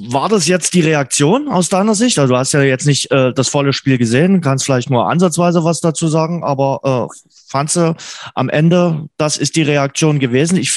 War 0.00 0.28
das 0.28 0.46
jetzt 0.46 0.74
die 0.74 0.80
Reaktion 0.80 1.48
aus 1.48 1.68
deiner 1.68 1.94
Sicht? 1.94 2.18
Also 2.18 2.34
du 2.34 2.38
hast 2.38 2.52
ja 2.52 2.62
jetzt 2.62 2.86
nicht 2.86 3.10
äh, 3.10 3.32
das 3.32 3.48
volle 3.48 3.72
Spiel 3.72 3.98
gesehen, 3.98 4.40
kannst 4.40 4.64
vielleicht 4.64 4.90
nur 4.90 5.08
ansatzweise 5.08 5.64
was 5.64 5.80
dazu 5.80 6.08
sagen, 6.08 6.44
aber 6.44 7.08
äh, 7.10 7.30
fandst 7.48 7.76
du 7.76 7.94
am 8.34 8.48
Ende, 8.48 9.08
das 9.16 9.36
ist 9.36 9.56
die 9.56 9.62
Reaktion 9.62 10.18
gewesen? 10.18 10.58
Ich 10.58 10.72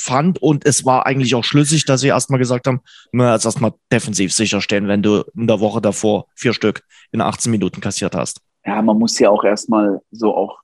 fand 0.00 0.40
und 0.40 0.66
es 0.66 0.84
war 0.84 1.06
eigentlich 1.06 1.34
auch 1.34 1.44
schlüssig, 1.44 1.84
dass 1.84 2.00
sie 2.00 2.08
erstmal 2.08 2.38
gesagt 2.38 2.66
haben, 2.66 2.80
wir 3.12 3.32
jetzt 3.32 3.44
erstmal 3.44 3.74
defensiv 3.92 4.32
sicherstellen, 4.32 4.88
wenn 4.88 5.02
du 5.02 5.24
in 5.36 5.46
der 5.46 5.60
Woche 5.60 5.80
davor 5.80 6.26
vier 6.34 6.52
Stück 6.52 6.82
in 7.12 7.20
18 7.20 7.50
Minuten 7.50 7.80
kassiert 7.80 8.14
hast. 8.14 8.40
Ja, 8.64 8.80
man 8.82 8.98
muss 8.98 9.18
ja 9.18 9.30
auch 9.30 9.44
erstmal 9.44 10.00
so 10.10 10.34
auch 10.34 10.60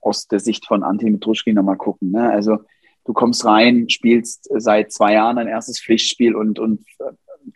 aus 0.00 0.28
der 0.28 0.40
Sicht 0.40 0.66
von 0.66 0.82
Ante 0.82 1.06
Mitruschki 1.06 1.52
nochmal 1.52 1.76
gucken. 1.76 2.12
Ne? 2.12 2.30
Also 2.30 2.58
du 3.04 3.12
kommst 3.12 3.44
rein, 3.44 3.88
spielst 3.88 4.48
seit 4.56 4.92
zwei 4.92 5.14
Jahren 5.14 5.36
dein 5.36 5.48
erstes 5.48 5.80
Pflichtspiel 5.80 6.34
und, 6.34 6.58
und 6.58 6.84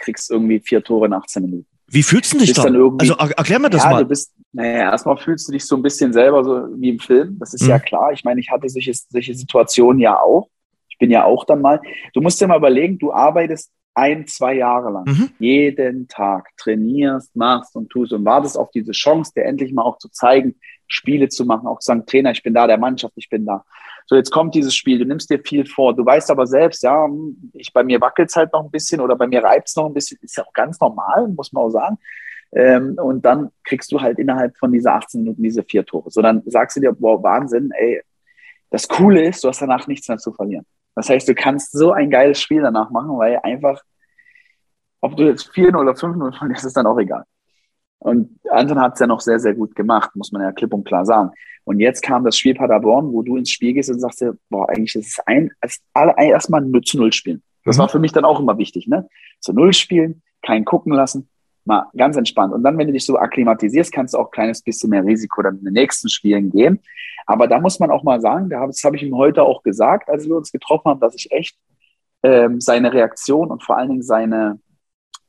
kriegst 0.00 0.30
irgendwie 0.30 0.60
vier 0.60 0.82
Tore 0.82 1.06
in 1.06 1.12
18 1.12 1.42
Minuten. 1.42 1.66
Wie 1.86 2.02
fühlst 2.02 2.32
du 2.32 2.38
dich 2.38 2.52
dann? 2.52 2.72
dann 2.72 2.98
also 2.98 3.14
erklär 3.14 3.58
mir 3.58 3.70
das 3.70 3.84
ja, 3.84 3.90
mal. 3.90 4.02
Du 4.02 4.08
bist, 4.08 4.32
naja, 4.52 4.90
erstmal 4.90 5.16
fühlst 5.16 5.48
du 5.48 5.52
dich 5.52 5.64
so 5.64 5.76
ein 5.76 5.82
bisschen 5.82 6.12
selber 6.12 6.44
so 6.44 6.68
wie 6.80 6.90
im 6.90 7.00
Film. 7.00 7.36
Das 7.38 7.52
ist 7.52 7.62
mhm. 7.62 7.70
ja 7.70 7.78
klar. 7.78 8.12
Ich 8.12 8.24
meine, 8.24 8.40
ich 8.40 8.50
hatte 8.50 8.68
solche, 8.68 8.92
solche 8.94 9.34
Situationen 9.34 10.00
ja 10.00 10.20
auch. 10.20 10.48
Ich 10.88 10.98
bin 10.98 11.10
ja 11.10 11.24
auch 11.24 11.44
dann 11.44 11.60
mal. 11.60 11.80
Du 12.12 12.20
musst 12.20 12.40
dir 12.40 12.46
mal 12.46 12.58
überlegen, 12.58 12.98
du 12.98 13.12
arbeitest 13.12 13.72
ein, 13.94 14.26
zwei 14.26 14.54
Jahre 14.54 14.90
lang, 14.90 15.04
mhm. 15.04 15.30
jeden 15.38 16.08
Tag 16.08 16.48
trainierst, 16.56 17.34
machst 17.34 17.74
und 17.74 17.90
tust 17.90 18.12
und 18.12 18.24
wartest 18.24 18.56
auf 18.56 18.70
diese 18.70 18.92
Chance, 18.92 19.32
dir 19.34 19.44
endlich 19.44 19.72
mal 19.72 19.82
auch 19.82 19.98
zu 19.98 20.08
zeigen, 20.10 20.54
Spiele 20.86 21.28
zu 21.28 21.44
machen, 21.44 21.66
auch 21.66 21.80
zu 21.80 21.86
sagen, 21.86 22.06
Trainer, 22.06 22.30
ich 22.30 22.42
bin 22.42 22.54
da, 22.54 22.66
der 22.66 22.78
Mannschaft, 22.78 23.14
ich 23.16 23.28
bin 23.28 23.46
da. 23.46 23.64
So, 24.11 24.16
jetzt 24.16 24.33
kommt 24.33 24.57
dieses 24.57 24.75
Spiel, 24.75 24.99
du 24.99 25.05
nimmst 25.05 25.31
dir 25.31 25.38
viel 25.38 25.64
vor, 25.64 25.94
du 25.94 26.05
weißt 26.05 26.33
aber 26.33 26.44
selbst, 26.44 26.83
ja, 26.83 27.09
ich, 27.53 27.73
bei 27.73 27.85
mir 27.85 28.01
wackelt 28.01 28.29
es 28.29 28.35
halt 28.35 28.53
noch 28.53 28.64
ein 28.64 28.70
bisschen 28.73 29.01
oder 29.01 29.14
bei 29.14 29.29
mir 29.29 29.40
reibt 29.40 29.68
es 29.68 29.77
noch 29.77 29.87
ein 29.87 29.94
bisschen, 29.94 30.18
ist 30.20 30.37
ja 30.37 30.44
auch 30.44 30.53
ganz 30.53 30.81
normal, 30.81 31.29
muss 31.29 31.53
man 31.53 31.62
auch 31.62 31.70
sagen. 31.70 31.96
Ähm, 32.51 32.96
und 33.01 33.25
dann 33.25 33.53
kriegst 33.62 33.92
du 33.92 34.01
halt 34.01 34.18
innerhalb 34.18 34.57
von 34.57 34.73
dieser 34.73 34.94
18 34.94 35.20
Minuten 35.23 35.44
diese 35.44 35.62
vier 35.62 35.87
Tore. 35.87 36.11
So, 36.11 36.23
dann 36.23 36.42
sagst 36.46 36.77
du 36.77 36.81
dir, 36.81 36.96
wow, 36.99 37.23
Wahnsinn, 37.23 37.70
ey, 37.70 38.03
das 38.70 38.88
Coole 38.88 39.29
ist, 39.29 39.44
du 39.44 39.49
hast 39.49 39.62
danach 39.62 39.87
nichts 39.87 40.09
mehr 40.09 40.18
zu 40.18 40.33
verlieren. 40.33 40.66
Das 40.96 41.09
heißt, 41.09 41.29
du 41.29 41.35
kannst 41.37 41.70
so 41.70 41.92
ein 41.92 42.11
geiles 42.11 42.40
Spiel 42.40 42.62
danach 42.62 42.90
machen, 42.90 43.16
weil 43.16 43.38
einfach, 43.44 43.81
ob 45.01 45.16
du 45.16 45.23
jetzt 45.23 45.53
4-0 45.53 45.81
oder 45.81 45.92
5-0 45.92 46.37
verlierst, 46.37 46.64
ist 46.64 46.77
dann 46.77 46.87
auch 46.87 46.99
egal. 46.99 47.23
Und 48.00 48.40
Anton 48.50 48.80
hat 48.80 48.94
es 48.94 49.00
ja 49.00 49.06
noch 49.06 49.20
sehr, 49.20 49.38
sehr 49.38 49.54
gut 49.54 49.74
gemacht, 49.76 50.16
muss 50.16 50.32
man 50.32 50.42
ja 50.42 50.52
klipp 50.52 50.72
und 50.74 50.84
klar 50.84 51.04
sagen. 51.04 51.30
Und 51.64 51.78
jetzt 51.78 52.02
kam 52.02 52.24
das 52.24 52.36
Spiel 52.36 52.54
Paderborn, 52.54 53.12
wo 53.12 53.22
du 53.22 53.36
ins 53.36 53.50
Spiel 53.50 53.74
gehst 53.74 53.90
und 53.90 54.00
sagst, 54.00 54.24
boah, 54.48 54.68
eigentlich 54.68 54.94
ist 54.96 55.08
es 55.08 55.20
ein, 55.26 55.50
als 55.60 55.80
alle 55.92 56.14
erstmal 56.18 56.62
nur 56.62 56.82
zu 56.82 56.96
Null 56.96 57.12
spielen. 57.12 57.42
Das 57.64 57.76
mhm. 57.76 57.82
war 57.82 57.88
für 57.88 57.98
mich 57.98 58.12
dann 58.12 58.24
auch 58.24 58.40
immer 58.40 58.58
wichtig, 58.58 58.88
ne? 58.88 59.08
Zu 59.40 59.52
Null 59.52 59.72
spielen, 59.74 60.22
keinen 60.42 60.64
gucken 60.64 60.92
lassen, 60.92 61.28
mal 61.64 61.86
ganz 61.96 62.16
entspannt. 62.16 62.54
Und 62.54 62.62
dann, 62.62 62.78
wenn 62.78 62.86
du 62.86 62.92
dich 62.94 63.04
so 63.04 63.18
akklimatisierst, 63.18 63.92
kannst 63.92 64.14
du 64.14 64.18
auch 64.18 64.26
ein 64.26 64.32
kleines 64.32 64.62
bisschen 64.62 64.90
mehr 64.90 65.04
Risiko 65.04 65.42
dann 65.42 65.58
in 65.58 65.64
den 65.64 65.74
nächsten 65.74 66.08
Spielen 66.08 66.50
gehen. 66.50 66.80
Aber 67.26 67.46
da 67.46 67.60
muss 67.60 67.78
man 67.78 67.90
auch 67.90 68.02
mal 68.02 68.20
sagen, 68.20 68.48
das 68.48 68.82
habe 68.82 68.96
ich 68.96 69.02
ihm 69.02 69.14
heute 69.14 69.42
auch 69.42 69.62
gesagt, 69.62 70.08
als 70.08 70.26
wir 70.26 70.36
uns 70.36 70.50
getroffen 70.50 70.90
haben, 70.90 71.00
dass 71.00 71.14
ich 71.14 71.30
echt 71.30 71.56
ähm, 72.22 72.60
seine 72.60 72.92
Reaktion 72.92 73.50
und 73.50 73.62
vor 73.62 73.76
allen 73.76 73.90
Dingen 73.90 74.02
seine, 74.02 74.58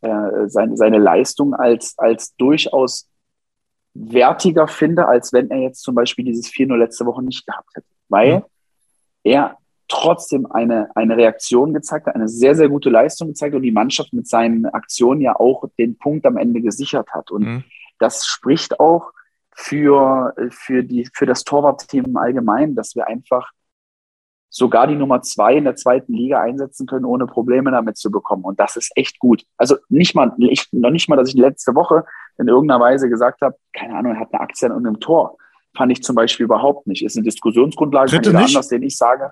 äh, 0.02 0.48
seine, 0.48 0.78
seine 0.78 0.98
Leistung 0.98 1.54
als, 1.54 1.96
als 1.98 2.36
durchaus 2.36 3.08
wertiger 3.94 4.68
finde, 4.68 5.08
als 5.08 5.34
wenn 5.34 5.50
er 5.52 5.60
jetzt 5.60 5.82
zum 5.84 5.96
Beispiel 5.96 6.26
dieses 6.26 6.48
4-0 6.48 6.76
letzte 6.78 7.06
Woche 7.06 7.24
nicht 7.24 7.46
gehabt 7.46 7.70
hätte. 7.76 7.88
Weil 8.10 8.38
mhm. 8.38 8.44
er 9.24 9.58
trotzdem 9.88 10.50
eine, 10.50 10.90
eine 10.96 11.18
Reaktion 11.18 11.74
gezeigt 11.74 12.08
hat, 12.08 12.16
eine 12.16 12.30
sehr, 12.30 12.56
sehr 12.56 12.70
gute 12.70 12.90
Leistung 12.90 13.30
gezeigt 13.30 13.56
und 13.56 13.62
die 13.62 13.72
Mannschaft 13.72 14.14
mit 14.14 14.28
seinen 14.28 14.66
Aktionen 14.66 15.22
ja 15.22 15.36
auch 15.36 15.66
den 15.78 15.98
Punkt 15.98 16.26
am 16.26 16.38
Ende 16.38 16.62
gesichert 16.62 17.10
hat. 17.14 17.30
Und 17.30 17.44
mhm. 17.44 17.64
das 18.00 18.26
spricht 18.26 18.80
auch 18.80 19.12
für, 19.54 20.34
für, 20.50 20.84
die, 20.84 21.10
für 21.14 21.26
das 21.26 21.44
Torwartteam 21.44 22.06
im 22.06 22.18
Allgemeinen, 22.18 22.74
dass 22.76 22.96
wir 22.96 23.08
einfach 23.08 23.52
sogar 24.52 24.86
die 24.86 24.96
Nummer 24.96 25.22
zwei 25.22 25.56
in 25.56 25.64
der 25.64 25.78
zweiten 25.78 26.14
Liga 26.14 26.42
einsetzen 26.42 26.86
können, 26.86 27.06
ohne 27.06 27.26
Probleme 27.26 27.72
damit 27.72 27.98
zu 27.98 28.12
bekommen. 28.12 28.44
Und 28.44 28.60
das 28.60 28.76
ist 28.76 28.92
echt 28.96 29.18
gut. 29.18 29.44
Also 29.58 29.78
nicht 29.88 30.14
mal, 30.14 30.34
ich, 30.38 30.68
noch 30.74 30.92
nicht 30.92 31.08
mal, 31.08 31.16
dass 31.16 31.30
ich 31.30 31.36
letzte 31.36 31.74
Woche 31.74 32.04
in 32.38 32.50
irgendeiner 32.50 32.82
Weise 32.82 33.10
gesagt 33.10 33.42
habe, 33.42 33.56
keine 33.74 33.96
Ahnung, 33.96 34.14
er 34.14 34.20
hat 34.20 34.34
eine 34.34 34.42
Aktie 34.42 34.68
an 34.68 34.74
irgendeinem 34.74 35.00
Tor. 35.00 35.38
Fand 35.76 35.92
ich 35.94 36.04
zum 36.04 36.18
Beispiel 36.18 36.44
überhaupt 36.44 36.86
nicht. 36.86 37.02
Ist 37.02 37.16
eine 37.16 37.24
Diskussionsgrundlage, 37.24 38.12
dritte 38.12 38.38
anders, 38.38 38.68
den 38.68 38.84
ich 38.84 38.98
sage. 38.98 39.32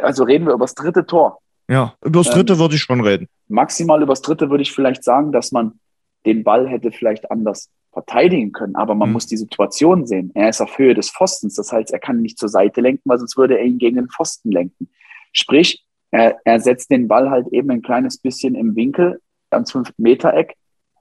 Also 0.00 0.24
reden 0.24 0.46
wir 0.46 0.54
über 0.54 0.64
das 0.64 0.74
dritte 0.74 1.04
Tor. 1.04 1.38
Ja, 1.68 1.94
über 2.02 2.20
das 2.20 2.30
dritte 2.30 2.54
ähm, 2.54 2.58
würde 2.58 2.76
ich 2.76 2.80
schon 2.80 3.02
reden. 3.02 3.28
Maximal 3.48 4.00
über 4.00 4.12
das 4.12 4.22
dritte 4.22 4.48
würde 4.48 4.62
ich 4.62 4.72
vielleicht 4.72 5.04
sagen, 5.04 5.32
dass 5.32 5.52
man 5.52 5.78
den 6.24 6.44
Ball 6.44 6.66
hätte 6.66 6.92
vielleicht 6.92 7.30
anders 7.30 7.70
verteidigen 7.96 8.52
können, 8.52 8.76
aber 8.76 8.94
man 8.94 9.08
mhm. 9.08 9.14
muss 9.14 9.26
die 9.26 9.38
Situation 9.38 10.06
sehen. 10.06 10.30
Er 10.34 10.50
ist 10.50 10.60
auf 10.60 10.76
Höhe 10.76 10.92
des 10.92 11.08
Pfostens, 11.08 11.54
das 11.54 11.72
heißt, 11.72 11.92
er 11.94 11.98
kann 11.98 12.20
nicht 12.20 12.38
zur 12.38 12.50
Seite 12.50 12.82
lenken, 12.82 13.08
weil 13.08 13.18
sonst 13.18 13.38
würde 13.38 13.58
er 13.58 13.64
ihn 13.64 13.78
gegen 13.78 13.96
den 13.96 14.10
Pfosten 14.10 14.52
lenken. 14.52 14.90
Sprich, 15.32 15.82
er, 16.10 16.38
er 16.44 16.60
setzt 16.60 16.90
den 16.90 17.08
Ball 17.08 17.30
halt 17.30 17.48
eben 17.48 17.70
ein 17.70 17.80
kleines 17.80 18.18
bisschen 18.18 18.54
im 18.54 18.76
Winkel 18.76 19.20
ans 19.50 19.74
5-Meter-Eck 19.74 20.56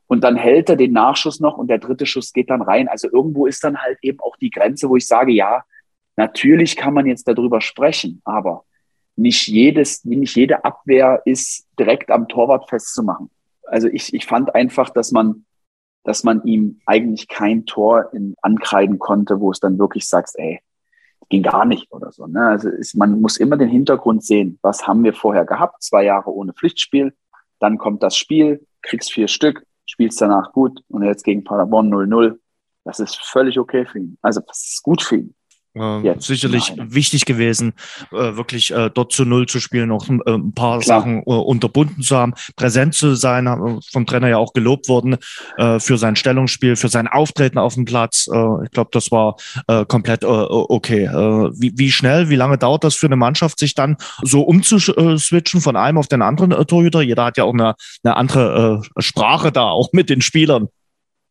und 0.07 0.23
dann 0.23 0.37
hält 0.37 0.69
er 0.69 0.77
den 0.77 0.93
Nachschuss 0.93 1.41
noch 1.41 1.57
und 1.57 1.67
der 1.67 1.79
dritte 1.79 2.05
Schuss 2.05 2.31
geht 2.31 2.49
dann 2.49 2.61
rein. 2.61 2.87
Also 2.87 3.09
irgendwo 3.11 3.45
ist 3.45 3.61
dann 3.65 3.77
halt 3.77 3.97
eben 4.01 4.21
auch 4.21 4.37
die 4.37 4.49
Grenze, 4.49 4.87
wo 4.87 4.95
ich 4.95 5.05
sage, 5.05 5.33
ja, 5.33 5.65
natürlich 6.15 6.77
kann 6.77 6.93
man 6.93 7.07
jetzt 7.07 7.27
darüber 7.27 7.59
sprechen, 7.59 8.21
aber 8.23 8.63
nicht 9.17 9.47
jedes, 9.47 10.05
nicht 10.05 10.35
jede 10.37 10.63
Abwehr 10.63 11.21
ist 11.25 11.67
direkt 11.77 12.09
am 12.09 12.29
Torwart 12.29 12.69
festzumachen. 12.69 13.29
Also 13.63 13.89
ich, 13.89 14.13
ich 14.13 14.25
fand 14.25 14.55
einfach, 14.55 14.89
dass 14.91 15.11
man, 15.11 15.45
dass 16.05 16.23
man 16.23 16.43
ihm 16.43 16.79
eigentlich 16.85 17.27
kein 17.27 17.65
Tor 17.65 18.13
in, 18.13 18.35
ankreiden 18.41 18.99
konnte, 18.99 19.41
wo 19.41 19.51
es 19.51 19.59
dann 19.59 19.77
wirklich 19.79 20.07
sagst, 20.07 20.37
ey, 20.39 20.61
ging 21.29 21.41
gar 21.43 21.65
nicht 21.65 21.91
oder 21.91 22.11
so. 22.11 22.27
Ne? 22.27 22.47
Also 22.47 22.69
ist, 22.69 22.95
man 22.95 23.19
muss 23.19 23.37
immer 23.37 23.57
den 23.57 23.69
Hintergrund 23.69 24.23
sehen. 24.23 24.59
Was 24.61 24.87
haben 24.87 25.03
wir 25.03 25.13
vorher 25.13 25.45
gehabt? 25.45 25.81
Zwei 25.81 26.03
Jahre 26.03 26.31
ohne 26.31 26.53
Pflichtspiel. 26.53 27.13
Dann 27.59 27.79
kommt 27.79 28.03
das 28.03 28.15
Spiel, 28.15 28.65
kriegst 28.83 29.11
vier 29.11 29.27
Stück, 29.27 29.65
spielst 29.87 30.21
danach 30.21 30.51
gut 30.51 30.81
und 30.89 31.03
jetzt 31.03 31.23
gegen 31.23 31.43
Paderborn 31.43 31.91
0-0. 31.91 32.37
Das 32.83 32.99
ist 32.99 33.17
völlig 33.17 33.57
okay 33.57 33.85
für 33.85 33.97
ihn. 33.97 34.17
Also 34.21 34.41
das 34.41 34.59
ist 34.59 34.83
gut 34.83 35.01
für 35.01 35.15
ihn. 35.15 35.35
Äh, 35.75 36.15
sicherlich 36.19 36.73
Nein. 36.75 36.93
wichtig 36.93 37.25
gewesen, 37.25 37.73
äh, 38.13 38.37
wirklich 38.37 38.71
äh, 38.71 38.89
dort 38.93 39.11
zu 39.11 39.25
Null 39.25 39.45
zu 39.45 39.59
spielen, 39.59 39.91
auch 39.91 40.07
ein 40.07 40.53
paar 40.53 40.79
Klar. 40.79 41.01
Sachen 41.01 41.23
unterbunden 41.23 42.01
zu 42.01 42.15
haben, 42.15 42.33
präsent 42.55 42.93
zu 42.93 43.15
sein, 43.15 43.81
vom 43.91 44.05
Trainer 44.05 44.29
ja 44.29 44.37
auch 44.37 44.53
gelobt 44.53 44.87
worden 44.87 45.17
für 45.57 45.97
sein 45.97 46.15
Stellungsspiel, 46.15 46.75
für 46.75 46.87
sein 46.87 47.07
Auftreten 47.07 47.57
auf 47.57 47.75
dem 47.75 47.85
Platz. 47.85 48.27
ich 48.27 48.71
glaube, 48.71 48.89
das 48.91 49.11
war 49.11 49.35
komplett 49.87 50.23
okay. 50.23 51.07
Wie, 51.55 51.73
wie, 51.75 51.91
schnell, 51.91 52.29
wie 52.29 52.35
lange 52.35 52.57
dauert 52.57 52.83
das 52.83 52.95
für 52.95 53.07
eine 53.07 53.15
Mannschaft, 53.15 53.59
sich 53.59 53.73
dann 53.73 53.97
so 54.23 54.41
umzuswitchen 54.41 55.61
von 55.61 55.75
einem 55.75 55.97
auf 55.97 56.07
den 56.07 56.21
anderen 56.21 56.51
Torhüter? 56.67 57.01
Jeder 57.01 57.25
hat 57.25 57.37
ja 57.37 57.43
auch 57.43 57.53
eine, 57.53 57.75
eine 58.03 58.15
andere 58.15 58.81
Sprache 58.97 59.51
da, 59.51 59.69
auch 59.69 59.89
mit 59.91 60.09
den 60.09 60.21
Spielern. 60.21 60.67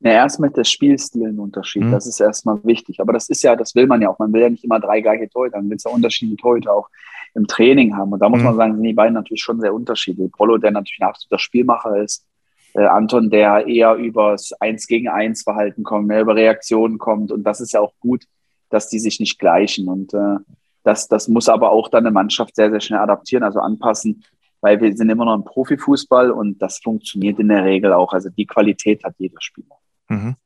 Ja, 0.04 0.10
erstmal 0.10 0.50
der 0.50 0.64
Spielstil 0.64 1.26
ein 1.26 1.38
Unterschied. 1.38 1.82
Mhm. 1.82 1.92
Das 1.92 2.06
ist 2.06 2.20
erstmal 2.20 2.62
wichtig. 2.62 3.00
Aber 3.00 3.14
das 3.14 3.30
ist 3.30 3.42
ja, 3.42 3.56
das 3.56 3.74
will 3.74 3.86
man 3.86 4.02
ja 4.02 4.10
auch. 4.10 4.18
Man 4.18 4.34
will 4.34 4.42
ja 4.42 4.50
nicht 4.50 4.62
immer 4.62 4.78
drei 4.78 5.00
gleiche 5.00 5.30
Torhüter. 5.30 5.56
Man 5.56 5.70
will 5.70 5.78
ja 5.82 5.90
unterschiedliche 5.90 6.36
Torhüter 6.36 6.74
auch 6.74 6.90
im 7.34 7.46
Training 7.46 7.96
haben. 7.96 8.12
Und 8.12 8.20
da 8.20 8.28
muss 8.28 8.40
mhm. 8.40 8.44
man 8.44 8.56
sagen, 8.56 8.74
sind 8.74 8.82
die 8.82 8.92
beiden 8.92 9.14
natürlich 9.14 9.42
schon 9.42 9.60
sehr 9.62 9.72
unterschiedlich. 9.72 10.30
Prollo, 10.30 10.58
der 10.58 10.72
natürlich 10.72 11.00
ein 11.00 11.08
absoluter 11.08 11.38
Spielmacher 11.38 12.02
ist. 12.02 12.26
Äh, 12.74 12.84
Anton, 12.84 13.30
der 13.30 13.66
eher 13.66 13.94
übers 13.94 14.52
Eins 14.60 14.86
gegen 14.86 15.08
Eins 15.08 15.42
Verhalten 15.42 15.84
kommt, 15.84 16.06
mehr 16.06 16.20
über 16.20 16.34
Reaktionen 16.34 16.98
kommt. 16.98 17.32
Und 17.32 17.44
das 17.44 17.62
ist 17.62 17.72
ja 17.72 17.80
auch 17.80 17.94
gut, 17.98 18.24
dass 18.68 18.90
die 18.90 18.98
sich 18.98 19.20
nicht 19.20 19.38
gleichen. 19.38 19.88
Und 19.88 20.12
äh, 20.12 20.36
das, 20.82 21.08
das 21.08 21.28
muss 21.28 21.48
aber 21.48 21.70
auch 21.70 21.88
dann 21.88 22.04
eine 22.04 22.12
Mannschaft 22.12 22.56
sehr, 22.56 22.70
sehr 22.70 22.80
schnell 22.80 23.00
adaptieren, 23.00 23.42
also 23.42 23.60
anpassen, 23.60 24.22
weil 24.60 24.82
wir 24.82 24.94
sind 24.94 25.08
immer 25.08 25.24
noch 25.24 25.34
im 25.34 25.44
Profifußball 25.44 26.30
und 26.30 26.60
das 26.60 26.78
funktioniert 26.78 27.38
in 27.38 27.48
der 27.48 27.64
Regel 27.64 27.94
auch. 27.94 28.12
Also 28.12 28.28
die 28.28 28.44
Qualität 28.44 29.02
hat 29.02 29.14
jeder 29.16 29.40
Spieler. 29.40 29.76
Mhm. 30.08 30.36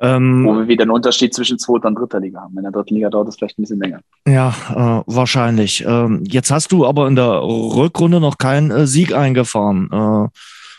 Ähm, 0.00 0.44
Wo 0.44 0.54
wir 0.54 0.68
wieder 0.68 0.82
einen 0.82 0.90
Unterschied 0.90 1.32
zwischen 1.32 1.58
zweiter 1.58 1.88
und 1.88 1.94
dritter 1.94 2.20
Liga 2.20 2.40
haben. 2.40 2.56
In 2.56 2.64
der 2.64 2.72
dritten 2.72 2.94
Liga 2.94 3.08
dauert 3.08 3.28
es 3.28 3.36
vielleicht 3.36 3.58
ein 3.58 3.62
bisschen 3.62 3.80
länger. 3.80 4.00
Ja, 4.26 4.48
äh, 4.70 5.02
wahrscheinlich. 5.06 5.84
Ähm, 5.86 6.24
jetzt 6.26 6.50
hast 6.50 6.72
du 6.72 6.86
aber 6.86 7.06
in 7.06 7.16
der 7.16 7.42
Rückrunde 7.42 8.20
noch 8.20 8.38
keinen 8.38 8.70
äh, 8.70 8.86
Sieg 8.86 9.14
eingefahren. 9.14 9.88
Äh, 9.92 10.28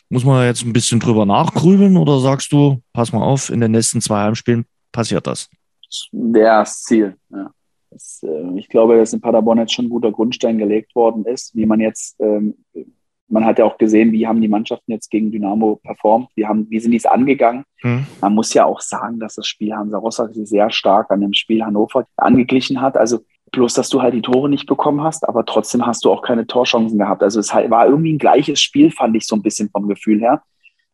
muss 0.10 0.26
man 0.26 0.46
jetzt 0.46 0.64
ein 0.64 0.74
bisschen 0.74 1.00
drüber 1.00 1.26
nachgrübeln 1.26 1.98
oder 1.98 2.20
sagst 2.20 2.52
du, 2.52 2.82
pass 2.94 3.14
mal 3.14 3.24
auf, 3.24 3.50
in 3.50 3.62
den 3.62 3.72
nächsten 3.72 4.02
zwei 4.02 4.22
Heimspielen 4.24 4.66
passiert 4.92 5.26
das? 5.26 5.50
Das 5.86 6.08
wäre 6.12 6.60
das 6.60 6.84
Ziel. 6.84 7.16
Ja. 7.30 7.52
Das, 7.90 8.22
äh, 8.24 8.60
ich 8.60 8.70
glaube, 8.70 8.98
dass 8.98 9.14
in 9.14 9.22
Paderborn 9.22 9.60
jetzt 9.60 9.74
schon 9.74 9.86
ein 9.86 9.90
guter 9.90 10.12
Grundstein 10.12 10.58
gelegt 10.58 10.96
worden 10.96 11.26
ist, 11.26 11.56
wie 11.56 11.66
man 11.66 11.80
jetzt 11.80 12.20
ähm, 12.20 12.56
man 13.34 13.46
hat 13.46 13.58
ja 13.58 13.66
auch 13.66 13.78
gesehen, 13.78 14.12
wie 14.12 14.28
haben 14.28 14.42
die 14.42 14.48
Mannschaften 14.48 14.92
jetzt 14.92 15.10
gegen 15.10 15.32
Dynamo 15.32 15.80
performt, 15.84 16.30
wie, 16.36 16.46
haben, 16.46 16.70
wie 16.70 16.80
sind 16.80 16.92
die 16.92 16.98
es 16.98 17.08
angegangen. 17.08 17.64
Mhm. 17.82 18.06
Man 18.22 18.36
muss 18.36 18.54
ja 18.54 18.66
auch 18.66 18.80
sagen, 18.80 19.20
dass 19.20 19.36
das 19.36 19.48
Spiel 19.48 19.74
Hansa 19.74 19.98
Rostock 19.98 20.34
sich 20.34 20.48
sehr 20.48 20.70
stark 20.70 21.10
an 21.10 21.22
dem 21.22 21.34
Spiel 21.34 21.64
Hannover 21.64 22.06
angeglichen 22.16 22.80
hat. 22.80 22.96
Also 22.96 23.22
bloß, 23.52 23.74
dass 23.74 23.90
du 23.90 24.04
halt 24.04 24.14
die 24.14 24.22
Tore 24.22 24.50
nicht 24.50 24.68
bekommen 24.68 25.02
hast, 25.02 25.28
aber 25.28 25.46
trotzdem 25.46 25.86
hast 25.86 26.06
du 26.06 26.12
auch 26.12 26.22
keine 26.22 26.46
Torchancen 26.46 27.00
gehabt. 27.00 27.24
Also 27.24 27.40
es 27.40 27.52
war 27.54 27.88
irgendwie 27.88 28.14
ein 28.14 28.20
gleiches 28.20 28.62
Spiel, 28.62 28.92
fand 28.92 29.16
ich 29.16 29.26
so 29.26 29.36
ein 29.36 29.42
bisschen 29.42 29.70
vom 29.72 29.88
Gefühl 29.88 30.20
her. 30.20 30.44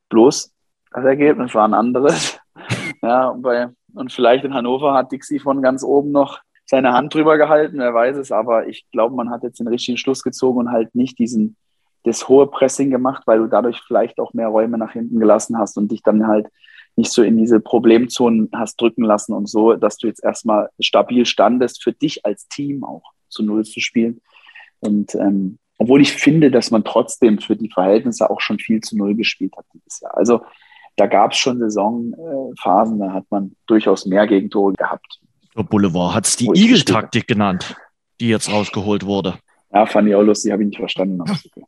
Bloß 0.08 0.54
das 0.92 1.06
Ergebnis 1.06 1.54
war 1.54 1.68
ein 1.68 1.74
anderes. 1.74 2.40
ja, 3.04 3.34
bei, 3.38 3.68
und 3.94 4.14
vielleicht 4.14 4.46
in 4.46 4.54
Hannover 4.54 4.94
hat 4.94 5.12
Dixie 5.12 5.40
von 5.40 5.62
ganz 5.62 5.84
oben 5.84 6.12
noch 6.12 6.40
seine 6.66 6.94
Hand 6.94 7.14
drüber 7.14 7.38
gehalten, 7.38 7.80
wer 7.80 7.94
weiß 7.94 8.18
es, 8.18 8.32
aber 8.32 8.68
ich 8.68 8.86
glaube, 8.92 9.16
man 9.16 9.30
hat 9.30 9.44
jetzt 9.44 9.60
den 9.60 9.68
richtigen 9.68 9.98
Schluss 9.98 10.24
gezogen 10.24 10.60
und 10.60 10.72
halt 10.72 10.94
nicht 10.96 11.18
diesen 11.20 11.58
das 12.04 12.28
hohe 12.28 12.48
Pressing 12.48 12.90
gemacht, 12.90 13.24
weil 13.26 13.40
du 13.40 13.48
dadurch 13.48 13.82
vielleicht 13.86 14.20
auch 14.20 14.34
mehr 14.34 14.48
Räume 14.48 14.78
nach 14.78 14.94
hinten 14.94 15.20
gelassen 15.20 15.58
hast 15.58 15.78
und 15.78 15.92
dich 15.92 16.02
dann 16.02 16.28
halt 16.28 16.48
nicht 16.96 17.12
so 17.12 17.24
in 17.24 17.38
diese 17.38 17.60
Problemzonen 17.60 18.50
hast 18.54 18.80
drücken 18.80 19.04
lassen 19.04 19.34
und 19.34 19.50
so, 19.50 19.74
dass 19.74 19.98
du 19.98 20.08
jetzt 20.08 20.24
erstmal 20.24 20.70
stabil 20.80 21.26
standest, 21.26 21.84
für 21.84 21.94
dich 21.94 22.26
als 22.26 22.48
Team 22.48 22.84
auch 22.84 23.04
zu 23.30 23.44
Null 23.44 23.64
zu 23.64 23.80
spielen. 23.80 24.22
Und 24.80 25.16
ähm, 25.16 25.60
obwohl 25.78 26.02
ich 26.02 26.14
finde, 26.14 26.52
dass 26.52 26.72
man 26.72 26.84
trotzdem 26.84 27.40
für 27.40 27.56
die 27.56 27.70
Verhältnisse 27.70 28.30
auch 28.30 28.42
schon 28.42 28.60
viel 28.60 28.82
zu 28.82 28.98
Null 28.98 29.16
gespielt 29.16 29.56
hat 29.58 29.66
dieses 29.74 30.02
Jahr. 30.02 30.18
Also 30.18 30.42
da 30.98 31.08
gab 31.08 31.32
es 31.32 31.38
schon 31.38 31.60
Saisonphasen, 31.60 33.00
da 33.00 33.14
hat 33.14 33.26
man 33.30 33.56
durchaus 33.68 34.06
mehr 34.06 34.28
Gegentore 34.28 34.74
gehabt. 34.74 35.20
Der 35.56 35.64
Boulevard 35.64 36.16
hat 36.16 36.28
es 36.28 36.36
die 36.36 36.48
Igel-Taktik 36.48 37.28
genannt, 37.28 37.76
die 38.20 38.28
jetzt 38.28 38.52
rausgeholt 38.52 39.06
wurde. 39.06 39.36
Ja, 39.72 39.86
fand 39.86 40.10
ich 40.10 40.16
auch 40.16 40.22
lustig, 40.22 40.52
habe 40.52 40.64
ich 40.64 40.70
nicht 40.70 40.80
verstanden. 40.80 41.22
Okay 41.22 41.64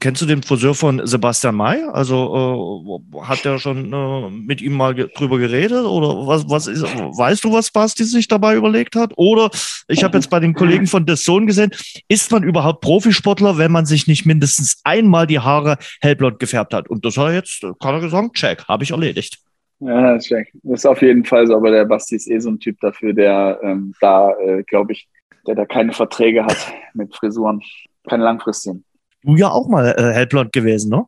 kennst 0.00 0.22
du 0.22 0.26
den 0.26 0.42
Friseur 0.42 0.74
von 0.74 1.06
Sebastian 1.06 1.54
May? 1.54 1.82
Also 1.92 3.00
äh, 3.12 3.22
hat 3.22 3.44
der 3.44 3.58
schon 3.58 3.92
äh, 3.92 4.30
mit 4.30 4.60
ihm 4.60 4.74
mal 4.74 4.94
ge 4.94 5.08
drüber 5.14 5.38
geredet 5.38 5.84
oder 5.84 6.26
was, 6.26 6.48
was 6.48 6.66
ist, 6.66 6.82
weißt 6.82 7.44
du, 7.44 7.52
was 7.52 7.70
Basti 7.70 8.04
sich 8.04 8.28
dabei 8.28 8.56
überlegt 8.56 8.96
hat? 8.96 9.12
Oder 9.16 9.50
ich 9.88 10.04
habe 10.04 10.16
jetzt 10.16 10.30
bei 10.30 10.40
den 10.40 10.54
Kollegen 10.54 10.86
von 10.86 11.06
Zone 11.06 11.46
gesehen, 11.46 11.70
ist 12.08 12.30
man 12.30 12.42
überhaupt 12.42 12.80
Profisportler, 12.80 13.58
wenn 13.58 13.72
man 13.72 13.86
sich 13.86 14.06
nicht 14.06 14.26
mindestens 14.26 14.80
einmal 14.84 15.26
die 15.26 15.40
Haare 15.40 15.76
hellblond 16.00 16.38
gefärbt 16.38 16.74
hat? 16.74 16.88
Und 16.88 17.04
das 17.04 17.16
hat 17.16 17.28
er 17.28 17.34
jetzt, 17.34 17.60
kann 17.80 17.94
er 17.94 18.00
gesagt, 18.00 18.34
check, 18.34 18.64
habe 18.68 18.84
ich 18.84 18.90
erledigt. 18.90 19.38
Ja, 19.80 20.18
check. 20.18 20.50
Das 20.64 20.80
ist 20.80 20.86
auf 20.86 21.02
jeden 21.02 21.24
Fall 21.24 21.46
so, 21.46 21.56
aber 21.56 21.70
der 21.70 21.84
Basti 21.84 22.16
ist 22.16 22.28
eh 22.28 22.38
so 22.40 22.50
ein 22.50 22.58
Typ 22.58 22.80
dafür, 22.80 23.12
der 23.12 23.60
ähm, 23.62 23.94
da, 24.00 24.32
äh, 24.38 24.62
glaube 24.64 24.92
ich, 24.92 25.08
der 25.46 25.54
da 25.54 25.64
keine 25.64 25.92
Verträge 25.92 26.44
hat 26.44 26.72
mit 26.94 27.14
Frisuren, 27.14 27.62
keine 28.08 28.24
langfristigen 28.24 28.84
du 29.22 29.36
ja 29.36 29.50
auch 29.50 29.68
mal 29.68 29.94
äh, 29.96 30.12
hellblond 30.12 30.52
gewesen, 30.52 30.90
ne? 30.90 31.04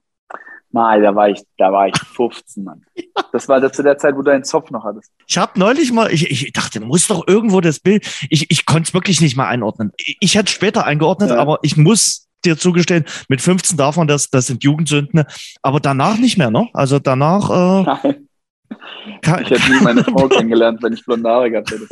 Mal, 0.72 1.02
da 1.02 1.14
war 1.16 1.28
ich, 1.28 1.42
da 1.58 1.72
war 1.72 1.88
ich 1.88 1.96
15, 1.98 2.62
Mann. 2.62 2.84
Das 3.32 3.48
war 3.48 3.60
das 3.60 3.72
zu 3.72 3.82
der 3.82 3.98
Zeit, 3.98 4.16
wo 4.16 4.22
du 4.22 4.30
einen 4.30 4.44
Zopf 4.44 4.70
noch 4.70 4.84
hattest. 4.84 5.10
Ich 5.26 5.36
habe 5.36 5.58
neulich 5.58 5.92
mal, 5.92 6.12
ich, 6.12 6.30
ich 6.30 6.52
dachte, 6.52 6.80
muss 6.80 7.08
doch 7.08 7.26
irgendwo 7.26 7.60
das 7.60 7.80
Bild. 7.80 8.06
Ich, 8.30 8.50
ich 8.50 8.66
konnte 8.66 8.88
es 8.88 8.94
wirklich 8.94 9.20
nicht 9.20 9.36
mal 9.36 9.48
einordnen. 9.48 9.92
Ich, 9.96 10.16
ich 10.20 10.34
hätte 10.36 10.52
später 10.52 10.84
eingeordnet, 10.84 11.30
ja. 11.30 11.38
aber 11.38 11.58
ich 11.62 11.76
muss 11.76 12.28
dir 12.44 12.56
zugestehen, 12.56 13.04
mit 13.28 13.40
15 13.40 13.76
darf 13.76 13.96
man 13.96 14.06
das, 14.06 14.30
das 14.30 14.46
sind 14.46 14.62
Jugendsünden, 14.62 15.24
aber 15.62 15.80
danach 15.80 16.18
nicht 16.18 16.38
mehr, 16.38 16.50
ne? 16.50 16.68
Also 16.72 17.00
danach. 17.00 17.50
Äh, 17.50 17.82
Nein. 17.82 18.28
Kann, 19.22 19.42
ich 19.42 19.50
hätte 19.50 19.72
nie 19.72 19.80
meine 19.80 20.04
Frau 20.04 20.28
kennengelernt, 20.28 20.80
wenn 20.82 20.92
ich 20.92 21.04
blonde 21.04 21.28
Haare 21.28 21.50
gehabt 21.50 21.72
hätte. 21.72 21.88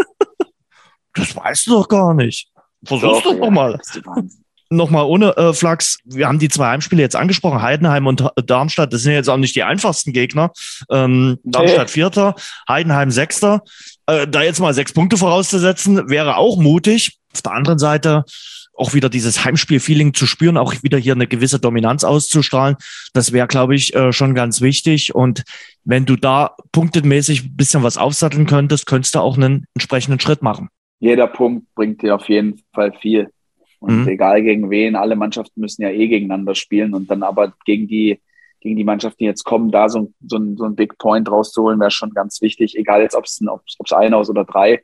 Das 1.14 1.35
weißt 1.35 1.66
du 1.66 1.70
doch 1.72 1.88
gar 1.88 2.14
nicht. 2.14 2.48
Versuch's 2.85 3.24
doch, 3.24 3.33
doch 3.35 3.44
ja, 3.44 3.50
mal. 3.50 3.76
Das 3.76 3.96
ist 3.96 4.07
Wahnsinn 4.07 4.44
nochmal 4.70 5.04
ohne 5.04 5.37
äh, 5.37 5.52
Flachs, 5.52 5.98
wir 6.04 6.28
haben 6.28 6.38
die 6.38 6.48
zwei 6.48 6.68
Heimspiele 6.68 7.02
jetzt 7.02 7.16
angesprochen, 7.16 7.62
Heidenheim 7.62 8.07
und 8.07 8.28
Darmstadt, 8.46 8.92
das 8.92 9.02
sind 9.02 9.12
jetzt 9.12 9.28
auch 9.28 9.37
nicht 9.37 9.57
die 9.57 9.62
einfachsten 9.62 10.12
Gegner. 10.12 10.52
Ähm, 10.90 11.38
Darmstadt 11.44 11.90
Vierter, 11.90 12.35
Heidenheim 12.68 13.11
Sechster. 13.11 13.62
Äh, 14.07 14.26
da 14.26 14.42
jetzt 14.42 14.61
mal 14.61 14.74
sechs 14.74 14.92
Punkte 14.92 15.16
vorauszusetzen, 15.16 16.09
wäre 16.09 16.37
auch 16.37 16.59
mutig. 16.59 17.18
Auf 17.35 17.42
der 17.42 17.52
anderen 17.52 17.78
Seite 17.78 18.24
auch 18.78 18.94
wieder 18.94 19.09
dieses 19.09 19.44
Heimspiel-Feeling 19.44 20.14
zu 20.14 20.26
spüren, 20.26 20.57
auch 20.57 20.74
wieder 20.83 20.98
hier 20.98 21.14
eine 21.14 21.26
gewisse 21.26 21.59
Dominanz 21.59 22.04
auszustrahlen. 22.04 22.76
Das 23.12 23.33
wäre, 23.33 23.48
glaube 23.48 23.74
ich, 23.74 23.94
äh, 23.94 24.12
schon 24.12 24.35
ganz 24.35 24.61
wichtig. 24.61 25.14
Und 25.14 25.42
wenn 25.85 26.04
du 26.07 26.16
da 26.16 26.54
punktemäßig 26.72 27.44
ein 27.44 27.57
bisschen 27.57 27.83
was 27.83 27.98
aufsatteln 27.98 28.46
könntest, 28.46 28.87
könntest 28.87 29.14
du 29.14 29.20
auch 29.20 29.37
einen 29.37 29.66
entsprechenden 29.74 30.20
Schritt 30.20 30.42
machen. 30.42 30.68
Jeder 31.00 31.26
Punkt 31.26 31.66
bringt 31.74 32.02
dir 32.02 32.14
auf 32.14 32.28
jeden 32.28 32.62
Fall 32.72 32.92
viel. 33.00 33.28
Und 33.80 34.02
mhm. 34.02 34.08
egal 34.08 34.42
gegen 34.42 34.70
wen, 34.70 34.96
alle 34.96 35.16
Mannschaften 35.16 35.60
müssen 35.60 35.82
ja 35.82 35.90
eh 35.90 36.08
gegeneinander 36.08 36.54
spielen 36.54 36.94
und 36.94 37.10
dann 37.10 37.22
aber 37.22 37.52
gegen 37.64 37.86
die, 37.86 38.20
gegen 38.60 38.76
die 38.76 38.84
Mannschaften, 38.84 39.18
die 39.20 39.26
jetzt 39.26 39.44
kommen, 39.44 39.70
da 39.70 39.88
so, 39.88 40.12
so, 40.26 40.36
ein, 40.36 40.56
so 40.56 40.64
ein 40.64 40.74
Big 40.74 40.98
Point 40.98 41.30
rauszuholen, 41.30 41.78
wäre 41.78 41.90
schon 41.90 42.10
ganz 42.10 42.42
wichtig. 42.42 42.76
Egal 42.76 43.02
jetzt, 43.02 43.14
ob 43.14 43.24
es 43.24 43.40
ob's 43.78 43.92
ein 43.92 44.14
aus 44.14 44.30
oder 44.30 44.44
drei. 44.44 44.82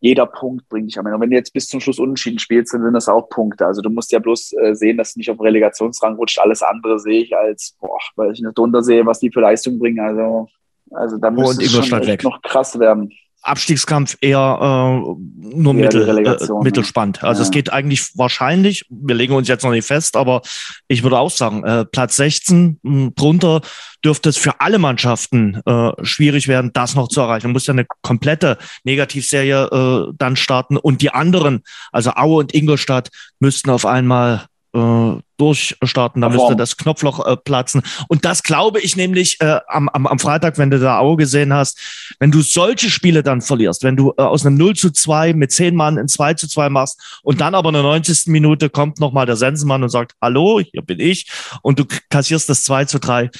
Jeder 0.00 0.26
Punkt 0.26 0.68
bringt 0.68 0.90
dich 0.90 0.98
am 0.98 1.06
Ende. 1.06 1.16
Und 1.16 1.22
wenn 1.22 1.30
du 1.30 1.36
jetzt 1.36 1.52
bis 1.52 1.66
zum 1.66 1.80
Schluss 1.80 1.98
unentschieden 1.98 2.38
spielst, 2.38 2.72
dann 2.72 2.82
sind 2.82 2.94
das 2.94 3.08
auch 3.08 3.28
Punkte. 3.28 3.66
Also 3.66 3.82
du 3.82 3.90
musst 3.90 4.12
ja 4.12 4.18
bloß 4.18 4.52
äh, 4.54 4.74
sehen, 4.74 4.96
dass 4.96 5.14
du 5.14 5.20
nicht 5.20 5.30
auf 5.30 5.40
Relegationsrang 5.40 6.16
rutscht. 6.16 6.38
Alles 6.38 6.62
andere 6.62 6.98
sehe 6.98 7.22
ich 7.22 7.36
als, 7.36 7.76
boah, 7.80 7.98
weil 8.16 8.32
ich 8.32 8.40
nicht 8.40 8.56
drunter 8.56 8.82
sehe, 8.82 9.04
was 9.04 9.20
die 9.20 9.30
für 9.30 9.40
Leistung 9.40 9.78
bringen. 9.78 10.00
Also, 10.00 10.48
also 10.90 11.18
da 11.18 11.30
muss 11.30 11.58
es 11.58 11.86
schon 11.86 12.02
echt 12.02 12.24
noch 12.24 12.40
krass 12.42 12.78
werden. 12.78 13.12
Abstiegskampf 13.42 14.16
eher 14.20 14.38
äh, 14.38 15.56
nur 15.56 15.74
eher 15.74 15.80
mittel, 15.80 16.26
äh, 16.26 16.36
mittelspannend. 16.62 17.24
Also 17.24 17.40
ja. 17.40 17.44
es 17.44 17.50
geht 17.50 17.72
eigentlich 17.72 18.16
wahrscheinlich, 18.16 18.84
wir 18.90 19.14
legen 19.14 19.34
uns 19.34 19.48
jetzt 19.48 19.64
noch 19.64 19.70
nicht 19.70 19.86
fest, 19.86 20.16
aber 20.16 20.42
ich 20.88 21.02
würde 21.02 21.18
auch 21.18 21.30
sagen, 21.30 21.64
äh, 21.64 21.84
Platz 21.84 22.16
16 22.16 22.78
mh, 22.82 22.92
hm, 22.92 23.14
drunter 23.14 23.62
dürfte 24.04 24.28
es 24.28 24.36
für 24.36 24.60
alle 24.60 24.78
Mannschaften 24.78 25.60
äh, 25.64 25.92
schwierig 26.02 26.48
werden, 26.48 26.72
das 26.72 26.94
noch 26.94 27.08
zu 27.08 27.20
erreichen. 27.20 27.46
Man 27.46 27.52
muss 27.54 27.66
ja 27.66 27.72
eine 27.72 27.86
komplette 28.02 28.58
Negativserie 28.84 30.08
äh, 30.10 30.12
dann 30.16 30.36
starten 30.36 30.76
und 30.76 31.02
die 31.02 31.10
anderen, 31.10 31.62
also 31.92 32.12
Aue 32.12 32.40
und 32.40 32.54
Ingolstadt, 32.54 33.10
müssten 33.38 33.70
auf 33.70 33.86
einmal 33.86 34.46
äh, 34.74 35.12
durchstarten, 35.36 36.20
da 36.20 36.28
müsste 36.28 36.54
das 36.54 36.76
Knopfloch 36.76 37.26
äh, 37.26 37.36
platzen. 37.36 37.82
Und 38.08 38.24
das 38.24 38.42
glaube 38.42 38.80
ich 38.80 38.96
nämlich 38.96 39.40
äh, 39.40 39.58
am, 39.68 39.88
am, 39.88 40.06
am 40.06 40.18
Freitag, 40.18 40.58
wenn 40.58 40.70
du 40.70 40.78
da 40.78 40.98
Auge 40.98 41.24
gesehen 41.24 41.52
hast, 41.52 41.78
wenn 42.18 42.30
du 42.30 42.42
solche 42.42 42.90
Spiele 42.90 43.22
dann 43.22 43.40
verlierst, 43.40 43.82
wenn 43.82 43.96
du 43.96 44.12
äh, 44.16 44.22
aus 44.22 44.44
einem 44.44 44.56
0 44.56 44.76
zu 44.76 44.90
2 44.90 45.32
mit 45.32 45.50
10 45.50 45.74
Mann 45.74 45.96
in 45.96 46.08
2 46.08 46.34
zu 46.34 46.46
2 46.46 46.68
machst 46.68 47.20
und 47.22 47.40
dann 47.40 47.54
aber 47.54 47.70
in 47.70 47.74
der 47.74 47.82
90. 47.82 48.26
Minute 48.26 48.70
kommt 48.70 49.00
nochmal 49.00 49.26
der 49.26 49.36
Sensenmann 49.36 49.82
und 49.82 49.88
sagt, 49.88 50.12
hallo, 50.20 50.60
hier 50.60 50.82
bin 50.82 51.00
ich 51.00 51.30
und 51.62 51.78
du 51.78 51.84
kassierst 52.10 52.48
das 52.48 52.62
2 52.64 52.84
zu 52.84 53.00
3. 53.00 53.30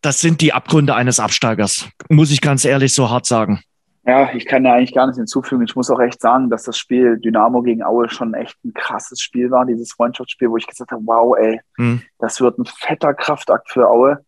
Das 0.00 0.20
sind 0.20 0.40
die 0.40 0.52
Abgründe 0.52 0.94
eines 0.94 1.20
Absteigers, 1.20 1.86
muss 2.08 2.30
ich 2.30 2.40
ganz 2.40 2.64
ehrlich 2.64 2.92
so 2.94 3.10
hart 3.10 3.26
sagen. 3.26 3.62
Ja, 4.04 4.32
ich 4.34 4.46
kann 4.46 4.64
da 4.64 4.74
eigentlich 4.74 4.94
gar 4.94 5.06
nichts 5.06 5.18
hinzufügen. 5.18 5.62
Ich 5.62 5.76
muss 5.76 5.90
auch 5.90 6.00
echt 6.00 6.20
sagen, 6.20 6.50
dass 6.50 6.64
das 6.64 6.76
Spiel 6.76 7.18
Dynamo 7.18 7.62
gegen 7.62 7.84
Aue 7.84 8.08
schon 8.08 8.34
echt 8.34 8.56
ein 8.64 8.74
krasses 8.74 9.20
Spiel 9.20 9.50
war, 9.52 9.64
dieses 9.64 9.92
Freundschaftsspiel, 9.92 10.50
wo 10.50 10.56
ich 10.56 10.66
gesagt 10.66 10.90
habe, 10.90 11.02
wow, 11.04 11.36
ey, 11.38 11.60
hm. 11.76 12.02
das 12.18 12.40
wird 12.40 12.58
ein 12.58 12.64
fetter 12.64 13.14
Kraftakt 13.14 13.70
für 13.70 13.88
Aue, 13.88 14.24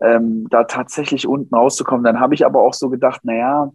ähm, 0.00 0.46
da 0.48 0.64
tatsächlich 0.64 1.26
unten 1.26 1.54
rauszukommen. 1.54 2.02
Dann 2.02 2.18
habe 2.18 2.34
ich 2.34 2.46
aber 2.46 2.62
auch 2.62 2.72
so 2.72 2.88
gedacht, 2.88 3.22
naja, 3.24 3.70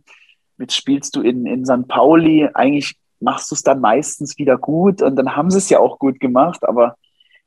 jetzt 0.57 0.75
spielst 0.75 1.15
du 1.15 1.21
in, 1.21 1.45
in 1.45 1.63
St. 1.63 1.87
Pauli, 1.87 2.49
eigentlich 2.53 2.97
machst 3.19 3.51
du 3.51 3.55
es 3.55 3.61
dann 3.61 3.79
meistens 3.79 4.39
wieder 4.39 4.57
gut 4.57 5.03
und 5.03 5.15
dann 5.15 5.35
haben 5.35 5.51
sie 5.51 5.59
es 5.59 5.69
ja 5.69 5.79
auch 5.79 5.99
gut 5.99 6.19
gemacht, 6.19 6.67
aber 6.67 6.95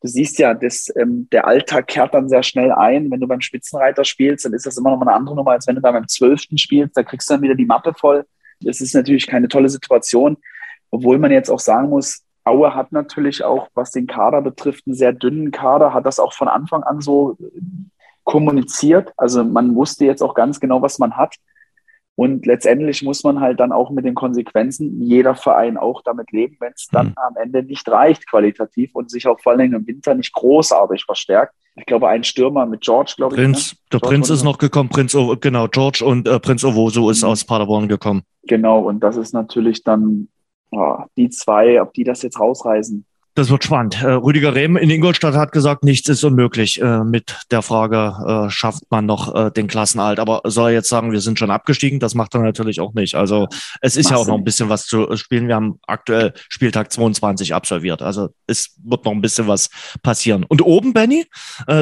du 0.00 0.08
siehst 0.08 0.38
ja, 0.38 0.54
das, 0.54 0.92
ähm, 0.96 1.28
der 1.32 1.46
Alltag 1.46 1.86
kehrt 1.88 2.14
dann 2.14 2.28
sehr 2.28 2.42
schnell 2.42 2.72
ein. 2.72 3.10
Wenn 3.10 3.20
du 3.20 3.26
beim 3.26 3.40
Spitzenreiter 3.40 4.04
spielst, 4.04 4.44
dann 4.44 4.52
ist 4.52 4.66
das 4.66 4.76
immer 4.76 4.90
noch 4.90 4.98
mal 4.98 5.08
eine 5.08 5.16
andere 5.16 5.36
Nummer, 5.36 5.52
als 5.52 5.66
wenn 5.66 5.74
du 5.74 5.80
da 5.80 5.92
beim 5.92 6.08
Zwölften 6.08 6.58
spielst. 6.58 6.96
Da 6.96 7.02
kriegst 7.02 7.28
du 7.28 7.34
dann 7.34 7.42
wieder 7.42 7.54
die 7.54 7.66
Mappe 7.66 7.94
voll. 7.94 8.24
Das 8.60 8.80
ist 8.80 8.94
natürlich 8.94 9.26
keine 9.26 9.48
tolle 9.48 9.68
Situation. 9.68 10.36
Obwohl 10.90 11.18
man 11.18 11.30
jetzt 11.30 11.50
auch 11.50 11.60
sagen 11.60 11.90
muss, 11.90 12.24
Aue 12.44 12.74
hat 12.74 12.92
natürlich 12.92 13.44
auch, 13.44 13.68
was 13.74 13.90
den 13.90 14.06
Kader 14.06 14.40
betrifft, 14.40 14.86
einen 14.86 14.96
sehr 14.96 15.12
dünnen 15.12 15.50
Kader, 15.50 15.92
hat 15.92 16.06
das 16.06 16.18
auch 16.18 16.32
von 16.32 16.48
Anfang 16.48 16.82
an 16.82 17.00
so 17.00 17.36
kommuniziert. 18.24 19.12
Also 19.16 19.44
man 19.44 19.74
wusste 19.74 20.06
jetzt 20.06 20.22
auch 20.22 20.34
ganz 20.34 20.60
genau, 20.60 20.80
was 20.80 20.98
man 20.98 21.16
hat. 21.16 21.36
Und 22.18 22.46
letztendlich 22.46 23.04
muss 23.04 23.22
man 23.22 23.38
halt 23.38 23.60
dann 23.60 23.70
auch 23.70 23.90
mit 23.90 24.04
den 24.04 24.16
Konsequenzen, 24.16 25.00
jeder 25.00 25.36
Verein 25.36 25.76
auch 25.76 26.02
damit 26.02 26.32
leben, 26.32 26.56
wenn 26.58 26.72
es 26.74 26.88
dann 26.90 27.10
mhm. 27.10 27.14
am 27.16 27.36
Ende 27.36 27.62
nicht 27.62 27.88
reicht 27.88 28.28
qualitativ 28.28 28.90
und 28.96 29.08
sich 29.08 29.28
auch 29.28 29.38
vor 29.38 29.52
allem 29.52 29.72
im 29.72 29.86
Winter 29.86 30.16
nicht 30.16 30.32
großartig 30.32 31.04
verstärkt. 31.04 31.54
Ich 31.76 31.86
glaube, 31.86 32.08
ein 32.08 32.24
Stürmer 32.24 32.66
mit 32.66 32.80
George, 32.80 33.14
glaube 33.16 33.36
ich. 33.36 33.40
Prinz, 33.40 33.72
ne? 33.72 33.78
Der 33.92 34.00
George 34.00 34.14
Prinz 34.16 34.30
ist 34.30 34.42
noch 34.42 34.58
gekommen, 34.58 34.88
Prinz, 34.88 35.14
o 35.14 35.36
genau, 35.40 35.68
George 35.68 36.04
und 36.04 36.26
äh, 36.26 36.40
Prinz 36.40 36.64
Ovoso 36.64 37.08
ist 37.08 37.22
mhm. 37.22 37.28
aus 37.28 37.44
Paderborn 37.44 37.86
gekommen. 37.86 38.22
Genau, 38.48 38.80
und 38.80 38.98
das 38.98 39.16
ist 39.16 39.32
natürlich 39.32 39.84
dann 39.84 40.26
oh, 40.72 40.96
die 41.16 41.30
zwei, 41.30 41.80
ob 41.80 41.94
die 41.94 42.02
das 42.02 42.22
jetzt 42.22 42.40
rausreißen, 42.40 43.06
das 43.38 43.50
wird 43.50 43.62
spannend. 43.62 44.02
Äh, 44.02 44.10
Rüdiger 44.10 44.56
Rehm 44.56 44.76
in 44.76 44.90
Ingolstadt 44.90 45.34
hat 45.34 45.52
gesagt, 45.52 45.84
nichts 45.84 46.08
ist 46.08 46.24
unmöglich 46.24 46.82
äh, 46.82 47.04
mit 47.04 47.36
der 47.52 47.62
Frage, 47.62 48.46
äh, 48.46 48.50
schafft 48.50 48.82
man 48.90 49.06
noch 49.06 49.52
den 49.52 49.68
Klassenalt. 49.68 50.18
Aber 50.18 50.40
soll 50.44 50.70
er 50.70 50.74
jetzt 50.74 50.88
sagen, 50.88 51.12
wir 51.12 51.20
sind 51.20 51.38
schon 51.38 51.50
abgestiegen? 51.50 52.00
Das 52.00 52.14
macht 52.14 52.34
er 52.34 52.40
natürlich 52.40 52.80
auch 52.80 52.94
nicht. 52.94 53.14
Also 53.14 53.46
es 53.80 53.96
ist 53.96 54.06
Mach's 54.06 54.10
ja 54.10 54.16
auch 54.16 54.26
noch 54.26 54.36
ein 54.36 54.44
bisschen 54.44 54.68
was 54.68 54.86
zu 54.86 55.14
spielen. 55.16 55.46
Wir 55.46 55.54
haben 55.54 55.78
aktuell 55.86 56.32
Spieltag 56.48 56.90
22 56.92 57.54
absolviert. 57.54 58.02
Also 58.02 58.30
es 58.46 58.74
wird 58.82 59.04
noch 59.04 59.12
ein 59.12 59.20
bisschen 59.20 59.46
was 59.46 59.70
passieren. 60.02 60.44
Und 60.44 60.62
oben, 60.62 60.92
Benny, 60.92 61.26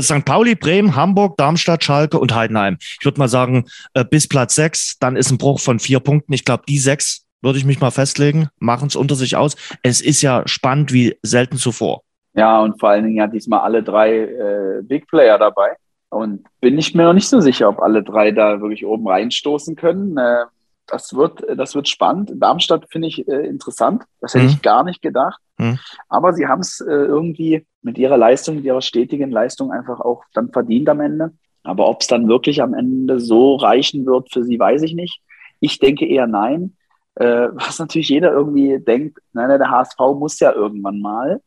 St. 0.01 0.25
Pauli, 0.25 0.55
Bremen, 0.55 0.95
Hamburg, 0.97 1.37
Darmstadt, 1.39 1.85
Schalke 1.85 2.19
und 2.19 2.35
Heidenheim. 2.35 2.77
Ich 2.81 3.05
würde 3.05 3.19
mal 3.19 3.29
sagen, 3.29 3.65
bis 4.11 4.29
Platz 4.29 4.55
sechs, 4.55 4.99
dann 4.99 5.17
ist 5.17 5.31
ein 5.31 5.39
Bruch 5.39 5.61
von 5.61 5.79
vier 5.79 6.01
Punkten. 6.01 6.33
Ich 6.33 6.45
glaube, 6.45 6.65
die 6.69 6.79
sechs 6.79 7.26
würde 7.47 7.59
ich 7.59 7.65
mich 7.65 7.81
mal 7.81 7.93
festlegen, 7.93 8.49
machen 8.59 8.89
es 8.89 8.97
unter 8.97 9.15
sich 9.15 9.37
aus. 9.37 9.57
Es 9.83 10.01
ist 10.01 10.21
ja 10.21 10.43
spannend 10.47 10.93
wie 10.93 11.17
selten 11.23 11.57
zuvor. 11.57 12.03
Ja, 12.35 12.61
und 12.61 12.79
vor 12.79 12.91
allen 12.91 13.05
Dingen 13.05 13.17
ja 13.17 13.29
diesmal 13.29 13.61
alle 13.61 13.83
drei 13.83 14.19
äh, 14.19 14.83
Big 14.83 15.07
Player 15.07 15.39
dabei. 15.39 15.77
Und 16.11 16.45
bin 16.61 16.77
ich 16.77 16.95
mir 16.95 17.05
noch 17.05 17.13
nicht 17.13 17.29
so 17.29 17.41
sicher, 17.41 17.69
ob 17.69 17.81
alle 17.81 18.03
drei 18.03 18.33
da 18.33 18.61
wirklich 18.61 18.85
oben 18.85 19.09
reinstoßen 19.09 19.77
können. 19.77 20.17
Äh, 20.19 20.45
das, 20.87 21.15
wird, 21.15 21.45
das 21.57 21.75
wird 21.75 21.89
spannend. 21.89 22.33
Darmstadt 22.35 22.87
finde 22.91 23.09
ich 23.09 23.27
äh, 23.27 23.47
interessant. 23.47 24.03
Das 24.21 24.35
hätte 24.35 24.45
mhm. 24.45 24.51
ich 24.51 24.63
gar 24.63 24.85
nicht 24.85 25.01
gedacht. 25.01 25.41
Mhm. 25.59 25.79
Aber 26.09 26.33
sie 26.33 26.47
haben 26.47 26.61
es 26.61 26.81
äh, 26.81 26.91
irgendwie 26.91 27.65
mit 27.83 27.97
ihrer 27.97 28.19
Leistung, 28.19 28.57
mit 28.57 28.65
ihrer 28.65 28.83
stetigen 28.83 29.31
Leistung 29.31 29.73
einfach 29.73 30.01
auch 30.01 30.25
dann 30.35 30.51
verdient 30.53 30.89
am 30.89 31.01
Ende. 31.01 31.33
Aber 31.63 31.89
ob 31.89 32.01
es 32.01 32.07
dann 32.07 32.29
wirklich 32.29 32.63
am 32.63 32.75
Ende 32.75 33.19
so 33.19 33.57
reichen 33.57 34.05
wird 34.05 34.33
für 34.33 34.45
sie, 34.45 34.59
weiß 34.59 34.83
ich 34.83 34.95
nicht. 34.95 35.21
Ich 35.61 35.79
denke 35.79 36.07
eher 36.07 36.27
nein. 36.27 36.77
Äh, 37.17 37.49
was 37.53 37.79
natürlich 37.79 38.09
jeder 38.09 38.33
irgendwie 38.33 38.79
denkt, 38.79 39.19
nein, 39.33 39.49
nein, 39.49 39.59
der 39.59 39.71
HSV 39.71 39.99
muss 40.19 40.39
ja 40.41 40.53
irgendwann 40.53 41.01
mal. 41.01 41.41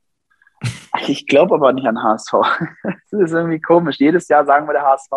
Ich 1.07 1.27
glaube 1.27 1.55
aber 1.55 1.71
nicht 1.71 1.87
an 1.87 2.03
HSV. 2.03 2.33
das 3.11 3.21
ist 3.21 3.31
irgendwie 3.31 3.61
komisch. 3.61 3.97
Jedes 3.99 4.27
Jahr 4.27 4.45
sagen 4.45 4.67
wir 4.67 4.73
der 4.73 4.85
HSV, 4.85 5.11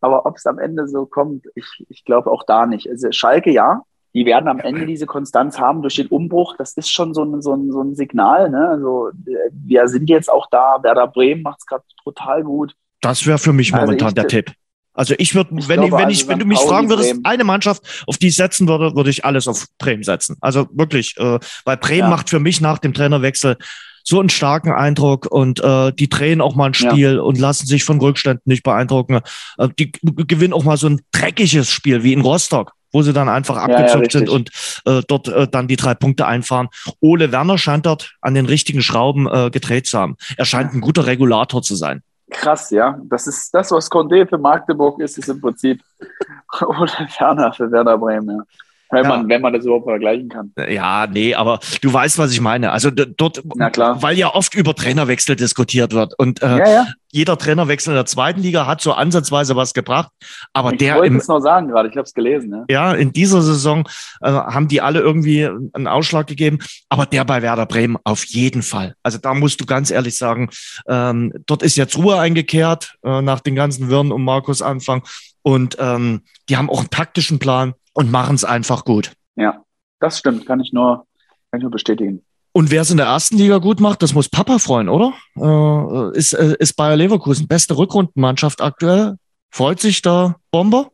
aber 0.00 0.26
ob 0.26 0.36
es 0.36 0.44
am 0.46 0.58
Ende 0.58 0.88
so 0.88 1.06
kommt, 1.06 1.46
ich, 1.54 1.86
ich 1.88 2.04
glaube 2.04 2.30
auch 2.30 2.42
da 2.42 2.66
nicht. 2.66 2.90
Also 2.90 3.10
Schalke 3.12 3.50
ja, 3.50 3.82
die 4.16 4.24
werden 4.24 4.48
am 4.48 4.60
Ende 4.60 4.86
diese 4.86 5.04
Konstanz 5.04 5.60
haben 5.60 5.82
durch 5.82 5.96
den 5.96 6.06
Umbruch. 6.06 6.56
Das 6.56 6.72
ist 6.72 6.90
schon 6.90 7.12
so 7.12 7.22
ein, 7.22 7.42
so 7.42 7.52
ein, 7.54 7.70
so 7.70 7.82
ein 7.82 7.94
Signal. 7.94 8.48
Ne? 8.48 8.66
Also, 8.66 9.10
wir 9.52 9.88
sind 9.88 10.08
jetzt 10.08 10.32
auch 10.32 10.46
da. 10.50 10.82
Werder 10.82 11.06
Bremen 11.06 11.42
macht 11.42 11.58
es 11.58 11.66
gerade 11.66 11.84
total 12.02 12.42
gut. 12.42 12.74
Das 13.02 13.26
wäre 13.26 13.36
für 13.36 13.52
mich 13.52 13.74
also 13.74 13.84
momentan 13.84 14.08
ich, 14.08 14.14
der 14.14 14.26
Tipp. 14.26 14.52
Also 14.96 15.14
ich 15.18 15.34
würde, 15.34 15.50
wenn, 15.52 15.80
glaube, 15.80 15.98
wenn, 15.98 16.10
ich, 16.10 16.20
also 16.20 16.28
wenn 16.28 16.38
du 16.38 16.46
mich 16.46 16.58
fragen 16.58 16.88
würdest, 16.88 17.10
Bremen. 17.10 17.24
eine 17.24 17.44
Mannschaft, 17.44 17.82
auf 18.06 18.18
die 18.18 18.28
ich 18.28 18.36
setzen 18.36 18.66
würde, 18.66 18.96
würde 18.96 19.10
ich 19.10 19.24
alles 19.24 19.46
auf 19.46 19.66
Bremen 19.78 20.02
setzen. 20.02 20.36
Also 20.40 20.66
wirklich, 20.72 21.14
äh, 21.18 21.38
weil 21.64 21.76
Bremen 21.76 22.00
ja. 22.00 22.08
macht 22.08 22.30
für 22.30 22.40
mich 22.40 22.60
nach 22.60 22.78
dem 22.78 22.94
Trainerwechsel 22.94 23.56
so 24.02 24.20
einen 24.20 24.28
starken 24.28 24.72
Eindruck 24.72 25.26
und 25.26 25.60
äh, 25.60 25.92
die 25.92 26.08
drehen 26.08 26.40
auch 26.40 26.54
mal 26.54 26.66
ein 26.66 26.74
Spiel 26.74 27.16
ja. 27.16 27.20
und 27.20 27.38
lassen 27.38 27.66
sich 27.66 27.82
von 27.84 28.00
Rückständen 28.00 28.42
nicht 28.44 28.62
beeindrucken. 28.62 29.20
Äh, 29.58 29.68
die 29.78 29.92
gewinnen 30.02 30.52
auch 30.52 30.64
mal 30.64 30.76
so 30.76 30.88
ein 30.88 31.00
dreckiges 31.12 31.70
Spiel 31.70 32.02
wie 32.02 32.12
in 32.12 32.20
Rostock 32.20 32.72
wo 32.92 33.02
sie 33.02 33.12
dann 33.12 33.28
einfach 33.28 33.58
abgezockt 33.58 34.14
ja, 34.14 34.20
ja, 34.20 34.26
sind 34.26 34.28
und 34.30 34.50
äh, 34.86 35.02
dort 35.06 35.28
äh, 35.28 35.46
dann 35.46 35.68
die 35.68 35.76
drei 35.76 35.94
Punkte 35.94 36.26
einfahren. 36.26 36.68
Ole 37.00 37.30
Werner 37.30 37.58
scheint 37.58 37.84
dort 37.84 38.14
an 38.22 38.32
den 38.32 38.46
richtigen 38.46 38.80
Schrauben 38.80 39.28
äh, 39.28 39.50
gedreht 39.50 39.86
zu 39.86 39.98
haben. 39.98 40.16
Er 40.38 40.46
scheint 40.46 40.72
ein 40.72 40.80
guter 40.80 41.04
Regulator 41.04 41.60
zu 41.62 41.74
sein. 41.74 42.02
Krass, 42.30 42.70
ja. 42.70 42.98
Das 43.04 43.26
ist 43.26 43.54
das, 43.54 43.70
was 43.70 43.90
Condé 43.90 44.28
für 44.28 44.38
Magdeburg 44.38 45.00
ist, 45.00 45.16
ist 45.18 45.28
im 45.28 45.40
Prinzip 45.40 45.80
oder 46.60 47.08
Werner 47.18 47.52
für 47.52 47.70
Werder 47.70 47.98
Bremen, 47.98 48.38
ja. 48.38 48.44
Wenn, 48.90 49.02
ja. 49.02 49.08
man, 49.08 49.28
wenn 49.28 49.40
man 49.40 49.52
das 49.52 49.64
überhaupt 49.64 49.86
vergleichen 49.86 50.28
kann. 50.28 50.52
Ja, 50.68 51.06
nee, 51.06 51.34
aber 51.34 51.58
du 51.82 51.92
weißt, 51.92 52.18
was 52.18 52.32
ich 52.32 52.40
meine. 52.40 52.70
Also 52.70 52.90
dort, 52.90 53.42
weil 53.44 54.16
ja 54.16 54.32
oft 54.32 54.54
über 54.54 54.74
Trainerwechsel 54.74 55.34
diskutiert 55.34 55.92
wird. 55.92 56.14
Und 56.18 56.42
äh, 56.42 56.58
ja, 56.58 56.70
ja. 56.70 56.86
jeder 57.10 57.36
Trainerwechsel 57.36 57.92
in 57.92 57.96
der 57.96 58.06
zweiten 58.06 58.40
Liga 58.40 58.66
hat 58.66 58.80
so 58.80 58.92
ansatzweise 58.92 59.56
was 59.56 59.74
gebracht. 59.74 60.10
Aber 60.52 60.72
ich 60.72 60.78
der. 60.78 60.94
Ich 60.94 61.00
wollte 61.00 61.16
es 61.16 61.28
noch 61.28 61.40
sagen 61.40 61.68
gerade, 61.68 61.88
ich 61.88 61.96
habe 61.96 62.06
es 62.06 62.14
gelesen. 62.14 62.64
Ja. 62.68 62.92
ja, 62.92 62.92
in 62.92 63.12
dieser 63.12 63.42
Saison 63.42 63.88
äh, 64.20 64.30
haben 64.30 64.68
die 64.68 64.80
alle 64.80 65.00
irgendwie 65.00 65.46
einen 65.46 65.88
Ausschlag 65.88 66.28
gegeben. 66.28 66.58
Aber 66.88 67.06
der 67.06 67.24
bei 67.24 67.42
Werder 67.42 67.66
Bremen 67.66 67.96
auf 68.04 68.24
jeden 68.24 68.62
Fall. 68.62 68.94
Also 69.02 69.18
da 69.18 69.34
musst 69.34 69.60
du 69.60 69.66
ganz 69.66 69.90
ehrlich 69.90 70.16
sagen, 70.16 70.48
ähm, 70.88 71.32
dort 71.46 71.64
ist 71.64 71.76
jetzt 71.76 71.96
Ruhe 71.96 72.18
eingekehrt 72.20 72.96
äh, 73.04 73.20
nach 73.20 73.40
den 73.40 73.56
ganzen 73.56 73.90
Wirren 73.90 74.12
um 74.12 74.24
Markus 74.24 74.62
Anfang. 74.62 75.02
Und 75.42 75.76
ähm, 75.80 76.22
die 76.48 76.56
haben 76.56 76.70
auch 76.70 76.80
einen 76.80 76.90
taktischen 76.90 77.38
Plan 77.38 77.74
und 77.96 78.10
machen 78.12 78.34
es 78.34 78.44
einfach 78.44 78.84
gut. 78.84 79.12
Ja, 79.36 79.62
das 80.00 80.18
stimmt, 80.18 80.46
kann 80.46 80.60
ich 80.60 80.72
nur, 80.72 81.06
kann 81.50 81.58
ich 81.58 81.62
nur 81.62 81.70
bestätigen. 81.70 82.22
Und 82.52 82.70
wer 82.70 82.82
es 82.82 82.90
in 82.90 82.96
der 82.98 83.06
ersten 83.06 83.36
Liga 83.36 83.58
gut 83.58 83.80
macht, 83.80 84.02
das 84.02 84.14
muss 84.14 84.28
Papa 84.28 84.58
freuen, 84.58 84.88
oder? 84.88 85.12
Äh, 85.36 86.16
ist, 86.16 86.32
äh, 86.34 86.56
ist 86.58 86.74
Bayer 86.74 86.96
Leverkusen 86.96 87.48
beste 87.48 87.76
Rückrundenmannschaft 87.76 88.60
aktuell? 88.60 89.16
Freut 89.50 89.80
sich 89.80 90.02
da 90.02 90.36
Bomber? 90.50 90.90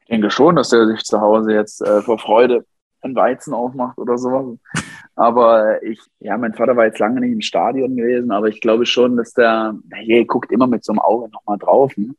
Ich 0.00 0.08
denke 0.08 0.30
schon, 0.30 0.56
dass 0.56 0.72
er 0.72 0.86
sich 0.86 1.02
zu 1.04 1.20
Hause 1.20 1.52
jetzt 1.52 1.82
äh, 1.82 2.02
vor 2.02 2.18
Freude 2.18 2.64
ein 3.02 3.14
Weizen 3.14 3.54
aufmacht 3.54 3.98
oder 3.98 4.18
sowas. 4.18 4.58
Aber 5.14 5.82
ich, 5.82 6.00
ja, 6.20 6.36
mein 6.36 6.54
Vater 6.54 6.76
war 6.76 6.86
jetzt 6.86 6.98
lange 6.98 7.20
nicht 7.20 7.32
im 7.32 7.40
Stadion 7.40 7.96
gewesen, 7.96 8.30
aber 8.30 8.48
ich 8.48 8.60
glaube 8.60 8.84
schon, 8.84 9.16
dass 9.16 9.32
der, 9.32 9.74
hey, 9.90 10.24
guckt 10.24 10.52
immer 10.52 10.66
mit 10.66 10.84
so 10.84 10.92
einem 10.92 11.00
Auge 11.00 11.30
nochmal 11.30 11.58
drauf. 11.58 11.92
Ne? 11.96 12.14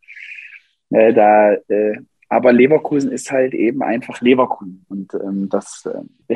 Äh, 0.90 1.14
da 1.14 1.54
äh, 1.68 2.00
aber 2.30 2.52
Leverkusen 2.52 3.12
ist 3.12 3.32
halt 3.32 3.54
eben 3.54 3.82
einfach 3.84 4.22
Leverkusen. 4.22 4.86
Und 4.90 5.14
ähm, 5.14 5.50
das 5.50 5.88
äh, 6.30 6.36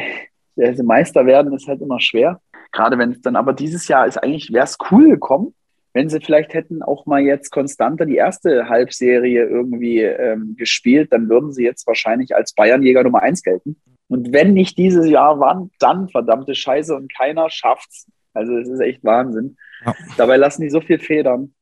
also 0.58 0.84
Meister 0.84 1.26
werden 1.26 1.54
ist 1.54 1.68
halt 1.68 1.82
immer 1.82 2.00
schwer. 2.00 2.40
Gerade 2.72 2.98
wenn 2.98 3.12
es 3.12 3.22
dann, 3.22 3.36
aber 3.36 3.54
dieses 3.54 3.88
Jahr 3.88 4.08
ist 4.08 4.18
eigentlich, 4.18 4.52
wäre 4.54 4.64
es 4.64 4.78
cool 4.92 5.10
gekommen, 5.10 5.54
wenn 5.94 6.10
sie 6.10 6.22
vielleicht 6.22 6.54
hätten 6.54 6.82
auch 6.82 7.06
mal 7.06 7.22
jetzt 7.22 7.50
konstanter 7.50 8.06
die 8.06 8.16
erste 8.16 8.70
Halbserie 8.70 9.46
irgendwie 9.46 10.00
ähm, 10.00 10.56
gespielt, 10.58 11.12
dann 11.12 11.28
würden 11.28 11.52
sie 11.52 11.64
jetzt 11.66 11.86
wahrscheinlich 11.86 12.34
als 12.34 12.54
Bayernjäger 12.54 13.04
Nummer 13.04 13.22
eins 13.22 13.44
gelten. 13.44 13.82
Und 14.08 14.32
wenn 14.32 14.54
nicht 14.54 14.78
dieses 14.78 15.10
Jahr, 15.10 15.40
wann? 15.40 15.72
Dann 15.80 16.08
verdammte 16.08 16.56
Scheiße 16.56 16.96
und 16.96 17.14
keiner 17.14 17.50
schafft's. 17.50 18.08
Also 18.34 18.58
es 18.58 18.70
ist 18.70 18.80
echt 18.80 19.04
Wahnsinn. 19.04 19.58
Ja. 19.86 19.94
Dabei 20.18 20.38
lassen 20.38 20.62
die 20.62 20.70
so 20.70 20.80
viel 20.80 21.00
Federn. 21.00 21.54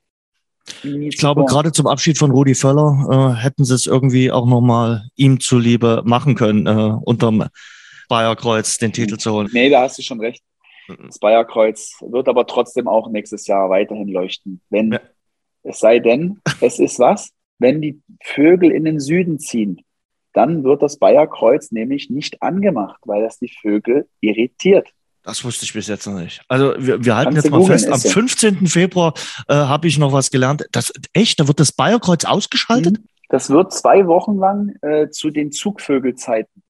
Ich 0.84 1.17
glaube, 1.17 1.45
gerade 1.45 1.72
zum 1.72 1.88
Abschied 1.88 2.17
von 2.17 2.32
Rudi 2.32 2.55
Völler 2.55 3.36
äh, 3.38 3.41
hätten 3.41 3.65
sie 3.65 3.76
es 3.76 3.86
irgendwie 3.86 4.32
auch 4.32 4.45
nochmal 4.45 5.09
ihm 5.15 5.39
zuliebe 5.39 6.01
machen 6.05 6.36
können, 6.36 6.67
äh, 6.67 6.97
unterm 7.03 7.47
Bayerkreuz 8.07 8.78
den 8.78 8.93
Titel 8.93 9.17
zu 9.17 9.32
holen. 9.32 9.49
Nee, 9.51 9.70
da 9.70 9.82
hast 9.82 9.97
du 9.97 10.01
schon 10.01 10.20
recht. 10.20 10.43
Das 11.05 11.20
Bayerkreuz 11.20 11.97
wird 12.01 12.28
aber 12.28 12.47
trotzdem 12.47 12.88
auch 12.88 13.09
nächstes 13.09 13.45
Jahr 13.47 13.70
weiterhin 13.70 14.07
leuchten. 14.07 14.61
Wenn, 14.70 14.93
ja. 14.93 14.99
es 15.63 15.80
sei 15.80 15.99
denn, 15.99 16.41
es 16.61 16.80
ist 16.80 16.99
was, 16.99 17.30
wenn 17.59 17.82
die 17.82 18.01
Vögel 18.24 18.72
in 18.72 18.86
den 18.86 18.99
Süden 18.99 19.39
ziehen, 19.39 19.82
dann 20.34 20.63
wird 20.63 20.82
das 20.82 20.97
Bayerkreuz 20.97 21.72
nämlich 21.72 22.09
nicht 22.09 22.41
angemacht, 22.41 22.99
weil 23.05 23.22
das 23.22 23.39
die 23.39 23.49
Vögel 23.61 24.07
irritiert. 24.22 24.89
Das 25.30 25.43
wusste 25.43 25.63
ich 25.63 25.73
bis 25.73 25.86
jetzt 25.86 26.07
noch 26.07 26.19
nicht. 26.19 26.41
Also 26.47 26.73
wir, 26.80 27.05
wir 27.05 27.15
halten 27.15 27.36
Kannst 27.36 27.45
jetzt 27.45 27.51
mal 27.51 27.63
fest, 27.63 27.88
am 27.88 27.99
15. 27.99 28.65
Februar 28.65 29.13
äh, 29.47 29.53
habe 29.53 29.88
ich 29.88 29.99
noch 29.99 30.11
was 30.11 30.32
gelernt. 30.32 30.65
Das, 30.71 30.91
echt, 31.13 31.39
da 31.39 31.47
wird 31.47 31.59
das 31.59 31.71
Bayerkreuz 31.71 32.25
ausgeschaltet? 32.25 32.97
Mhm. 32.97 33.05
Das 33.30 33.51
wird 33.51 33.71
zwei 33.71 34.07
Wochen 34.07 34.39
lang 34.39 34.73
äh, 34.82 35.11
zu 35.11 35.30
den 35.30 35.51
Zugvögelzeiten. 35.51 36.63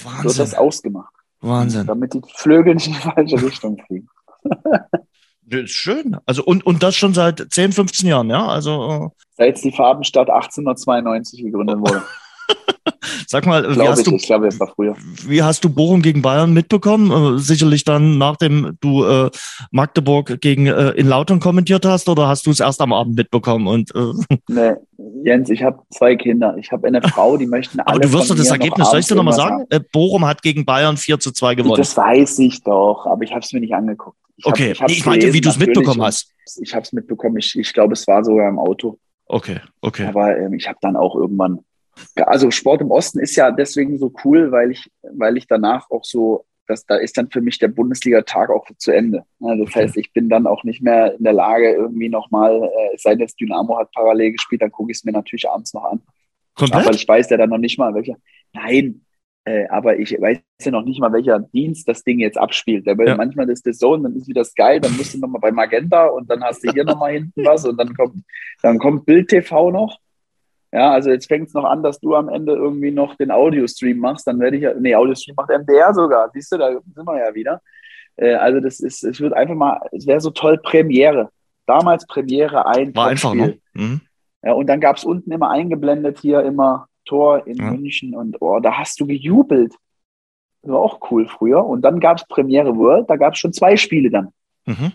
Wahnsinn. 0.00 0.24
Wird 0.24 0.38
das 0.38 0.54
ausgemacht. 0.54 1.12
Wahnsinn. 1.40 1.88
Damit 1.88 2.14
die 2.14 2.20
Flügel 2.36 2.76
nicht 2.76 2.86
in 2.86 2.92
die 2.92 3.00
falsche 3.00 3.42
Richtung 3.42 3.82
fliegen. 3.84 4.06
Schön. 5.66 6.16
Also 6.24 6.44
und, 6.44 6.64
und 6.64 6.84
das 6.84 6.94
schon 6.94 7.14
seit 7.14 7.44
10, 7.50 7.72
15 7.72 8.08
Jahren, 8.08 8.30
ja? 8.30 8.46
Also, 8.46 9.10
äh 9.12 9.22
Seit 9.36 9.64
die 9.64 9.72
Farbenstadt 9.72 10.30
1892 10.30 11.42
gegründet 11.42 11.80
wurde. 11.80 12.04
Sag 13.26 13.46
mal, 13.46 13.76
wie 13.76 13.80
hast, 13.80 14.00
ich, 14.00 14.04
du, 14.04 14.16
ich 14.16 14.26
glaube, 14.26 14.46
es 14.46 14.58
war 14.60 14.68
früher. 14.68 14.96
wie 15.26 15.42
hast 15.42 15.64
du 15.64 15.70
Bochum 15.70 16.02
gegen 16.02 16.22
Bayern 16.22 16.52
mitbekommen? 16.52 17.36
Äh, 17.36 17.38
sicherlich 17.38 17.84
dann, 17.84 18.18
nachdem 18.18 18.76
du 18.80 19.04
äh, 19.04 19.30
Magdeburg 19.70 20.40
gegen 20.40 20.66
äh, 20.66 20.90
in 20.90 21.06
Lautern 21.06 21.40
kommentiert 21.40 21.84
hast, 21.84 22.08
oder 22.08 22.28
hast 22.28 22.46
du 22.46 22.50
es 22.50 22.60
erst 22.60 22.80
am 22.80 22.92
Abend 22.92 23.16
mitbekommen? 23.16 23.66
Und, 23.66 23.94
äh 23.94 24.36
nee, 24.48 24.74
Jens, 25.22 25.50
ich 25.50 25.62
habe 25.62 25.80
zwei 25.90 26.16
Kinder. 26.16 26.56
Ich 26.58 26.70
habe 26.72 26.86
eine 26.86 27.02
Frau, 27.02 27.36
die 27.36 27.46
möchten 27.46 27.80
alle. 27.80 27.96
Aber 27.96 28.00
du 28.00 28.12
wirst 28.12 28.30
doch 28.30 28.36
das 28.36 28.50
Ergebnis, 28.50 28.90
soll 28.90 29.00
ich 29.00 29.06
dir 29.06 29.14
nochmal 29.14 29.34
sagen? 29.34 29.64
Äh, 29.70 29.80
Bochum 29.80 30.24
hat 30.24 30.42
gegen 30.42 30.64
Bayern 30.64 30.96
4 30.96 31.18
zu 31.20 31.32
2 31.32 31.54
gewonnen. 31.54 31.76
Das 31.76 31.96
weiß 31.96 32.38
ich 32.40 32.62
doch, 32.62 33.06
aber 33.06 33.22
ich 33.24 33.30
habe 33.30 33.40
es 33.40 33.52
mir 33.52 33.60
nicht 33.60 33.74
angeguckt. 33.74 34.18
Ich 34.36 34.46
okay, 34.46 34.74
hab, 34.74 34.90
ich, 34.90 34.98
ich 34.98 35.06
meinte, 35.06 35.32
wie 35.32 35.40
du 35.40 35.48
es 35.48 35.58
mitbekommen 35.58 36.02
hast. 36.02 36.32
Ich 36.60 36.74
habe 36.74 36.82
es 36.82 36.92
mitbekommen. 36.92 37.36
Ich, 37.38 37.56
ich 37.56 37.72
glaube, 37.72 37.92
es 37.92 38.06
war 38.06 38.24
sogar 38.24 38.48
im 38.48 38.58
Auto. 38.58 38.98
Okay, 39.26 39.60
okay. 39.80 40.06
Aber 40.06 40.36
ähm, 40.36 40.54
ich 40.54 40.68
habe 40.68 40.78
dann 40.80 40.96
auch 40.96 41.14
irgendwann 41.14 41.60
also 42.16 42.50
Sport 42.50 42.80
im 42.80 42.90
Osten 42.90 43.20
ist 43.20 43.36
ja 43.36 43.50
deswegen 43.50 43.98
so 43.98 44.12
cool, 44.24 44.52
weil 44.52 44.70
ich, 44.72 44.90
weil 45.02 45.36
ich 45.36 45.46
danach 45.46 45.90
auch 45.90 46.04
so, 46.04 46.44
dass 46.66 46.86
da 46.86 46.96
ist 46.96 47.16
dann 47.16 47.30
für 47.30 47.40
mich 47.40 47.58
der 47.58 47.68
Bundesliga-Tag 47.68 48.50
auch 48.50 48.66
zu 48.78 48.90
Ende. 48.90 49.24
Also 49.40 49.64
das 49.64 49.74
heißt, 49.74 49.96
ich 49.96 50.12
bin 50.12 50.28
dann 50.28 50.46
auch 50.46 50.64
nicht 50.64 50.82
mehr 50.82 51.14
in 51.14 51.24
der 51.24 51.32
Lage, 51.32 51.72
irgendwie 51.72 52.08
nochmal, 52.08 52.62
äh, 52.64 52.96
sei 52.96 53.14
jetzt 53.14 53.38
Dynamo 53.40 53.78
hat 53.78 53.92
parallel 53.92 54.32
gespielt, 54.32 54.62
dann 54.62 54.72
gucke 54.72 54.90
ich 54.90 54.98
es 54.98 55.04
mir 55.04 55.12
natürlich 55.12 55.48
abends 55.48 55.74
noch 55.74 55.84
an. 55.84 56.02
Komplett? 56.54 56.86
Aber 56.86 56.94
ich 56.94 57.06
weiß 57.06 57.30
ja 57.30 57.36
dann 57.36 57.50
noch 57.50 57.58
nicht 57.58 57.78
mal, 57.78 57.94
welcher. 57.94 58.16
Nein, 58.52 59.04
äh, 59.44 59.66
aber 59.68 59.98
ich 59.98 60.12
weiß 60.18 60.38
ja 60.62 60.70
noch 60.70 60.84
nicht 60.84 61.00
mal, 61.00 61.12
welcher 61.12 61.38
Dienst 61.40 61.86
das 61.86 62.02
Ding 62.02 62.18
jetzt 62.18 62.38
abspielt. 62.38 62.86
Weil 62.86 63.06
ja. 63.06 63.16
manchmal 63.16 63.50
ist 63.50 63.66
das 63.66 63.78
so 63.78 63.92
und 63.92 64.04
dann 64.04 64.16
ist 64.16 64.28
wieder 64.28 64.44
Sky, 64.44 64.78
dann 64.80 64.96
musst 64.96 65.14
du 65.14 65.18
nochmal 65.18 65.40
bei 65.40 65.52
Magenta 65.52 66.06
und 66.06 66.30
dann 66.30 66.42
hast 66.42 66.64
du 66.64 66.70
hier 66.72 66.84
nochmal 66.84 67.12
hinten 67.12 67.44
was 67.44 67.66
und 67.66 67.76
dann 67.76 67.94
kommt, 67.94 68.22
dann 68.62 68.78
kommt 68.78 69.04
Bild 69.04 69.28
TV 69.28 69.70
noch 69.70 69.98
ja, 70.74 70.90
also 70.90 71.08
jetzt 71.10 71.28
fängt 71.28 71.46
es 71.46 71.54
noch 71.54 71.62
an, 71.62 71.84
dass 71.84 72.00
du 72.00 72.16
am 72.16 72.28
Ende 72.28 72.52
irgendwie 72.52 72.90
noch 72.90 73.14
den 73.14 73.30
Audio-Stream 73.30 73.96
machst. 73.96 74.26
Dann 74.26 74.40
werde 74.40 74.56
ich 74.56 74.64
ja, 74.64 74.74
nee, 74.74 74.92
Audio-Stream 74.92 75.36
macht 75.36 75.48
MDR 75.48 75.94
sogar. 75.94 76.28
Siehst 76.34 76.50
du, 76.50 76.58
da 76.58 76.72
sind 76.72 77.06
wir 77.06 77.16
ja 77.16 77.32
wieder. 77.32 77.62
Äh, 78.16 78.34
also 78.34 78.58
das 78.58 78.80
ist, 78.80 79.04
es 79.04 79.20
wird 79.20 79.34
einfach 79.34 79.54
mal, 79.54 79.80
es 79.92 80.04
wäre 80.08 80.20
so 80.20 80.30
toll 80.30 80.58
Premiere. 80.58 81.30
Damals 81.66 82.04
Premiere 82.08 82.66
ein. 82.66 82.92
War 82.92 83.06
einfach, 83.06 83.34
ne? 83.34 83.56
Mhm. 83.74 84.00
Ja, 84.42 84.54
und 84.54 84.66
dann 84.66 84.80
gab 84.80 84.96
es 84.96 85.04
unten 85.04 85.30
immer 85.30 85.48
eingeblendet 85.48 86.18
hier 86.18 86.42
immer 86.42 86.88
Tor 87.04 87.46
in 87.46 87.56
ja. 87.56 87.70
München 87.70 88.16
und 88.16 88.42
oh, 88.42 88.58
da 88.58 88.76
hast 88.76 88.98
du 88.98 89.06
gejubelt. 89.06 89.74
Das 90.62 90.72
war 90.72 90.80
auch 90.80 91.08
cool 91.12 91.28
früher. 91.28 91.64
Und 91.64 91.82
dann 91.82 92.00
gab 92.00 92.16
es 92.16 92.26
Premiere 92.26 92.76
World, 92.76 93.08
da 93.08 93.14
gab 93.14 93.34
es 93.34 93.38
schon 93.38 93.52
zwei 93.52 93.76
Spiele 93.76 94.10
dann. 94.10 94.30
Mhm. 94.66 94.92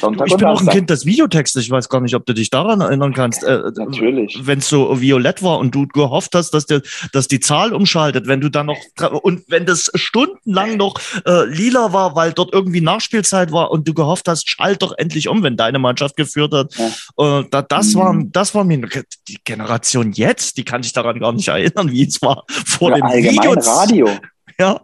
Sonntag 0.00 0.28
ich 0.28 0.36
bin 0.36 0.46
auch 0.46 0.60
ein 0.60 0.68
Kind 0.68 0.90
des 0.90 1.04
Videotextes. 1.04 1.62
Ich 1.62 1.70
weiß 1.70 1.88
gar 1.88 2.00
nicht, 2.00 2.14
ob 2.14 2.24
du 2.24 2.32
dich 2.32 2.50
daran 2.50 2.80
erinnern 2.80 3.12
kannst. 3.12 3.44
Äh, 3.44 3.62
Natürlich. 3.74 4.38
Wenn 4.42 4.58
es 4.58 4.68
so 4.68 5.00
violett 5.00 5.42
war 5.42 5.58
und 5.58 5.74
du 5.74 5.86
gehofft 5.86 6.34
hast, 6.34 6.50
dass, 6.52 6.66
der, 6.66 6.82
dass 7.12 7.28
die 7.28 7.40
Zahl 7.40 7.74
umschaltet, 7.74 8.26
wenn 8.26 8.40
du 8.40 8.48
dann 8.48 8.66
noch 8.66 8.78
und 9.22 9.44
wenn 9.48 9.66
das 9.66 9.90
stundenlang 9.94 10.76
noch 10.76 10.94
äh, 11.26 11.44
lila 11.44 11.92
war, 11.92 12.14
weil 12.16 12.32
dort 12.32 12.52
irgendwie 12.54 12.80
Nachspielzeit 12.80 13.52
war 13.52 13.70
und 13.70 13.86
du 13.86 13.94
gehofft 13.94 14.28
hast, 14.28 14.48
schalt 14.48 14.82
doch 14.82 14.94
endlich 14.96 15.28
um, 15.28 15.42
wenn 15.42 15.56
deine 15.56 15.78
Mannschaft 15.78 16.16
geführt 16.16 16.54
hat. 16.54 16.74
Ja. 16.76 17.40
Äh, 17.40 17.44
da, 17.50 17.62
das 17.62 17.94
mhm. 17.94 17.98
war 17.98 18.16
das 18.32 18.54
war 18.54 18.64
mir 18.64 18.88
die 19.28 19.38
Generation 19.44 20.12
jetzt, 20.12 20.56
die 20.56 20.64
kann 20.64 20.82
sich 20.82 20.92
daran 20.92 21.20
gar 21.20 21.32
nicht 21.32 21.48
erinnern, 21.48 21.90
wie 21.90 22.06
es 22.06 22.22
war 22.22 22.44
vor 22.48 22.92
Oder 22.92 23.00
dem 23.00 23.24
Video. 23.24 23.52
Radio. 23.52 24.08
Ja. 24.58 24.80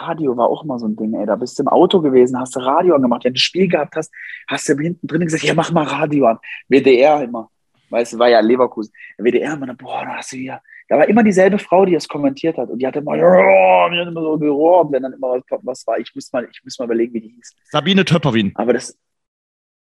Radio 0.00 0.36
war 0.36 0.48
auch 0.48 0.64
immer 0.64 0.78
so 0.78 0.86
ein 0.86 0.96
Ding, 0.96 1.14
ey. 1.14 1.26
Da 1.26 1.36
bist 1.36 1.58
du 1.58 1.62
im 1.62 1.68
Auto 1.68 2.00
gewesen, 2.00 2.38
hast 2.38 2.56
du 2.56 2.60
Radio 2.60 2.94
angemacht. 2.94 3.24
Wenn 3.24 3.34
du 3.34 3.38
ein 3.38 3.40
Spiel 3.40 3.68
gehabt 3.68 3.96
hast, 3.96 4.12
hast 4.48 4.68
du 4.68 4.78
hinten 4.78 5.06
drin 5.06 5.20
gesagt, 5.20 5.44
ja, 5.44 5.54
mach 5.54 5.70
mal 5.72 5.84
Radio 5.84 6.26
an. 6.26 6.38
WDR 6.68 7.22
immer. 7.22 7.50
Weißt 7.90 8.14
du, 8.14 8.18
war 8.18 8.28
ja 8.28 8.40
Leverkusen. 8.40 8.92
WDR 9.18 9.52
immer, 9.52 9.74
boah, 9.74 10.04
da 10.04 10.16
hast 10.16 10.32
du 10.32 10.36
hier. 10.36 10.60
Da 10.88 10.98
war 10.98 11.08
immer 11.08 11.22
dieselbe 11.22 11.58
Frau, 11.58 11.84
die 11.84 11.94
es 11.94 12.08
kommentiert 12.08 12.56
hat. 12.56 12.70
Und 12.70 12.78
die 12.78 12.86
hatte 12.86 13.00
immer, 13.00 13.12
oh, 13.12 13.88
die 13.90 13.98
hat 13.98 14.08
immer 14.08 14.22
so 14.22 14.38
gerohrt, 14.38 14.92
wenn 14.92 15.02
dann 15.02 15.12
immer 15.12 15.28
was, 15.28 15.60
was 15.62 15.86
war. 15.86 15.98
Ich 15.98 16.14
muss 16.14 16.32
mal, 16.32 16.48
ich 16.50 16.64
muss 16.64 16.78
mal 16.78 16.86
überlegen, 16.86 17.12
wie 17.14 17.20
die 17.20 17.28
hieß. 17.28 17.54
Sabine 17.70 18.04
Töpperwin. 18.04 18.52
Aber 18.54 18.72
das, 18.72 18.98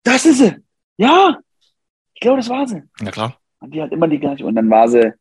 das 0.05 0.27
ist 0.27 0.39
sie. 0.39 0.57
Ja. 0.97 1.39
Ich 2.15 2.21
glaube, 2.21 2.39
das 2.39 2.49
war 2.49 2.67
sie. 2.67 2.83
Ja, 3.01 3.11
klar. 3.11 3.37
Und 3.61 3.75
die 3.75 3.83
hat 3.83 3.93
immer 3.93 4.09
die 4.09 4.19
gleiche. 4.19 4.45
Und 4.45 4.55
dann 4.55 4.71
war 4.71 4.89
sie, 4.89 5.13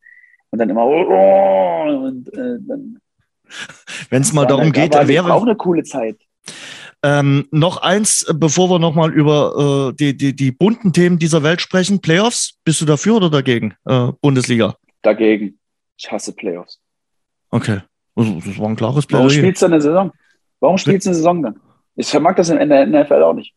und 0.50 0.58
dann 0.58 0.70
immer, 0.70 0.84
oh, 0.84 2.06
und 2.06 2.28
äh, 2.32 2.58
dann 2.60 2.98
wenn 4.10 4.22
es 4.22 4.32
mal 4.32 4.42
ja, 4.42 4.48
darum 4.48 4.72
geht, 4.72 4.94
wäre 4.94 5.32
auch 5.32 5.42
eine 5.42 5.56
coole 5.56 5.82
Zeit. 5.82 6.18
Ähm, 7.02 7.46
noch 7.52 7.76
eins, 7.76 8.26
bevor 8.34 8.70
wir 8.70 8.78
nochmal 8.78 9.12
über 9.12 9.90
äh, 9.90 9.96
die, 9.96 10.16
die, 10.16 10.34
die 10.34 10.50
bunten 10.50 10.92
Themen 10.92 11.18
dieser 11.18 11.42
Welt 11.42 11.60
sprechen. 11.60 12.00
Playoffs, 12.00 12.58
bist 12.64 12.80
du 12.80 12.86
dafür 12.86 13.16
oder 13.16 13.30
dagegen? 13.30 13.74
Äh, 13.84 14.12
Bundesliga? 14.20 14.76
Dagegen. 15.02 15.58
Ich 15.96 16.10
hasse 16.10 16.32
Playoffs. 16.32 16.80
Okay. 17.50 17.80
Also, 18.16 18.40
das 18.44 18.58
war 18.58 18.68
ein 18.68 18.76
klares 18.76 19.06
Plädoyer. 19.06 19.28
Warum 19.28 19.38
spielst 19.38 19.62
du 19.62 19.66
eine 19.66 19.80
Saison? 19.80 20.12
Warum 20.58 20.78
spielst 20.78 21.06
du 21.06 21.10
eine 21.10 21.16
Saison 21.16 21.42
dann? 21.42 21.60
Ich 21.94 22.08
vermag 22.08 22.34
das 22.34 22.48
in 22.48 22.68
der 22.68 22.86
NFL 22.86 23.22
auch 23.22 23.34
nicht. 23.34 23.54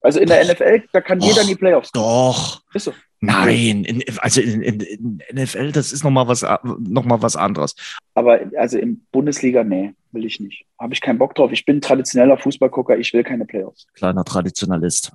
Also 0.00 0.20
in 0.20 0.28
der 0.28 0.44
NFL, 0.44 0.84
da 0.92 1.00
kann 1.00 1.20
jeder 1.20 1.42
in 1.42 1.48
die 1.48 1.56
Playoffs. 1.56 1.90
Doch. 1.92 2.60
Ist 2.74 2.84
so. 2.84 2.92
Nein, 3.20 3.84
in, 3.84 4.04
also 4.18 4.40
in, 4.40 4.62
in, 4.62 4.80
in, 4.80 5.22
NFL, 5.32 5.72
das 5.72 5.92
ist 5.92 6.04
nochmal 6.04 6.28
was, 6.28 6.42
noch 6.78 7.04
mal 7.04 7.22
was 7.22 7.34
anderes. 7.34 7.74
Aber 8.14 8.40
also 8.58 8.78
in 8.78 9.02
Bundesliga, 9.10 9.64
nee, 9.64 9.94
will 10.12 10.26
ich 10.26 10.38
nicht. 10.38 10.64
Habe 10.78 10.92
ich 10.92 11.00
keinen 11.00 11.18
Bock 11.18 11.34
drauf. 11.34 11.50
Ich 11.52 11.64
bin 11.64 11.80
traditioneller 11.80 12.36
Fußballgucker, 12.36 12.98
ich 12.98 13.12
will 13.14 13.24
keine 13.24 13.46
Playoffs. 13.46 13.86
Kleiner 13.94 14.24
Traditionalist. 14.24 15.12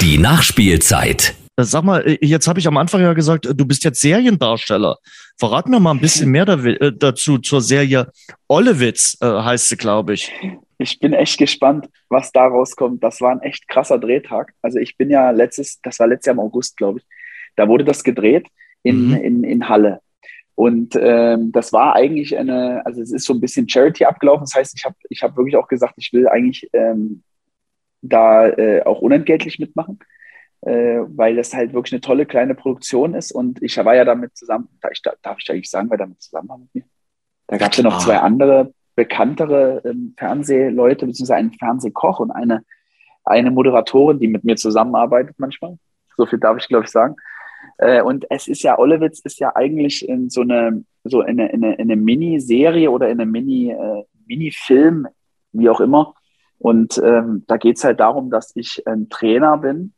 Die 0.00 0.18
Nachspielzeit. 0.18 1.34
Äh, 1.56 1.64
sag 1.64 1.84
mal, 1.84 2.00
äh, 2.06 2.18
jetzt 2.20 2.48
habe 2.48 2.58
ich 2.58 2.66
am 2.66 2.76
Anfang 2.76 3.00
ja 3.02 3.12
gesagt, 3.12 3.46
du 3.46 3.64
bist 3.64 3.84
jetzt 3.84 4.00
Seriendarsteller. 4.00 4.96
Verrat 5.38 5.68
mir 5.68 5.78
mal 5.78 5.92
ein 5.92 6.00
bisschen 6.00 6.30
mehr 6.32 6.48
äh, 6.48 6.92
dazu 6.96 7.38
zur 7.38 7.60
Serie 7.60 8.10
Ollewitz, 8.48 9.16
heißt 9.20 9.68
sie, 9.68 9.76
glaube 9.76 10.14
ich 10.14 10.32
ich 10.80 10.98
bin 10.98 11.12
echt 11.12 11.38
gespannt, 11.38 11.88
was 12.08 12.32
da 12.32 12.46
rauskommt. 12.46 13.02
Das 13.02 13.20
war 13.20 13.32
ein 13.32 13.42
echt 13.42 13.68
krasser 13.68 13.98
Drehtag. 13.98 14.54
Also 14.62 14.78
ich 14.78 14.96
bin 14.96 15.10
ja 15.10 15.30
letztes, 15.30 15.80
das 15.82 15.98
war 15.98 16.06
letztes 16.06 16.26
Jahr 16.26 16.34
im 16.34 16.40
August, 16.40 16.76
glaube 16.76 17.00
ich. 17.00 17.06
Da 17.56 17.68
wurde 17.68 17.84
das 17.84 18.04
gedreht 18.04 18.48
in, 18.82 19.08
mhm. 19.08 19.14
in, 19.16 19.44
in 19.44 19.68
Halle. 19.68 20.00
Und 20.54 20.94
ähm, 21.00 21.52
das 21.52 21.72
war 21.72 21.96
eigentlich 21.96 22.36
eine, 22.36 22.84
also 22.84 23.00
es 23.00 23.12
ist 23.12 23.24
so 23.24 23.32
ein 23.32 23.40
bisschen 23.40 23.68
Charity 23.68 24.04
abgelaufen. 24.04 24.44
Das 24.44 24.54
heißt, 24.54 24.74
ich 24.76 24.84
habe 24.84 24.96
ich 25.08 25.22
hab 25.22 25.36
wirklich 25.36 25.56
auch 25.56 25.68
gesagt, 25.68 25.94
ich 25.96 26.12
will 26.12 26.28
eigentlich 26.28 26.68
ähm, 26.72 27.22
da 28.02 28.48
äh, 28.48 28.82
auch 28.82 29.00
unentgeltlich 29.00 29.58
mitmachen, 29.58 29.98
äh, 30.62 31.00
weil 31.06 31.36
das 31.36 31.54
halt 31.54 31.72
wirklich 31.72 31.94
eine 31.94 32.00
tolle 32.00 32.26
kleine 32.26 32.54
Produktion 32.54 33.14
ist. 33.14 33.32
Und 33.32 33.62
ich 33.62 33.76
war 33.78 33.94
ja 33.94 34.04
damit 34.04 34.36
zusammen, 34.36 34.68
darf 34.80 34.92
ich, 34.92 35.02
darf 35.02 35.38
ich 35.40 35.50
eigentlich 35.50 35.70
sagen, 35.70 35.88
wer 35.90 35.98
damit 35.98 36.20
zusammen 36.22 36.48
war 36.48 36.58
mit 36.58 36.74
mir? 36.74 36.84
Da 37.46 37.56
gab 37.56 37.72
es 37.72 37.78
ja 37.78 37.84
noch 37.84 37.98
zwei 37.98 38.18
andere 38.18 38.72
bekanntere 38.94 39.82
ähm, 39.84 40.14
Fernsehleute, 40.16 41.06
beziehungsweise 41.06 41.36
einen 41.36 41.52
Fernsehkoch 41.52 42.20
und 42.20 42.30
eine, 42.30 42.64
eine 43.24 43.50
Moderatorin, 43.50 44.18
die 44.18 44.28
mit 44.28 44.44
mir 44.44 44.56
zusammenarbeitet 44.56 45.36
manchmal. 45.38 45.78
So 46.16 46.26
viel 46.26 46.38
darf 46.38 46.58
ich, 46.58 46.68
glaube 46.68 46.84
ich, 46.84 46.90
sagen. 46.90 47.16
Äh, 47.78 48.02
und 48.02 48.26
es 48.30 48.48
ist 48.48 48.62
ja, 48.62 48.78
Ollewitz 48.78 49.20
ist 49.20 49.38
ja 49.40 49.54
eigentlich 49.54 50.08
in 50.08 50.30
so 50.30 50.42
eine, 50.42 50.84
so 51.04 51.22
in 51.22 51.40
eine, 51.40 51.52
in 51.52 51.64
eine, 51.64 51.74
in 51.74 51.90
eine 51.90 51.96
Miniserie 51.96 52.90
oder 52.90 53.08
in 53.08 53.20
einem 53.20 53.30
Mini, 53.30 53.70
äh, 53.70 54.04
Mini-Film, 54.26 55.06
wie 55.52 55.68
auch 55.68 55.80
immer. 55.80 56.14
Und 56.58 57.00
ähm, 57.02 57.44
da 57.46 57.56
geht 57.56 57.78
es 57.78 57.84
halt 57.84 58.00
darum, 58.00 58.30
dass 58.30 58.54
ich 58.54 58.86
ein 58.86 59.08
Trainer 59.08 59.56
bin 59.56 59.94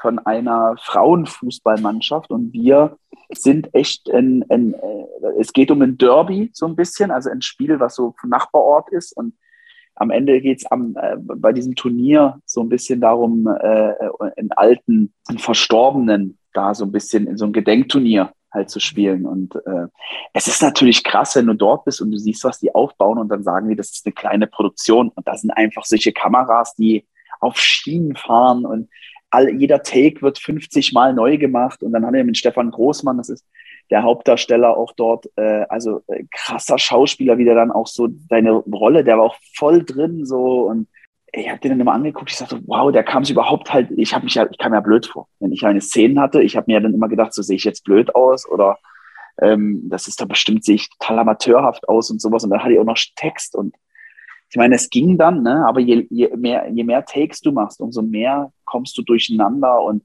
von 0.00 0.18
einer 0.20 0.76
Frauenfußballmannschaft 0.80 2.30
und 2.30 2.52
wir 2.52 2.96
sind 3.30 3.74
echt 3.74 4.10
ein, 4.10 4.44
ein, 4.48 4.74
äh, 4.74 5.06
es 5.38 5.52
geht 5.52 5.70
um 5.70 5.82
ein 5.82 5.98
Derby 5.98 6.50
so 6.52 6.66
ein 6.66 6.76
bisschen, 6.76 7.10
also 7.10 7.30
ein 7.30 7.42
Spiel, 7.42 7.78
was 7.80 7.96
so 7.96 8.14
Nachbarort 8.24 8.90
ist 8.90 9.16
und 9.16 9.34
am 9.98 10.10
Ende 10.10 10.40
geht 10.40 10.58
es 10.58 10.64
äh, 10.70 11.16
bei 11.18 11.52
diesem 11.52 11.74
Turnier 11.74 12.40
so 12.46 12.60
ein 12.60 12.68
bisschen 12.68 13.00
darum, 13.00 13.46
äh, 13.46 13.94
einen 14.36 14.52
alten, 14.52 15.12
einen 15.28 15.38
Verstorbenen 15.38 16.38
da 16.52 16.74
so 16.74 16.84
ein 16.84 16.92
bisschen 16.92 17.26
in 17.26 17.36
so 17.36 17.46
ein 17.46 17.52
Gedenkturnier 17.52 18.32
halt 18.52 18.70
zu 18.70 18.80
spielen. 18.80 19.26
Und 19.26 19.54
äh, 19.66 19.86
es 20.32 20.46
ist 20.46 20.62
natürlich 20.62 21.04
krass, 21.04 21.36
wenn 21.36 21.46
du 21.46 21.54
dort 21.54 21.84
bist 21.84 22.00
und 22.00 22.10
du 22.10 22.18
siehst, 22.18 22.44
was 22.44 22.60
die 22.60 22.74
aufbauen 22.74 23.18
und 23.18 23.28
dann 23.28 23.42
sagen 23.42 23.68
die, 23.68 23.76
das 23.76 23.90
ist 23.90 24.06
eine 24.06 24.12
kleine 24.12 24.46
Produktion. 24.46 25.10
Und 25.14 25.26
da 25.26 25.36
sind 25.36 25.50
einfach 25.50 25.84
solche 25.84 26.12
Kameras, 26.12 26.74
die 26.74 27.06
auf 27.40 27.58
Schienen 27.58 28.16
fahren 28.16 28.64
und 28.64 28.88
all, 29.30 29.50
jeder 29.50 29.82
Take 29.82 30.22
wird 30.22 30.38
50 30.38 30.92
Mal 30.92 31.12
neu 31.14 31.38
gemacht. 31.38 31.82
Und 31.82 31.92
dann 31.92 32.04
haben 32.04 32.14
wir 32.14 32.24
mit 32.24 32.36
Stefan 32.36 32.70
Großmann, 32.70 33.18
das 33.18 33.28
ist 33.28 33.44
der 33.90 34.02
Hauptdarsteller 34.02 34.76
auch 34.76 34.92
dort, 34.92 35.30
äh, 35.36 35.64
also 35.68 36.02
äh, 36.08 36.24
krasser 36.30 36.78
Schauspieler, 36.78 37.38
wie 37.38 37.44
der 37.44 37.54
dann 37.54 37.70
auch 37.70 37.86
so 37.86 38.08
seine 38.28 38.52
Rolle, 38.52 39.04
der 39.04 39.16
war 39.16 39.24
auch 39.24 39.36
voll 39.54 39.82
drin 39.84 40.26
so 40.26 40.68
und 40.68 40.88
ich 41.32 41.48
habe 41.48 41.60
den 41.60 41.72
dann 41.72 41.80
immer 41.80 41.92
angeguckt, 41.92 42.30
ich 42.30 42.36
sagte, 42.36 42.60
wow, 42.66 42.90
der 42.90 43.04
kam 43.04 43.22
es 43.22 43.30
überhaupt 43.30 43.72
halt, 43.72 43.90
ich 43.96 44.14
habe 44.14 44.24
mich 44.24 44.34
ja, 44.34 44.46
ich 44.50 44.58
kam 44.58 44.72
ja 44.72 44.80
blöd 44.80 45.06
vor. 45.06 45.28
Wenn 45.40 45.52
ich 45.52 45.64
eine 45.64 45.80
Szene 45.80 46.20
hatte, 46.20 46.42
ich 46.42 46.56
habe 46.56 46.64
mir 46.68 46.74
ja 46.74 46.80
dann 46.80 46.94
immer 46.94 47.08
gedacht, 47.08 47.34
so 47.34 47.42
sehe 47.42 47.56
ich 47.56 47.64
jetzt 47.64 47.84
blöd 47.84 48.14
aus 48.14 48.48
oder 48.48 48.78
ähm, 49.40 49.82
das 49.88 50.08
ist 50.08 50.20
doch 50.20 50.26
bestimmt, 50.26 50.64
sehe 50.64 50.76
ich 50.76 50.88
total 50.90 51.20
amateurhaft 51.20 51.88
aus 51.88 52.10
und 52.10 52.20
sowas. 52.20 52.44
Und 52.44 52.50
dann 52.50 52.62
hatte 52.62 52.72
ich 52.72 52.78
auch 52.78 52.84
noch 52.84 52.98
Text 53.16 53.54
und 53.54 53.74
ich 54.50 54.56
meine, 54.56 54.76
es 54.76 54.88
ging 54.88 55.18
dann, 55.18 55.42
ne? 55.42 55.64
aber 55.66 55.80
je, 55.80 56.06
je, 56.10 56.28
mehr, 56.36 56.70
je 56.70 56.84
mehr 56.84 57.04
Takes 57.04 57.40
du 57.40 57.52
machst, 57.52 57.80
umso 57.80 58.02
mehr 58.02 58.52
kommst 58.64 58.96
du 58.96 59.02
durcheinander 59.02 59.82
und 59.82 60.04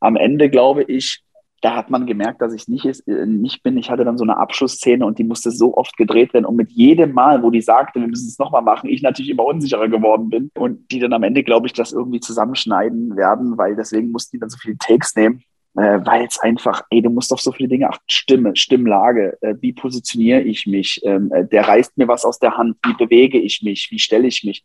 am 0.00 0.16
Ende, 0.16 0.48
glaube 0.48 0.82
ich, 0.82 1.22
da 1.62 1.76
hat 1.76 1.90
man 1.90 2.06
gemerkt, 2.06 2.40
dass 2.40 2.54
ich 2.54 2.68
nicht, 2.68 2.86
ist, 2.86 3.06
nicht 3.06 3.62
bin. 3.62 3.76
Ich 3.76 3.90
hatte 3.90 4.04
dann 4.04 4.16
so 4.16 4.24
eine 4.24 4.38
Abschlussszene 4.38 5.04
und 5.04 5.18
die 5.18 5.24
musste 5.24 5.50
so 5.50 5.76
oft 5.76 5.96
gedreht 5.98 6.32
werden. 6.32 6.46
Und 6.46 6.56
mit 6.56 6.70
jedem 6.72 7.12
Mal, 7.12 7.42
wo 7.42 7.50
die 7.50 7.60
sagte, 7.60 8.00
wir 8.00 8.08
müssen 8.08 8.28
es 8.28 8.38
nochmal 8.38 8.62
machen, 8.62 8.88
ich 8.88 9.02
natürlich 9.02 9.30
immer 9.30 9.44
unsicherer 9.44 9.88
geworden 9.88 10.30
bin. 10.30 10.50
Und 10.56 10.90
die 10.90 11.00
dann 11.00 11.12
am 11.12 11.22
Ende, 11.22 11.42
glaube 11.42 11.66
ich, 11.66 11.74
das 11.74 11.92
irgendwie 11.92 12.20
zusammenschneiden 12.20 13.14
werden, 13.14 13.58
weil 13.58 13.76
deswegen 13.76 14.10
mussten 14.10 14.36
die 14.36 14.40
dann 14.40 14.48
so 14.48 14.56
viele 14.56 14.78
Takes 14.78 15.14
nehmen. 15.14 15.42
Äh, 15.76 16.00
weil 16.04 16.26
es 16.26 16.38
einfach, 16.40 16.82
ey, 16.90 17.00
du 17.00 17.10
musst 17.10 17.32
auf 17.32 17.40
so 17.40 17.52
viele 17.52 17.68
Dinge 17.68 17.88
achten. 17.88 18.02
Stimme, 18.08 18.56
Stimmlage, 18.56 19.38
äh, 19.40 19.54
wie 19.60 19.72
positioniere 19.72 20.40
ich 20.40 20.66
mich? 20.66 21.00
Ähm, 21.04 21.30
äh, 21.32 21.46
der 21.46 21.68
reißt 21.68 21.96
mir 21.96 22.08
was 22.08 22.24
aus 22.24 22.40
der 22.40 22.56
Hand, 22.56 22.76
wie 22.84 22.94
bewege 22.94 23.38
ich 23.38 23.62
mich, 23.62 23.88
wie 23.90 23.98
stelle 24.00 24.26
ich 24.26 24.42
mich? 24.42 24.64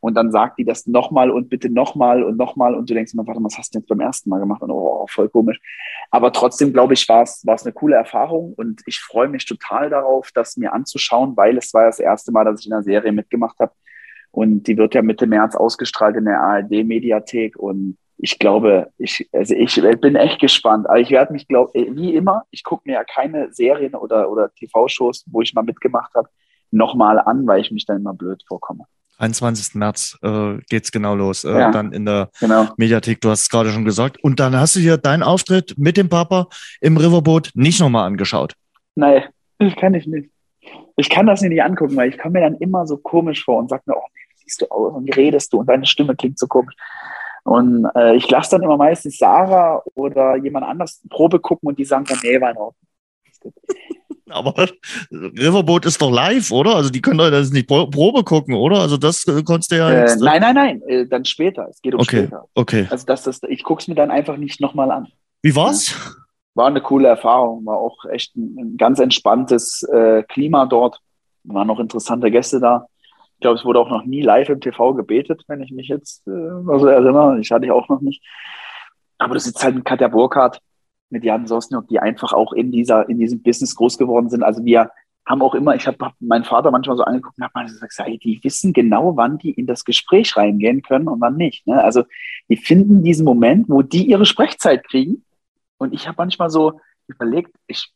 Und 0.00 0.14
dann 0.14 0.30
sagt 0.30 0.58
die 0.58 0.64
das 0.64 0.86
nochmal 0.86 1.30
und 1.30 1.50
bitte 1.50 1.70
nochmal 1.70 2.24
und 2.24 2.36
nochmal. 2.38 2.74
Und 2.74 2.88
du 2.88 2.94
denkst 2.94 3.12
immer, 3.12 3.26
warte, 3.26 3.44
was 3.44 3.58
hast 3.58 3.74
du 3.74 3.78
jetzt 3.78 3.88
beim 3.88 4.00
ersten 4.00 4.30
Mal 4.30 4.40
gemacht? 4.40 4.62
Und 4.62 4.70
oh, 4.70 5.06
voll 5.08 5.28
komisch. 5.28 5.60
Aber 6.10 6.32
trotzdem, 6.32 6.72
glaube 6.72 6.94
ich, 6.94 7.06
war 7.08 7.22
es, 7.22 7.46
war 7.46 7.54
es 7.54 7.64
eine 7.64 7.74
coole 7.74 7.96
Erfahrung. 7.96 8.54
Und 8.54 8.80
ich 8.86 8.98
freue 8.98 9.28
mich 9.28 9.44
total 9.44 9.90
darauf, 9.90 10.30
das 10.34 10.56
mir 10.56 10.72
anzuschauen, 10.72 11.36
weil 11.36 11.58
es 11.58 11.74
war 11.74 11.84
das 11.84 12.00
erste 12.00 12.32
Mal, 12.32 12.44
dass 12.44 12.60
ich 12.60 12.66
in 12.66 12.72
einer 12.72 12.82
Serie 12.82 13.12
mitgemacht 13.12 13.58
habe. 13.58 13.72
Und 14.30 14.66
die 14.66 14.78
wird 14.78 14.94
ja 14.94 15.02
Mitte 15.02 15.26
März 15.26 15.54
ausgestrahlt 15.54 16.16
in 16.16 16.24
der 16.24 16.40
ARD-Mediathek. 16.40 17.56
Und 17.58 17.98
ich 18.22 18.38
glaube, 18.38 18.92
ich, 18.98 19.28
also 19.32 19.54
ich 19.54 19.80
bin 20.00 20.14
echt 20.14 20.40
gespannt. 20.40 20.88
Aber 20.88 21.00
ich 21.00 21.10
werde 21.10 21.32
mich, 21.32 21.48
glaube 21.48 21.72
wie 21.74 22.14
immer, 22.14 22.42
ich 22.50 22.64
gucke 22.64 22.82
mir 22.86 22.94
ja 22.94 23.04
keine 23.04 23.52
Serien 23.52 23.94
oder, 23.94 24.30
oder 24.30 24.52
TV-Shows, 24.54 25.24
wo 25.30 25.40
ich 25.40 25.54
mal 25.54 25.62
mitgemacht 25.62 26.14
habe, 26.14 26.28
nochmal 26.70 27.18
an, 27.18 27.46
weil 27.46 27.60
ich 27.60 27.70
mich 27.70 27.86
dann 27.86 27.98
immer 27.98 28.14
blöd 28.14 28.42
vorkomme. 28.46 28.84
21. 29.18 29.74
März 29.74 30.18
äh, 30.22 30.58
geht's 30.68 30.92
genau 30.92 31.14
los. 31.14 31.44
Äh, 31.44 31.50
ja, 31.50 31.70
dann 31.70 31.92
in 31.92 32.06
der 32.06 32.30
genau. 32.40 32.68
Mediathek, 32.76 33.20
du 33.20 33.30
hast 33.30 33.42
es 33.42 33.50
gerade 33.50 33.70
schon 33.70 33.84
gesagt. 33.84 34.22
Und 34.22 34.40
dann 34.40 34.56
hast 34.56 34.76
du 34.76 34.80
dir 34.80 34.96
deinen 34.96 35.22
Auftritt 35.22 35.74
mit 35.76 35.96
dem 35.96 36.08
Papa 36.08 36.48
im 36.80 36.96
Riverboot 36.96 37.50
nicht 37.54 37.80
nochmal 37.80 38.06
angeschaut. 38.06 38.54
Nein, 38.94 39.24
das 39.58 39.74
kann 39.76 39.94
ich 39.94 40.06
nicht. 40.06 40.30
Ich 40.96 41.10
kann 41.10 41.26
das 41.26 41.42
nicht 41.42 41.62
angucken, 41.62 41.96
weil 41.96 42.10
ich 42.10 42.18
komme 42.18 42.40
mir 42.40 42.40
dann 42.40 42.56
immer 42.58 42.86
so 42.86 42.96
komisch 42.96 43.44
vor 43.44 43.58
und 43.58 43.68
sage 43.68 43.82
mir, 43.86 43.96
oh 43.96 44.06
wie 44.14 44.42
siehst 44.42 44.62
du 44.62 44.70
aus 44.70 44.94
und 44.94 45.06
wie 45.06 45.12
redest 45.12 45.52
du 45.52 45.58
und 45.60 45.66
deine 45.66 45.86
Stimme 45.86 46.16
klingt 46.16 46.38
so 46.38 46.46
komisch. 46.46 46.74
Und 47.44 47.86
äh, 47.94 48.16
ich 48.16 48.28
lasse 48.30 48.52
dann 48.52 48.62
immer 48.62 48.76
meistens 48.76 49.18
Sarah 49.18 49.82
oder 49.94 50.36
jemand 50.36 50.66
anders 50.66 51.02
Probe 51.08 51.40
gucken 51.40 51.68
und 51.68 51.78
die 51.78 51.84
sagen 51.84 52.04
dann, 52.08 52.18
nee, 52.22 52.40
war 52.40 52.50
in 52.50 52.56
Ordnung. 52.56 52.86
Aber 54.30 54.54
Riverboat 55.10 55.86
ist 55.86 56.00
doch 56.00 56.10
live, 56.10 56.50
oder? 56.52 56.76
Also 56.76 56.90
die 56.90 57.00
können 57.00 57.18
doch 57.18 57.30
das 57.30 57.50
nicht 57.50 57.68
Probe 57.68 58.22
gucken, 58.22 58.54
oder? 58.54 58.78
Also 58.78 58.96
das 58.96 59.26
äh, 59.26 59.42
konntest 59.42 59.72
du 59.72 59.76
ja 59.76 59.90
äh, 59.90 60.00
jetzt, 60.00 60.20
Nein, 60.20 60.40
nein, 60.40 60.54
nein, 60.54 60.82
äh, 60.86 61.06
dann 61.06 61.24
später. 61.24 61.66
Es 61.68 61.82
geht 61.82 61.94
um 61.94 62.00
okay, 62.00 62.24
später. 62.24 62.44
Okay. 62.54 62.86
Also 62.90 63.06
das, 63.06 63.24
das, 63.24 63.40
ich 63.48 63.64
gucke 63.64 63.80
es 63.80 63.88
mir 63.88 63.96
dann 63.96 64.10
einfach 64.10 64.36
nicht 64.36 64.60
nochmal 64.60 64.90
an. 64.90 65.08
Wie 65.42 65.56
war's? 65.56 65.90
Ja. 65.90 66.12
War 66.54 66.66
eine 66.66 66.80
coole 66.80 67.08
Erfahrung, 67.08 67.64
war 67.66 67.78
auch 67.78 68.04
echt 68.06 68.36
ein, 68.36 68.56
ein 68.58 68.76
ganz 68.76 68.98
entspanntes 68.98 69.82
äh, 69.84 70.22
Klima 70.24 70.66
dort. 70.66 70.98
Waren 71.44 71.68
noch 71.68 71.80
interessante 71.80 72.30
Gäste 72.30 72.60
da. 72.60 72.86
Ich 73.40 73.42
glaube, 73.42 73.58
es 73.58 73.64
wurde 73.64 73.80
auch 73.80 73.88
noch 73.88 74.04
nie 74.04 74.20
live 74.20 74.50
im 74.50 74.60
TV 74.60 74.92
gebetet, 74.92 75.44
wenn 75.48 75.62
ich 75.62 75.72
mich 75.72 75.88
jetzt 75.88 76.28
äh, 76.28 76.30
also 76.30 76.88
erinnere. 76.88 77.40
Ich 77.40 77.50
hatte 77.50 77.64
ich 77.64 77.72
auch 77.72 77.88
noch 77.88 78.02
nicht. 78.02 78.22
Aber 79.16 79.32
du 79.32 79.40
sitzt 79.40 79.64
halt 79.64 79.76
mit 79.76 79.86
Katja 79.86 80.08
Burkhardt, 80.08 80.60
mit 81.08 81.24
Jan 81.24 81.46
Sosniok, 81.46 81.88
die 81.88 82.00
einfach 82.00 82.34
auch 82.34 82.52
in 82.52 82.70
dieser, 82.70 83.08
in 83.08 83.18
diesem 83.18 83.42
Business 83.42 83.74
groß 83.74 83.96
geworden 83.96 84.28
sind. 84.28 84.42
Also 84.42 84.62
wir 84.62 84.90
haben 85.26 85.40
auch 85.40 85.54
immer, 85.54 85.74
ich 85.74 85.86
habe 85.86 85.96
hab 86.04 86.12
meinen 86.20 86.44
Vater 86.44 86.70
manchmal 86.70 86.98
so 86.98 87.02
angeguckt 87.04 87.38
und 87.38 87.44
habe 87.44 87.64
gesagt, 87.64 87.94
hey, 87.96 88.18
die 88.18 88.44
wissen 88.44 88.74
genau, 88.74 89.16
wann 89.16 89.38
die 89.38 89.52
in 89.52 89.66
das 89.66 89.86
Gespräch 89.86 90.36
reingehen 90.36 90.82
können 90.82 91.08
und 91.08 91.22
wann 91.22 91.36
nicht. 91.36 91.66
Ne? 91.66 91.82
Also 91.82 92.04
die 92.50 92.58
finden 92.58 93.02
diesen 93.02 93.24
Moment, 93.24 93.70
wo 93.70 93.80
die 93.80 94.04
ihre 94.04 94.26
Sprechzeit 94.26 94.86
kriegen. 94.86 95.24
Und 95.78 95.94
ich 95.94 96.06
habe 96.06 96.16
manchmal 96.18 96.50
so 96.50 96.78
überlegt, 97.06 97.52
ich, 97.68 97.90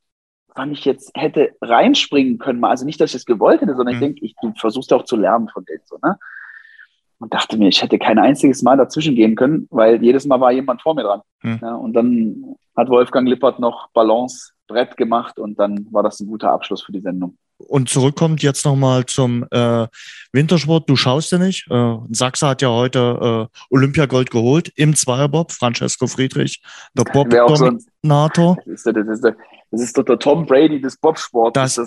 wann 0.54 0.72
ich 0.72 0.84
jetzt 0.84 1.10
hätte 1.14 1.56
reinspringen 1.60 2.38
können. 2.38 2.64
Also 2.64 2.84
nicht, 2.84 3.00
dass 3.00 3.10
ich 3.10 3.16
es 3.16 3.26
gewollt 3.26 3.60
hätte, 3.60 3.74
sondern 3.74 3.96
mhm. 3.96 4.02
ich 4.02 4.06
denke, 4.06 4.24
ich, 4.24 4.34
du 4.40 4.52
versuchst 4.56 4.92
auch 4.92 5.04
zu 5.04 5.16
lernen 5.16 5.48
von 5.48 5.64
denen. 5.64 5.82
So, 5.84 5.98
ne? 6.02 6.16
und 7.24 7.32
dachte 7.32 7.56
mir, 7.56 7.68
ich 7.68 7.82
hätte 7.82 7.98
kein 7.98 8.18
einziges 8.18 8.62
Mal 8.62 8.76
dazwischen 8.76 9.14
gehen 9.14 9.34
können, 9.34 9.66
weil 9.70 10.02
jedes 10.02 10.26
Mal 10.26 10.40
war 10.40 10.52
jemand 10.52 10.82
vor 10.82 10.94
mir 10.94 11.04
dran. 11.04 11.22
Hm. 11.40 11.58
Ja, 11.62 11.74
und 11.74 11.94
dann 11.94 12.54
hat 12.76 12.88
Wolfgang 12.88 13.28
Lippert 13.28 13.58
noch 13.58 13.88
Balance 13.92 14.52
Brett 14.66 14.96
gemacht 14.96 15.38
und 15.38 15.58
dann 15.58 15.86
war 15.90 16.02
das 16.02 16.20
ein 16.20 16.26
guter 16.26 16.50
Abschluss 16.50 16.82
für 16.82 16.92
die 16.92 17.00
Sendung. 17.00 17.36
Und 17.66 17.88
zurückkommt 17.88 18.42
jetzt 18.42 18.64
nochmal 18.64 19.06
zum 19.06 19.44
äh, 19.50 19.86
Wintersport. 20.32 20.88
Du 20.88 20.96
schaust 20.96 21.32
ja 21.32 21.38
nicht. 21.38 21.66
Äh, 21.70 21.96
Sachse 22.10 22.48
hat 22.48 22.62
ja 22.62 22.68
heute 22.68 23.48
äh, 23.50 23.74
Olympiagold 23.74 24.30
geholt 24.30 24.72
im 24.76 24.94
Zweierbob. 24.94 25.52
Francesco 25.52 26.06
Friedrich, 26.06 26.62
der 26.94 27.04
Bob-Dominator. 27.04 28.56
Das, 28.66 28.66
ist, 28.66 28.86
das, 28.86 29.08
ist, 29.08 29.24
das 29.70 29.80
ist 29.80 29.98
doch 29.98 30.04
der 30.04 30.18
Tom 30.18 30.46
Brady 30.46 30.80
des 30.80 30.96
Bobsports. 30.96 31.54
Das, 31.54 31.80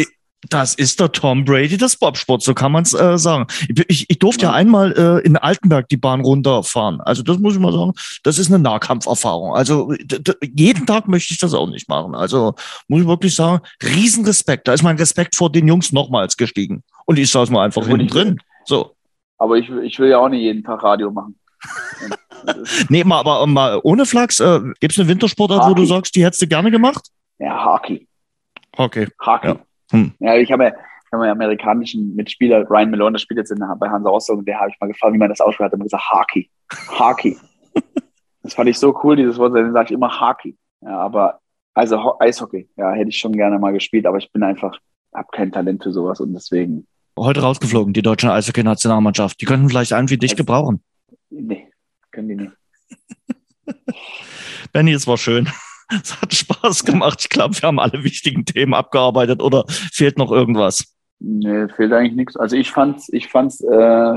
das, 0.50 0.76
ist 0.76 1.00
der 1.00 1.12
Tom 1.12 1.46
Brady 1.46 1.78
des 1.78 1.98
Bobsports, 1.98 2.46
so 2.46 2.54
kann 2.54 2.72
man 2.72 2.84
es 2.84 2.94
äh, 2.94 3.18
sagen. 3.18 3.48
Ich, 3.88 4.06
ich 4.08 4.20
durfte 4.20 4.44
ja, 4.44 4.52
ja 4.52 4.56
einmal 4.56 4.92
äh, 4.94 5.26
in 5.26 5.36
Altenberg 5.36 5.90
die 5.90 5.98
Bahn 5.98 6.22
runterfahren. 6.22 7.02
Also 7.02 7.24
das 7.24 7.40
muss 7.40 7.56
ich 7.56 7.60
mal 7.60 7.74
sagen, 7.74 7.94
das 8.24 8.38
ist 8.38 8.48
eine 8.48 8.60
Nahkampferfahrung. 8.60 9.56
Also 9.56 9.94
jeden 10.42 10.86
Tag 10.86 11.08
möchte 11.08 11.34
ich 11.34 11.40
das 11.40 11.54
auch 11.54 11.68
nicht 11.68 11.90
machen. 11.90 12.16
Also 12.16 12.54
muss 12.88 13.02
ich 13.02 13.08
wirklich 13.08 13.36
sagen, 13.36 13.62
Riesenrespekt. 13.84 14.68
Da 14.68 14.74
ist 14.74 14.84
mein 14.84 14.98
Respekt 14.98 15.36
vor 15.36 15.52
den 15.52 15.68
Jungs 15.68 15.92
nochmals 15.92 16.38
gestiegen. 16.38 16.84
Und 17.06 17.18
ich 17.18 17.32
saß 17.32 17.50
mal 17.50 17.66
einfach 17.66 17.88
hinten 17.88 18.08
drin. 18.08 18.40
So. 18.66 18.96
Aber 19.38 19.58
ich, 19.58 19.70
ich 19.70 20.00
will 20.00 20.10
ja 20.10 20.20
auch 20.20 20.30
nicht 20.30 20.42
jeden 20.42 20.64
Tag 20.64 20.84
Radio 20.84 21.12
machen. 21.12 21.36
nee, 22.90 23.04
mal, 23.04 23.20
aber 23.20 23.46
mal 23.48 23.80
ohne 23.84 24.06
Flachs, 24.06 24.40
äh, 24.40 24.60
gibt 24.80 24.94
es 24.94 25.00
eine 25.00 25.08
Wintersportart, 25.08 25.70
wo 25.70 25.74
du 25.74 25.86
sagst, 25.86 26.16
die 26.16 26.24
hättest 26.24 26.42
du 26.42 26.48
gerne 26.48 26.70
gemacht? 26.70 27.10
Ja, 27.40 27.66
Hockey. 27.66 28.08
Hockey. 28.78 29.08
Hockey. 29.26 29.48
Ja. 29.48 29.60
Hm. 29.92 30.14
Ja, 30.20 30.36
ich 30.36 30.52
habe 30.52 30.66
ja, 30.66 30.70
ich 30.70 31.14
habe 31.14 31.24
einen 31.24 31.32
amerikanischen 31.32 32.16
Mitspieler, 32.16 32.70
Ryan 32.70 32.92
Malone, 32.92 33.14
der 33.14 33.20
spielt 33.20 33.38
jetzt 33.38 33.52
in, 33.52 33.64
bei 33.80 33.90
Hansa 33.90 34.10
Rostock, 34.10 34.40
und 34.40 34.48
der 34.48 34.60
habe 34.60 34.70
ich 34.70 34.76
mal 34.80 34.88
gefragt, 34.88 35.14
wie 35.14 35.18
man 35.18 35.30
das 35.30 35.40
ausspricht, 35.40 35.72
hat 35.72 35.80
er 35.80 35.84
gesagt, 35.84 36.12
Hockey. 36.12 36.50
Hockey. 37.00 37.38
das 38.44 38.54
fand 38.54 38.70
ich 38.70 38.78
so 38.78 38.98
cool, 39.04 39.16
dieses 39.16 39.38
Wort, 39.38 39.56
dann 39.56 39.72
sage 39.72 39.86
ich 39.86 39.92
immer 39.92 40.20
Hockey. 40.20 40.58
Ja, 40.82 41.00
aber, 41.00 41.40
also 41.74 42.20
Eishockey, 42.20 42.68
ja, 42.76 42.92
hätte 42.92 43.10
ich 43.10 43.18
schon 43.18 43.32
gerne 43.32 43.58
mal 43.58 43.72
gespielt, 43.72 44.06
aber 44.06 44.18
ich 44.18 44.32
bin 44.34 44.44
einfach, 44.44 44.78
habe 45.14 45.30
kein 45.32 45.52
Talent 45.52 45.84
für 45.84 45.92
sowas 45.92 46.20
und 46.20 46.34
deswegen. 46.34 46.86
Heute 47.18 47.42
rausgeflogen, 47.42 47.94
die 47.94 48.02
deutsche 48.02 48.32
Eishockey-Nationalmannschaft. 48.32 49.40
Die 49.42 49.46
könnten 49.46 49.70
vielleicht 49.70 49.94
einen 49.94 50.10
wie 50.10 50.18
dich 50.18 50.32
also, 50.32 50.44
gebrauchen. 50.44 50.84
Nee, 51.30 51.70
können 52.12 52.28
die 52.28 52.36
nicht. 52.36 52.54
Benny, 54.74 54.92
es 54.92 55.08
war 55.08 55.18
schön. 55.18 55.48
Es 55.90 56.22
hat 56.22 56.34
Spaß 56.34 56.84
gemacht. 56.84 57.20
Ich 57.22 57.30
glaube, 57.30 57.56
wir 57.56 57.68
haben 57.68 57.80
alle 57.80 58.04
wichtigen 58.04 58.46
Themen 58.46 58.74
abgearbeitet 58.74 59.42
oder 59.42 59.66
fehlt 59.68 60.18
noch 60.18 60.32
irgendwas? 60.32 60.94
Nee, 61.20 61.68
fehlt 61.70 61.94
eigentlich 61.94 62.16
nichts. 62.16 62.36
Also 62.36 62.56
ich 62.56 62.72
fand's, 62.72 63.10
ich 63.12 63.28
fand's 63.30 63.62
äh, 63.62 64.14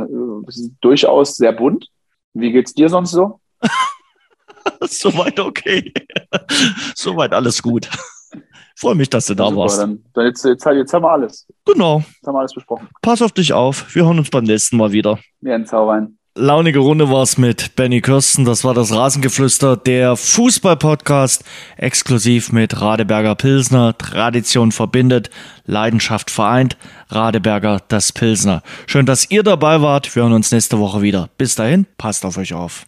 durchaus 0.81 1.37
sehr 1.37 1.53
bunt. 1.53 1.89
Wie 2.35 2.53
geht's 2.53 2.75
dir 2.75 2.89
sonst 2.89 3.13
so? 3.13 3.41
Soweit 4.83 5.39
okay. 5.41 5.93
Soweit 6.95 7.33
alles 7.33 7.63
gut. 7.63 7.89
Freue 8.77 8.95
mich, 8.95 9.11
dass 9.11 9.27
du 9.27 9.35
da 9.35 9.47
super, 9.47 9.57
warst. 9.57 9.79
Dann, 9.79 10.05
dann 10.15 10.27
jetzt, 10.27 10.45
jetzt, 10.45 10.65
jetzt, 10.65 10.93
haben 10.95 11.03
wir 11.03 11.11
alles. 11.11 11.47
Genau. 11.67 11.99
Jetzt 11.99 12.27
haben 12.27 12.35
wir 12.35 12.41
alles 12.41 12.55
besprochen. 12.55 12.89
Pass 13.03 13.23
auf 13.23 13.33
dich 13.33 13.53
auf. 13.53 13.95
Wir 13.95 14.05
hören 14.05 14.19
uns 14.19 14.31
beim 14.31 14.45
nächsten 14.45 14.77
Mal 14.77 14.93
wieder. 14.93 15.19
Ja, 15.41 15.55
ein 15.55 15.67
Zauberein. 15.67 16.19
Launige 16.37 16.79
Runde 16.79 17.11
war 17.11 17.25
es 17.25 17.39
mit 17.39 17.75
Benny 17.75 18.01
Kirsten. 18.01 18.45
Das 18.45 18.63
war 18.63 18.73
das 18.73 18.93
Rasengeflüster, 18.93 19.77
der 19.77 20.15
Fußball-Podcast, 20.15 21.43
exklusiv 21.77 22.53
mit 22.53 22.81
Radeberger 22.81 23.35
Pilsner. 23.35 23.99
Tradition 23.99 24.71
verbindet, 24.71 25.29
Leidenschaft 25.67 26.31
vereint. 26.31 26.77
Radeberger, 27.09 27.83
das 27.89 28.13
Pilsner. 28.13 28.63
Schön, 28.87 29.07
dass 29.07 29.29
ihr 29.29 29.43
dabei 29.43 29.83
wart. 29.83 30.15
Wir 30.15 30.23
hören 30.23 30.33
uns 30.33 30.53
nächste 30.53 30.79
Woche 30.79 31.03
wieder. 31.03 31.31
Bis 31.37 31.57
dahin, 31.57 31.87
passt 31.99 32.25
auf 32.25 32.39
euch 32.39 32.55
auf. 32.55 32.87